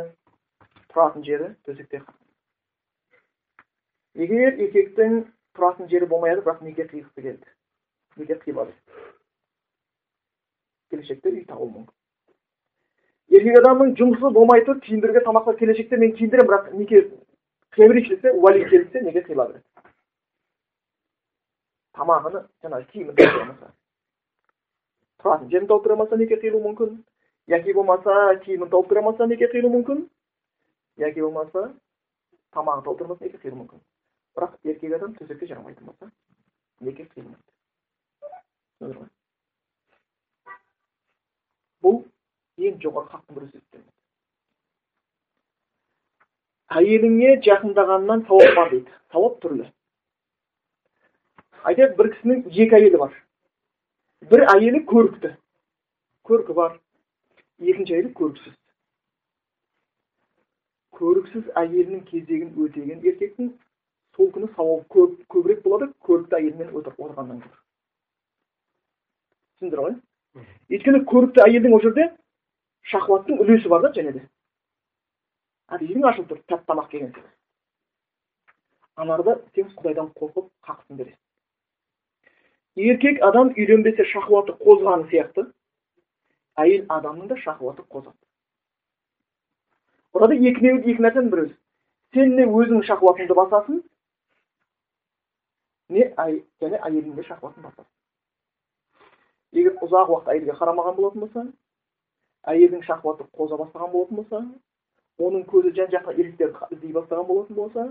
тұратын 0.93 1.25
жері 1.27 1.55
төсекте 1.67 2.03
егер 4.15 4.59
еркектің 4.61 5.25
тұратын 5.57 5.89
жері 5.91 6.07
болмай 6.07 6.37
бірақ 6.39 6.63
неке 6.63 6.87
қиғысы 6.87 7.25
келді? 7.25 7.49
Неке 8.21 8.39
қиылады 8.45 8.75
келешекте 10.93 11.33
үй 11.33 11.45
мүмкін. 11.49 11.91
Еркек 13.33 13.59
адамның 13.63 13.95
жұмысы 13.97 14.33
болмай 14.37 14.65
тұр 14.67 14.81
киіндіруге 14.85 15.25
тамаққа 15.25 15.57
келешекте 15.59 15.97
мен 15.97 16.13
киіндіремін 16.17 16.49
бірақ 16.51 16.73
неке 16.77 17.01
берейікші 17.77 18.17
десе 18.17 18.33
уәли 18.37 18.67
келсе 18.69 19.01
неге 19.01 19.23
қиыла 19.25 19.47
береді? 19.49 19.65
Тамағыны 21.97 22.43
жаңағы 22.65 22.85
киімін 22.93 23.17
толтырамаса 23.17 23.73
тұратын 25.23 25.51
жерін 25.55 25.71
толтырамаса 25.71 26.19
неке 26.21 26.37
қиылуы 26.43 26.63
мүмкін? 26.67 26.99
Яки 27.49 27.73
болмаса 27.73 28.37
киімін 28.45 28.69
толтырамаса 28.75 29.27
неке 29.31 29.49
қиылуы 29.55 29.73
мүмкін? 29.79 30.05
Яки 30.99 31.21
болмаса 31.25 31.73
тамағын 32.53 32.85
толтырмаса 32.85 33.25
неке 33.25 33.39
қиылуы 33.39 33.63
мүмкін? 33.63 33.81
Бірақ 34.37 34.59
еркек 34.65 34.99
адам 34.99 35.17
төсекке 35.17 35.47
жарамайтын 35.47 35.87
болса 35.87 36.11
неке 36.81 37.09
қиылмайды? 37.15 39.13
Бұл 41.85 42.03
ең 42.63 42.79
жоғары 42.83 43.13
хақтың 43.13 43.39
бірі 43.39 43.83
әйеліңе 46.79 47.33
жақындағаннан 47.45 48.25
сауап 48.29 48.57
бар 48.57 48.71
дейді. 48.73 48.93
Сауап 49.13 49.39
түрлі. 49.43 49.67
Айтайық 51.69 51.97
бір 51.99 52.09
кісінің 52.15 52.45
екі 52.49 52.79
әйелі 52.79 53.01
бар. 53.03 53.17
Бір 54.31 54.45
әйелі 54.55 54.83
көрікті. 54.93 55.35
Көркі 56.29 56.57
бар. 56.59 56.79
Екінші 57.61 57.99
әйелі 57.99 58.13
көріксіз. 58.19 58.57
Көріксіз 60.97 61.51
әйелінің 61.61 62.07
кезегін 62.09 62.55
өтеген 62.65 63.05
еркектің 63.11 63.53
сол 64.17 64.31
күні 64.35 64.49
сауабы 64.57 64.85
көп 64.93 65.19
көбірек 65.35 65.63
болады 65.67 65.89
көрікті 66.07 66.39
әйелмен 66.39 66.73
отырғаннан 66.79 67.41
гөрі 67.41 67.55
түсіндіңдер 69.57 69.81
ғой 69.87 69.95
өйткені 70.71 71.03
көрікті 71.11 71.43
әйелдің 71.47 71.75
ол 71.75 71.83
жерде 71.83 72.09
шахуаттың 72.93 73.41
үлесі 73.43 73.69
бар 73.73 73.83
да 73.87 73.93
және 73.97 74.13
де 74.19 74.27
есің 75.81 76.05
ашылып 76.11 76.29
тұр 76.33 76.43
тәтті 76.51 76.69
тамақ 76.69 76.89
келген 76.93 77.15
анарда 78.97 79.39
сен 79.55 79.71
құдайдан 79.77 80.11
қорқып 80.19 80.51
қақысын 80.67 80.99
бересің. 80.99 81.19
Еркек 82.77 83.23
адам 83.25 83.53
үйленбесе 83.57 84.05
шахуаты 84.11 84.53
қозғаны 84.61 85.09
сияқты 85.11 85.47
әйел 86.61 86.85
адамның 86.89 87.29
да 87.29 87.37
шахуаты 87.41 87.83
қозады 87.89 88.17
burada 90.13 90.35
екі, 90.35 90.75
екі 90.93 91.01
нәрсенің 91.01 91.33
бірі 91.33 91.49
сен 92.15 92.37
не 92.37 92.45
өзіңнің 92.45 92.85
шахуатыңды 92.89 93.37
басасың 93.39 93.81
не 95.89 96.09
және 96.61 96.81
әйелдің 96.81 97.17
де 97.17 97.25
шахуатын 97.25 97.63
басасың. 97.65 97.89
Егер 99.53 99.77
ұзақ 99.85 100.11
уақыт 100.13 100.33
әйелге 100.33 100.57
қарамаған 100.59 100.97
болатын 100.97 101.25
болса 101.27 101.47
әйелдің 102.53 102.85
шахуаты 102.87 103.27
қоза 103.37 103.59
бастаған 103.61 103.93
болатын 103.93 104.21
болса 104.23 104.41
оның 105.23 105.45
көзі 105.51 105.75
жан 105.77 105.91
жаққа 105.93 106.15
еркектерді 106.17 106.77
іздей 106.77 106.95
бастаған 106.97 107.29
болатын 107.29 107.57
болса 107.57 107.85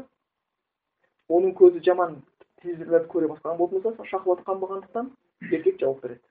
оның 1.30 1.54
көзі 1.60 1.84
жаман 1.86 2.18
телевизорларды 2.62 3.12
көре 3.14 3.30
бастаған 3.32 3.60
болатын 3.62 3.86
болса 3.86 4.10
шахуаты 4.10 4.46
қанбағандықтан 4.50 5.12
еркек 5.52 5.80
жауап 5.80 6.02
береді. 6.04 6.22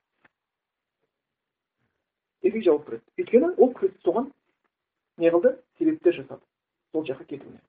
Еркек 2.43 2.65
жауап 2.65 2.87
береді. 2.87 3.05
Өйткені 3.19 3.55
ол 3.57 3.75
соған 4.05 4.31
не 5.19 5.31
қылды? 5.31 5.57
Себептер 5.79 6.15
жасады. 6.15 6.43
Сол 6.93 7.07
жаққа 7.07 7.25
кетуіне. 7.25 7.61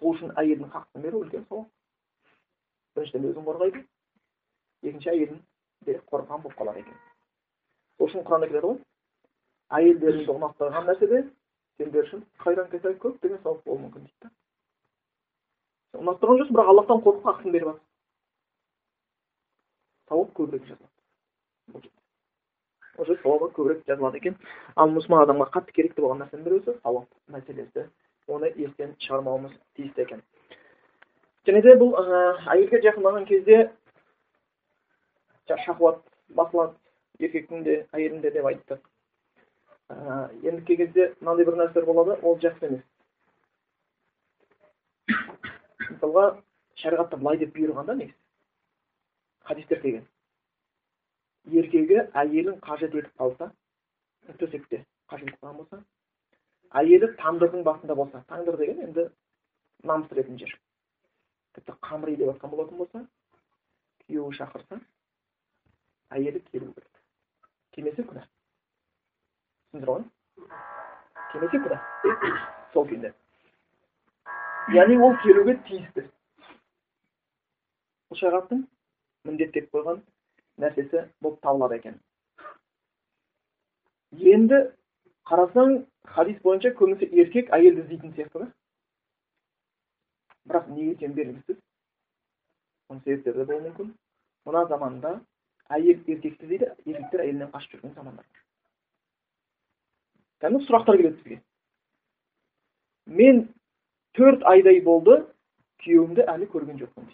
Сол 0.00 0.14
үшін 0.14 0.34
әйелдің 0.40 0.72
хақын 0.72 1.04
беру 1.04 1.24
үлкен 1.24 1.46
сауап 1.48 1.68
біріншіден 2.96 3.28
өзін 3.30 3.46
қорғайды 3.48 3.82
екінші 4.82 5.12
әйелін 5.14 5.40
де 5.86 5.98
қорған 6.10 6.42
болып 6.44 6.56
қалады 6.60 6.84
екен 6.84 6.98
сол 7.98 8.08
үшін 8.08 8.26
құранда 8.28 8.50
келеді 8.50 8.66
ғой 8.66 8.78
әйелдеріңді 9.80 10.34
ұнатпаған 10.36 10.90
нәрседе 10.90 11.22
сендер 11.78 12.08
үшін 12.08 12.24
қайран 12.44 12.70
көп 12.72 13.20
деген 13.22 13.42
сауап 13.44 13.64
болуы 13.64 13.84
мүмкін 13.84 14.08
дейді 14.08 14.28
да 14.28 16.02
ұнап 16.02 16.20
тұрған 16.22 16.42
жоқсың 16.42 16.56
бірақ 16.56 16.72
аллахтан 16.72 17.04
қорқып 17.06 17.30
ақысын 17.34 17.54
беріп 17.56 17.70
жатырсың 17.70 17.88
сауап 20.10 20.30
көбірек 20.38 20.66
жазылады 20.68 21.90
жерде 23.06 23.22
сауабы 23.22 23.50
көбірек 23.56 23.84
жазылады 23.88 24.20
екен 24.20 24.36
ал 24.76 24.90
мұсылман 24.92 25.24
адамға 25.24 25.46
қатты 25.54 25.74
керекті 25.76 26.02
болған 26.04 26.24
нәрсенің 26.24 26.46
бірі 26.46 26.60
өзі 26.60 26.76
сауап 26.82 27.08
мәселесі 27.34 27.86
оны 28.28 28.50
естен 28.66 28.96
шығармауымыз 29.06 29.54
тиісті 29.78 30.04
екен 30.06 30.22
және 31.50 31.62
де 31.66 31.72
бұл 31.80 31.96
әйелге 32.46 32.78
жақындаған 32.84 33.24
кезде 33.26 33.56
шахуат 35.50 35.98
басылады 36.38 36.76
еркектің 37.26 37.64
де 37.66 37.74
әйелдің 37.90 38.22
де 38.22 38.30
деп 38.36 38.46
айттық 38.46 38.84
енді 39.90 40.62
кей 40.68 40.76
кезде 40.78 41.08
мынандай 41.20 41.48
бір 41.48 41.58
нәрселер 41.58 41.88
болады 41.88 42.14
ол 42.22 42.38
жақсы 42.38 42.68
емес. 42.68 42.84
Мысалға 45.90 46.24
шариғатта 46.78 47.18
былай 47.18 47.42
деп 47.42 47.56
бұйырған 47.56 47.90
да 47.90 47.98
негізі 47.98 48.14
хадистер 49.50 49.82
келген. 49.82 50.06
Еркегі 51.50 52.04
әйелін 52.14 52.62
қажет 52.62 52.94
етіп 52.94 53.10
қалса 53.18 53.50
төсекте 54.38 54.84
қажет 55.10 55.32
етіп 55.32 55.42
қалған 55.42 55.58
болса 55.64 55.82
әйелі 56.78 57.10
тандырдың 57.18 57.66
басында 57.66 57.98
болса 57.98 58.22
тандыр 58.28 58.62
деген 58.62 58.84
енді 58.86 59.10
нан 59.82 60.06
пісіретін 60.06 60.38
жер. 60.38 60.58
Тіпті 61.54 61.76
қамри 61.86 62.16
деп 62.16 62.32
жатқан 62.32 62.52
болатын 62.52 62.80
болса 62.80 63.04
күйеуі 64.04 64.36
шақырса 64.38 64.80
әйелі 66.10 66.42
келу 66.50 66.72
керек. 66.74 67.02
Келмесе 67.74 68.04
күнә. 68.06 68.24
түсіндіңдер 69.70 69.90
ғой? 69.92 70.04
Келмесе 71.32 71.60
күнә. 71.64 71.78
Сол 72.74 72.88
күйінде. 72.90 73.12
Яғни 74.74 74.98
ол 75.02 75.16
келуге 75.22 75.56
тиісті. 75.68 76.06
Бұл 78.10 78.18
шариғаттың 78.20 78.64
міндеттеп 79.28 79.70
қойған 79.74 80.02
нәрсесі 80.62 81.06
болып 81.22 81.40
табылады 81.46 81.78
екен. 81.78 81.98
Енді 84.34 84.60
қарасаң 85.30 85.84
хадис 86.16 86.40
бойынша 86.42 86.74
көбінесе 86.78 87.10
еркек 87.22 87.52
әйелді 87.54 87.84
іздейтін 87.84 88.16
сияқты 88.16 88.44
да. 88.44 88.50
Бірақ 90.50 90.68
неге 90.74 90.92
екені 90.96 91.14
белгісіз 91.14 91.58
оның 92.90 93.02
себептері 93.04 93.38
де 93.38 93.46
болуы 93.50 93.64
мүмкін 93.68 93.92
мына 94.48 94.64
заманда 94.72 95.12
әйел 95.70 95.98
еркекті 96.00 96.46
іздейді 96.46 96.70
еркектер 96.90 97.24
әйелінен 97.24 97.52
қашып 97.54 97.76
жүрген 97.76 97.94
замандар 97.94 98.26
кәдімгі 100.42 100.66
сұрақтар 100.66 100.98
келеді 101.00 101.16
бізге 101.22 101.40
мен 103.20 103.42
төрт 104.18 104.44
айдай 104.50 104.80
болды 104.84 105.20
күйеуімді 105.84 106.26
әлі 106.34 106.50
көрген 106.52 106.80
жоқпын 106.82 107.08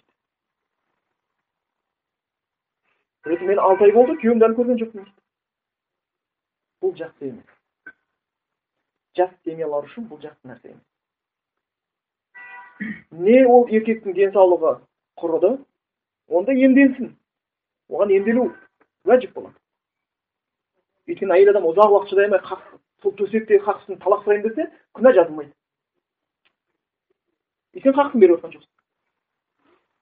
дейді 3.27 3.51
мен 3.51 3.59
алты 3.61 3.87
ай 3.87 3.93
болды 3.95 4.17
күйеуімді 4.21 4.49
әлі 4.49 4.59
көрген 4.59 4.81
жоқпын 4.83 5.05
дейді 5.05 5.15
бұл 6.83 6.93
жақсы 7.01 7.31
емес 7.31 7.49
жас 9.19 9.33
семьялар 9.43 9.89
үшін 9.89 10.07
бұл 10.09 10.21
жақсы 10.23 10.51
нәрсе 10.51 10.73
емес 10.73 10.85
не 13.11 13.45
ол 13.45 13.67
еркектің 13.67 14.15
денсаулығы 14.17 14.73
құрыды 15.21 15.53
онда 16.27 16.53
емделсін. 16.53 17.15
Оған 17.89 18.11
емделу 18.11 18.49
уәжіп 19.07 19.33
болады. 19.33 19.55
Өйткені 21.07 21.37
әйел 21.37 21.53
адам 21.53 21.69
ұзақ 21.69 21.93
уақыт 21.93 22.11
шыдай 22.11 22.27
алмай 22.27 22.41
сол 23.01 23.13
төсекте 23.15 23.61
қақсын 23.63 23.99
талақ 24.03 24.25
сұрайын 24.25 24.43
десе 24.43 24.67
күнә 24.97 25.13
жазылмайды. 25.15 25.53
И 27.73 27.81
сен 27.81 27.93
беріп 27.93 28.37
жатқан 28.37 28.53
жоқсың. 28.57 28.71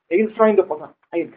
Егер 0.10 0.32
сұрайын 0.34 0.58
деп 0.58 0.70
қалса 0.72 0.94
әйел 1.12 1.34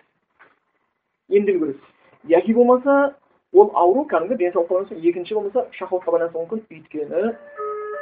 емделу 1.28 1.66
керек. 1.66 1.82
Яки 2.24 2.55
болмаса 2.55 3.16
ол 3.53 3.70
ауру 3.74 4.07
кәдімгі 4.09 4.39
денсаулыққа 4.39 4.74
байланысты 4.74 5.09
екінші 5.09 5.34
болмаса 5.34 5.66
шахуатқа 5.78 6.12
байланысты 6.12 6.39
мүмкін. 6.39 6.64
Өйткені 6.70 7.34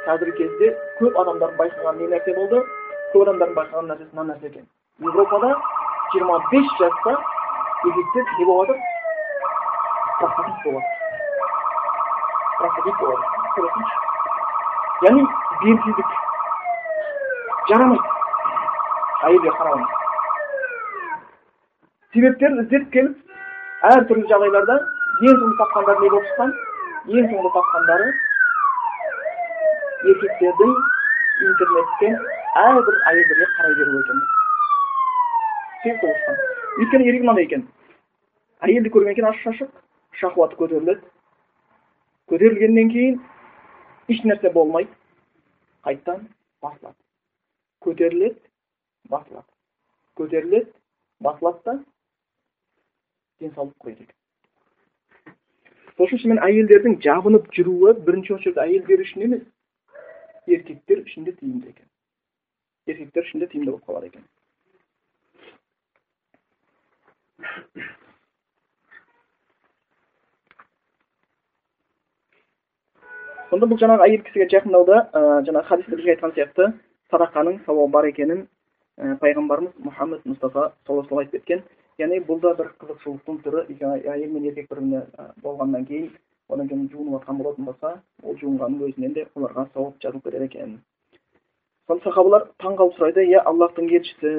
қазіргі 0.07 0.37
кезде 0.37 0.73
көп 0.99 1.19
адамдардың 1.21 1.57
байқаған 1.59 1.99
не 2.01 2.11
нәрсе 2.13 2.35
болды? 2.35 2.63
Көп 3.13 3.23
адамдардың 3.23 3.55
байқаған 3.57 3.89
нәрсесі 3.91 4.15
мына 4.17 4.33
нәрсе 4.33 4.47
екен 4.51 4.65
европада 5.11 5.49
жиырма 6.13 6.37
бес 6.51 6.67
жаста 6.81 7.13
еркектер 7.89 8.23
не 8.39 8.45
болып 8.49 8.69
жатыр 8.69 8.83
профтовик 10.19 10.57
болып 10.65 10.85
жатыр 12.61 12.99
болады 13.01 13.95
яғни 15.07 15.23
белсіздік 15.63 16.15
жарамайды 17.69 18.15
әйелге 19.29 19.53
қарау 19.59 19.81
себептерін 22.15 22.63
іздеп 22.63 22.89
келіп 22.95 23.91
әртүрлі 23.91 24.25
жағдайларда 24.31 24.77
ең 24.77 25.39
соңғы 25.43 25.59
тапқандары 25.61 26.03
не 26.03 26.09
болып 26.15 26.31
шыққан 26.31 26.55
ең 27.19 27.29
соңғы 27.33 27.53
тапқандары 27.59 28.09
еркектердің 30.11 30.75
интернеттен 31.47 32.19
әрбір 32.57 32.95
әйелдерге 33.11 33.47
қарай 33.57 33.75
беру 33.79 33.99
екен. 34.01 34.21
Себеп 35.83 36.05
шыққан 36.05 36.37
өйткені 36.81 37.09
еркек 37.09 37.25
мынандай 37.25 37.45
екен. 37.47 37.65
Әйелді 38.65 38.91
көргеннен 38.93 39.17
кейін 39.17 39.29
ашық 39.29 39.43
шашық 39.45 39.73
шахуаты 40.21 40.57
көтеріледі 40.61 41.03
көтерілгеннен 42.31 42.89
кейін 42.93 43.19
еш 44.13 44.23
нәрсе 44.25 44.51
болмайды. 44.53 44.89
Қайтадан 45.85 46.25
басылады. 46.61 46.97
Көтеріледі 47.85 48.41
басылады. 49.09 49.47
Көтеріледі 50.17 50.73
басылады 51.21 51.61
да 51.65 51.75
денсаулық 53.41 53.75
құриды 53.83 54.07
екен. 54.07 54.15
Сол 55.97 56.07
үшін 56.07 56.23
шынымен 56.23 56.41
әйелдердің 56.45 56.97
жабынып 57.05 57.51
жүруі 57.53 57.93
бірінші 58.05 58.35
очередь 58.37 58.59
әйелдер 58.65 59.05
үшін 59.05 59.27
емес 59.27 59.45
еркектер 60.47 61.05
үшін 61.05 61.25
де 61.25 61.33
тиімді 61.37 61.71
екен. 61.73 61.85
Еркектер 62.87 63.23
үшін 63.27 63.43
де 63.43 63.47
тиімді 63.51 63.71
болып 63.71 63.85
қалады 63.87 64.11
екен 64.11 64.25
сонда 73.49 73.67
бұл 73.71 73.79
жаңағы 73.79 74.07
әйел 74.07 74.23
кісіге 74.27 74.47
жақындауда 74.51 74.97
ә, 75.13 75.21
жаңағы 75.47 75.67
хадисте 75.69 75.95
бізге 75.95 76.15
айтқан 76.15 76.33
сияқты 76.35 76.67
садақаның 77.11 77.61
сауабы 77.65 77.91
бар 77.93 78.07
екенін 78.09 78.43
ә, 78.97 79.15
пайғамбарымыз 79.21 79.77
мұхаммед 79.85 80.25
мұстафа 80.27 80.71
саллаллаху 80.87 81.19
алейhi 81.19 81.31
айтып 81.31 81.45
кеткен 81.45 81.63
яғни 82.01 82.19
бұл 82.27 82.41
да 82.43 82.53
бір 82.59 82.73
қызықшылықтың 82.81 83.39
түрі 83.45 83.63
әйел 84.11 84.33
мен 84.33 84.49
еркек 84.51 84.67
бір 84.69 84.81
біріне 84.81 85.01
болғаннан 85.45 85.87
кейін 85.87 86.11
одан 86.49 86.67
кейін 86.67 86.89
жуынып 86.91 87.21
жатқан 87.21 87.41
болатын 87.41 87.71
болса 87.71 87.93
ол 88.23 88.37
жуынғанның 88.41 88.91
өзінен 88.91 89.15
де 89.15 89.25
оларға 89.35 89.67
сауап 89.73 89.97
жазылып 90.03 90.27
кетеді 90.27 90.49
екен 90.51 90.77
сонда 91.87 92.03
сахабалар 92.03 92.47
таң 92.61 92.77
қалып 92.79 92.97
сұрайды 92.97 93.25
иә 93.27 93.43
аллахтың 93.47 93.89
елшісі 93.89 94.31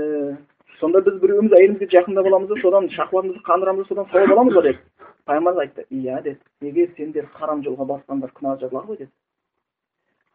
сонда 0.80 1.01
біз 1.01 1.20
біреуіміз 1.22 1.57
әйелімізге 1.59 1.88
жақында 1.94 2.22
боламыз 2.26 2.49
да 2.49 2.61
содан 2.62 2.90
шахуатымызды 2.90 3.42
қандырамыз 3.46 3.82
да 3.82 3.88
содан 3.88 4.11
сауап 4.12 4.34
аламыз 4.36 4.55
ба 4.55 4.62
деді 4.62 4.78
пайғамбарымыз 5.26 5.62
айтты 5.64 5.86
иә 5.90 6.22
деді 6.22 6.38
егер 6.61 6.92
сендер 6.96 7.26
харам 7.34 7.64
жолға 7.64 7.88
басқандар 7.94 8.32
күнә 8.36 8.59
жазылады 8.61 8.92
ғой 8.92 8.99
деді 9.03 9.12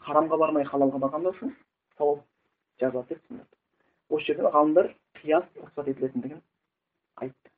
харамға 0.07 0.37
бармай 0.37 0.65
халалға 0.67 0.99
барғандар 1.05 1.35
үшін 1.37 1.53
сауап 1.97 2.23
жазылады 2.81 3.13
деп 3.13 3.21
түсіндірді. 3.21 3.55
Осы 4.09 4.25
жерден 4.27 4.49
ғалымдар 4.51 4.89
қияс 5.21 5.45
рұқсат 5.61 5.89
етілетіндігін 5.93 6.41
айтты. 7.21 7.51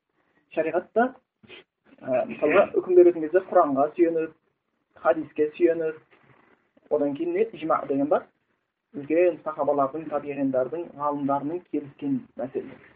Шариғатта 0.56 1.08
ә, 2.02 2.26
мысалға 2.30 2.68
үкім 2.80 3.00
беретін 3.00 3.26
кезде 3.26 3.42
құранға 3.50 3.88
сүйеніп 3.96 4.36
хадиске 5.02 5.50
сүйеніп 5.58 6.94
одан 6.94 7.16
кейін 7.18 7.34
не? 7.34 7.48
Ижма 7.54 7.82
деген 7.90 8.12
бар. 8.12 8.28
Үлкен 8.96 9.40
сахабалардың 9.44 10.10
табиғиндардың 10.12 10.90
ғалымдарының 11.00 11.62
келіскен 11.72 12.20
мәселелер 12.40 12.92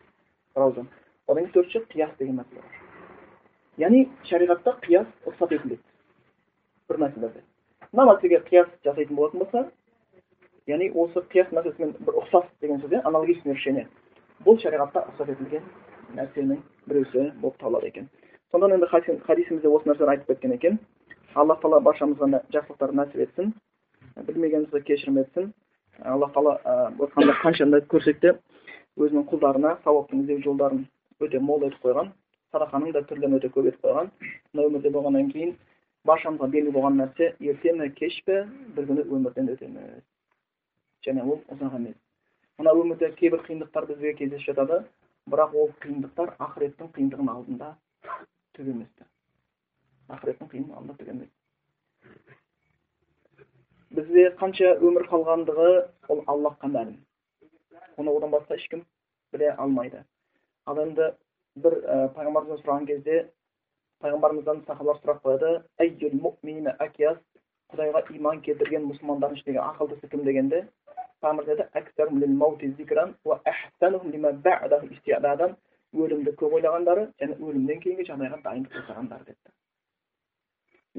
одан 1.30 1.46
кейін 1.46 1.52
төртінші 1.54 1.86
қияс 1.94 2.16
деген 2.18 2.40
мәселе 2.40 2.62
бар. 2.62 2.78
Яғни 3.78 4.08
шариғатта 4.30 4.74
қияс 4.84 5.08
рұқсат 5.28 5.54
етіледі. 5.56 5.82
Бір 6.90 6.98
мәселеде. 7.04 7.44
Мына 7.94 8.06
мәселеге 8.10 8.42
қияс 8.50 8.72
жасайтын 8.84 9.16
болатын 9.16 9.40
болса 9.44 9.66
яғни 10.68 10.90
осы 10.94 11.22
қияс 11.30 11.54
мәселесімен 11.54 11.94
бір 12.00 12.18
ұқсас 12.24 12.50
деген 12.62 12.82
сөз 12.82 12.96
иә 12.96 13.02
аналогичное 13.06 13.54
решение. 13.54 13.88
Бұл 14.46 14.60
шариғатта 14.64 15.06
рұқсат 15.12 15.32
етілген 15.36 15.64
нәрсенің 16.18 16.62
біреусі 16.88 17.32
болып 17.42 17.58
табылады 17.62 17.88
екен. 17.88 18.10
Сонда 18.52 18.74
енді 18.74 18.90
хадисімізде 18.90 19.70
осы 19.70 19.90
нәрсені 19.90 20.16
айтып 20.16 20.34
кеткен 20.34 20.54
екен. 20.58 20.80
Алла 21.36 21.60
тағала 21.62 21.84
баршамызға 21.86 22.42
жақсылықтар 22.50 22.96
нәсіп 22.98 23.22
етсін 23.28 23.54
білмегенімізді 24.18 24.82
кешірім 24.82 25.20
етсін. 25.22 25.54
Алла 26.06 26.32
тағала 26.36 27.36
қанша 27.44 27.68
көрсек 27.92 28.20
те 28.24 28.36
өзінің 28.98 29.28
құлдарына 29.32 29.78
сауаптың 29.84 30.24
іздеу 30.24 30.44
жолдарын 30.48 30.86
өте 31.20 31.40
мол 31.40 31.64
етіп 31.68 31.86
қойған 31.86 32.12
садақаның 32.54 32.94
да 32.96 33.02
түрлерін 33.10 33.38
өте 33.38 33.50
көп 33.54 33.70
етіп 33.70 33.86
қойған. 33.86 34.10
Мына 34.54 34.68
өмірде 34.68 34.92
болғаннан 34.94 35.30
кейін 35.34 35.56
баршамызға 36.10 36.48
белгілі 36.54 36.74
болған 36.76 36.98
нәрсе 37.02 37.34
ерте 37.40 37.74
ме 37.78 37.90
кеш 38.00 38.16
пе 38.26 38.42
бір 38.76 38.88
күні 38.90 39.06
өмірден 39.06 39.52
өтеміз. 39.54 40.02
Және 41.06 41.26
ол 41.26 41.42
ұзақ 41.54 41.76
емес. 41.78 41.98
Мына 42.58 42.74
өмірде 42.82 43.12
кейбір 43.20 43.44
қиындықтар 43.46 43.88
бізге 43.92 44.16
кездесіп 44.22 44.52
жатады 44.52 44.82
бірақ 45.30 45.56
ол 45.56 45.72
қиындықтар 45.84 46.34
ақыреттің 46.48 46.92
қиындығының 46.98 47.36
алдында 47.36 47.74
түк 48.58 48.74
емес 48.74 48.90
ақыреттің 50.10 50.50
қиындығының 50.50 50.78
алдында 50.78 50.98
түк 51.00 51.14
емес. 51.14 51.30
Бізде 53.96 54.30
қанша 54.40 54.76
өмір 54.86 55.08
қалғандығы 55.12 55.70
ол 56.14 56.24
аллахқа 56.34 56.68
мәлім. 56.74 56.98
Оны 57.98 58.10
одан 58.16 58.32
басқа 58.34 58.56
ешкім 58.60 58.84
біле 59.34 59.52
алмайды. 59.52 60.04
Ал 60.66 60.78
енді 60.84 61.12
бір 61.56 61.74
ә, 61.80 62.10
пайғамбарымыздан 62.16 62.62
сұраған 62.64 62.86
кезде 62.90 63.16
пайғамбарымыздан 64.04 64.66
сахабалар 64.68 65.02
сұрақ 65.02 65.20
қояды. 65.24 67.20
Құдайға 67.70 68.00
иман 68.18 68.40
келтірген 68.42 68.82
мұсылмандардың 68.90 69.36
ішіндегі 69.38 69.60
ақылдысы 69.62 70.08
кім? 70.10 70.24
дегенде 70.26 70.66
өлімді 75.94 76.36
көп 76.38 76.54
ойлағандары 76.60 77.08
және 77.22 77.36
өлімнен 77.42 77.80
кейінгі 77.82 78.06
жағдайға 78.10 78.38
дайындық 78.44 78.76
жасағандар 78.78 79.24
депті. 79.26 79.52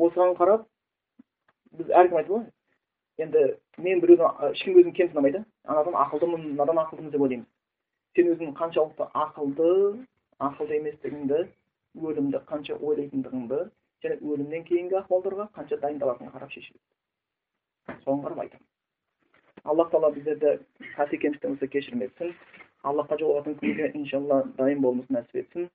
Осыған 0.07 0.35
қарап 0.39 0.65
біз 1.79 1.93
әркім 2.01 2.19
айтады 2.19 2.35
ғой 2.35 2.45
енді 3.25 3.43
мен 3.87 4.01
біреуді 4.05 4.29
ешкім 4.51 4.79
өзін 4.83 4.97
кем 4.99 5.11
санамайды 5.13 5.43
анадан 5.65 5.99
ақылдымын 6.05 6.47
мынадан 6.53 6.83
ақылдымын 6.85 7.13
деп 7.17 7.27
ойлаймыз 7.27 7.49
сен 8.17 8.33
өзің 8.35 8.55
қаншалықты 8.61 9.11
ақылды 9.25 9.73
ақылды 10.49 10.79
еместігіңді 10.81 11.43
өлімді 12.09 12.45
қанша 12.53 12.79
ойлайтындығыңды 12.79 13.61
және 14.05 14.17
өлімнен 14.21 14.65
кейінгі 14.71 15.03
ахуалдарға 15.03 15.51
қанша 15.59 15.81
дайындалатыныңа 15.85 16.37
қарап 16.37 16.55
шешіледі 16.55 18.01
соған 18.05 18.23
қарап 18.25 18.41
айтамын. 18.45 18.67
Аллах 19.65 19.91
тағала 19.93 20.15
біздерді 20.15 20.53
қате 20.97 21.19
кемшілігімізді 21.21 21.69
кешірім 21.75 22.05
етсін. 22.07 22.35
Аллахқа 22.87 23.19
жолығатын 23.21 23.59
күнге 23.61 23.91
иншалла 23.99 24.43
дайын 24.59 24.81
болуымызды 24.85 25.17
нәсіп 25.17 25.41
етсін. 25.43 25.69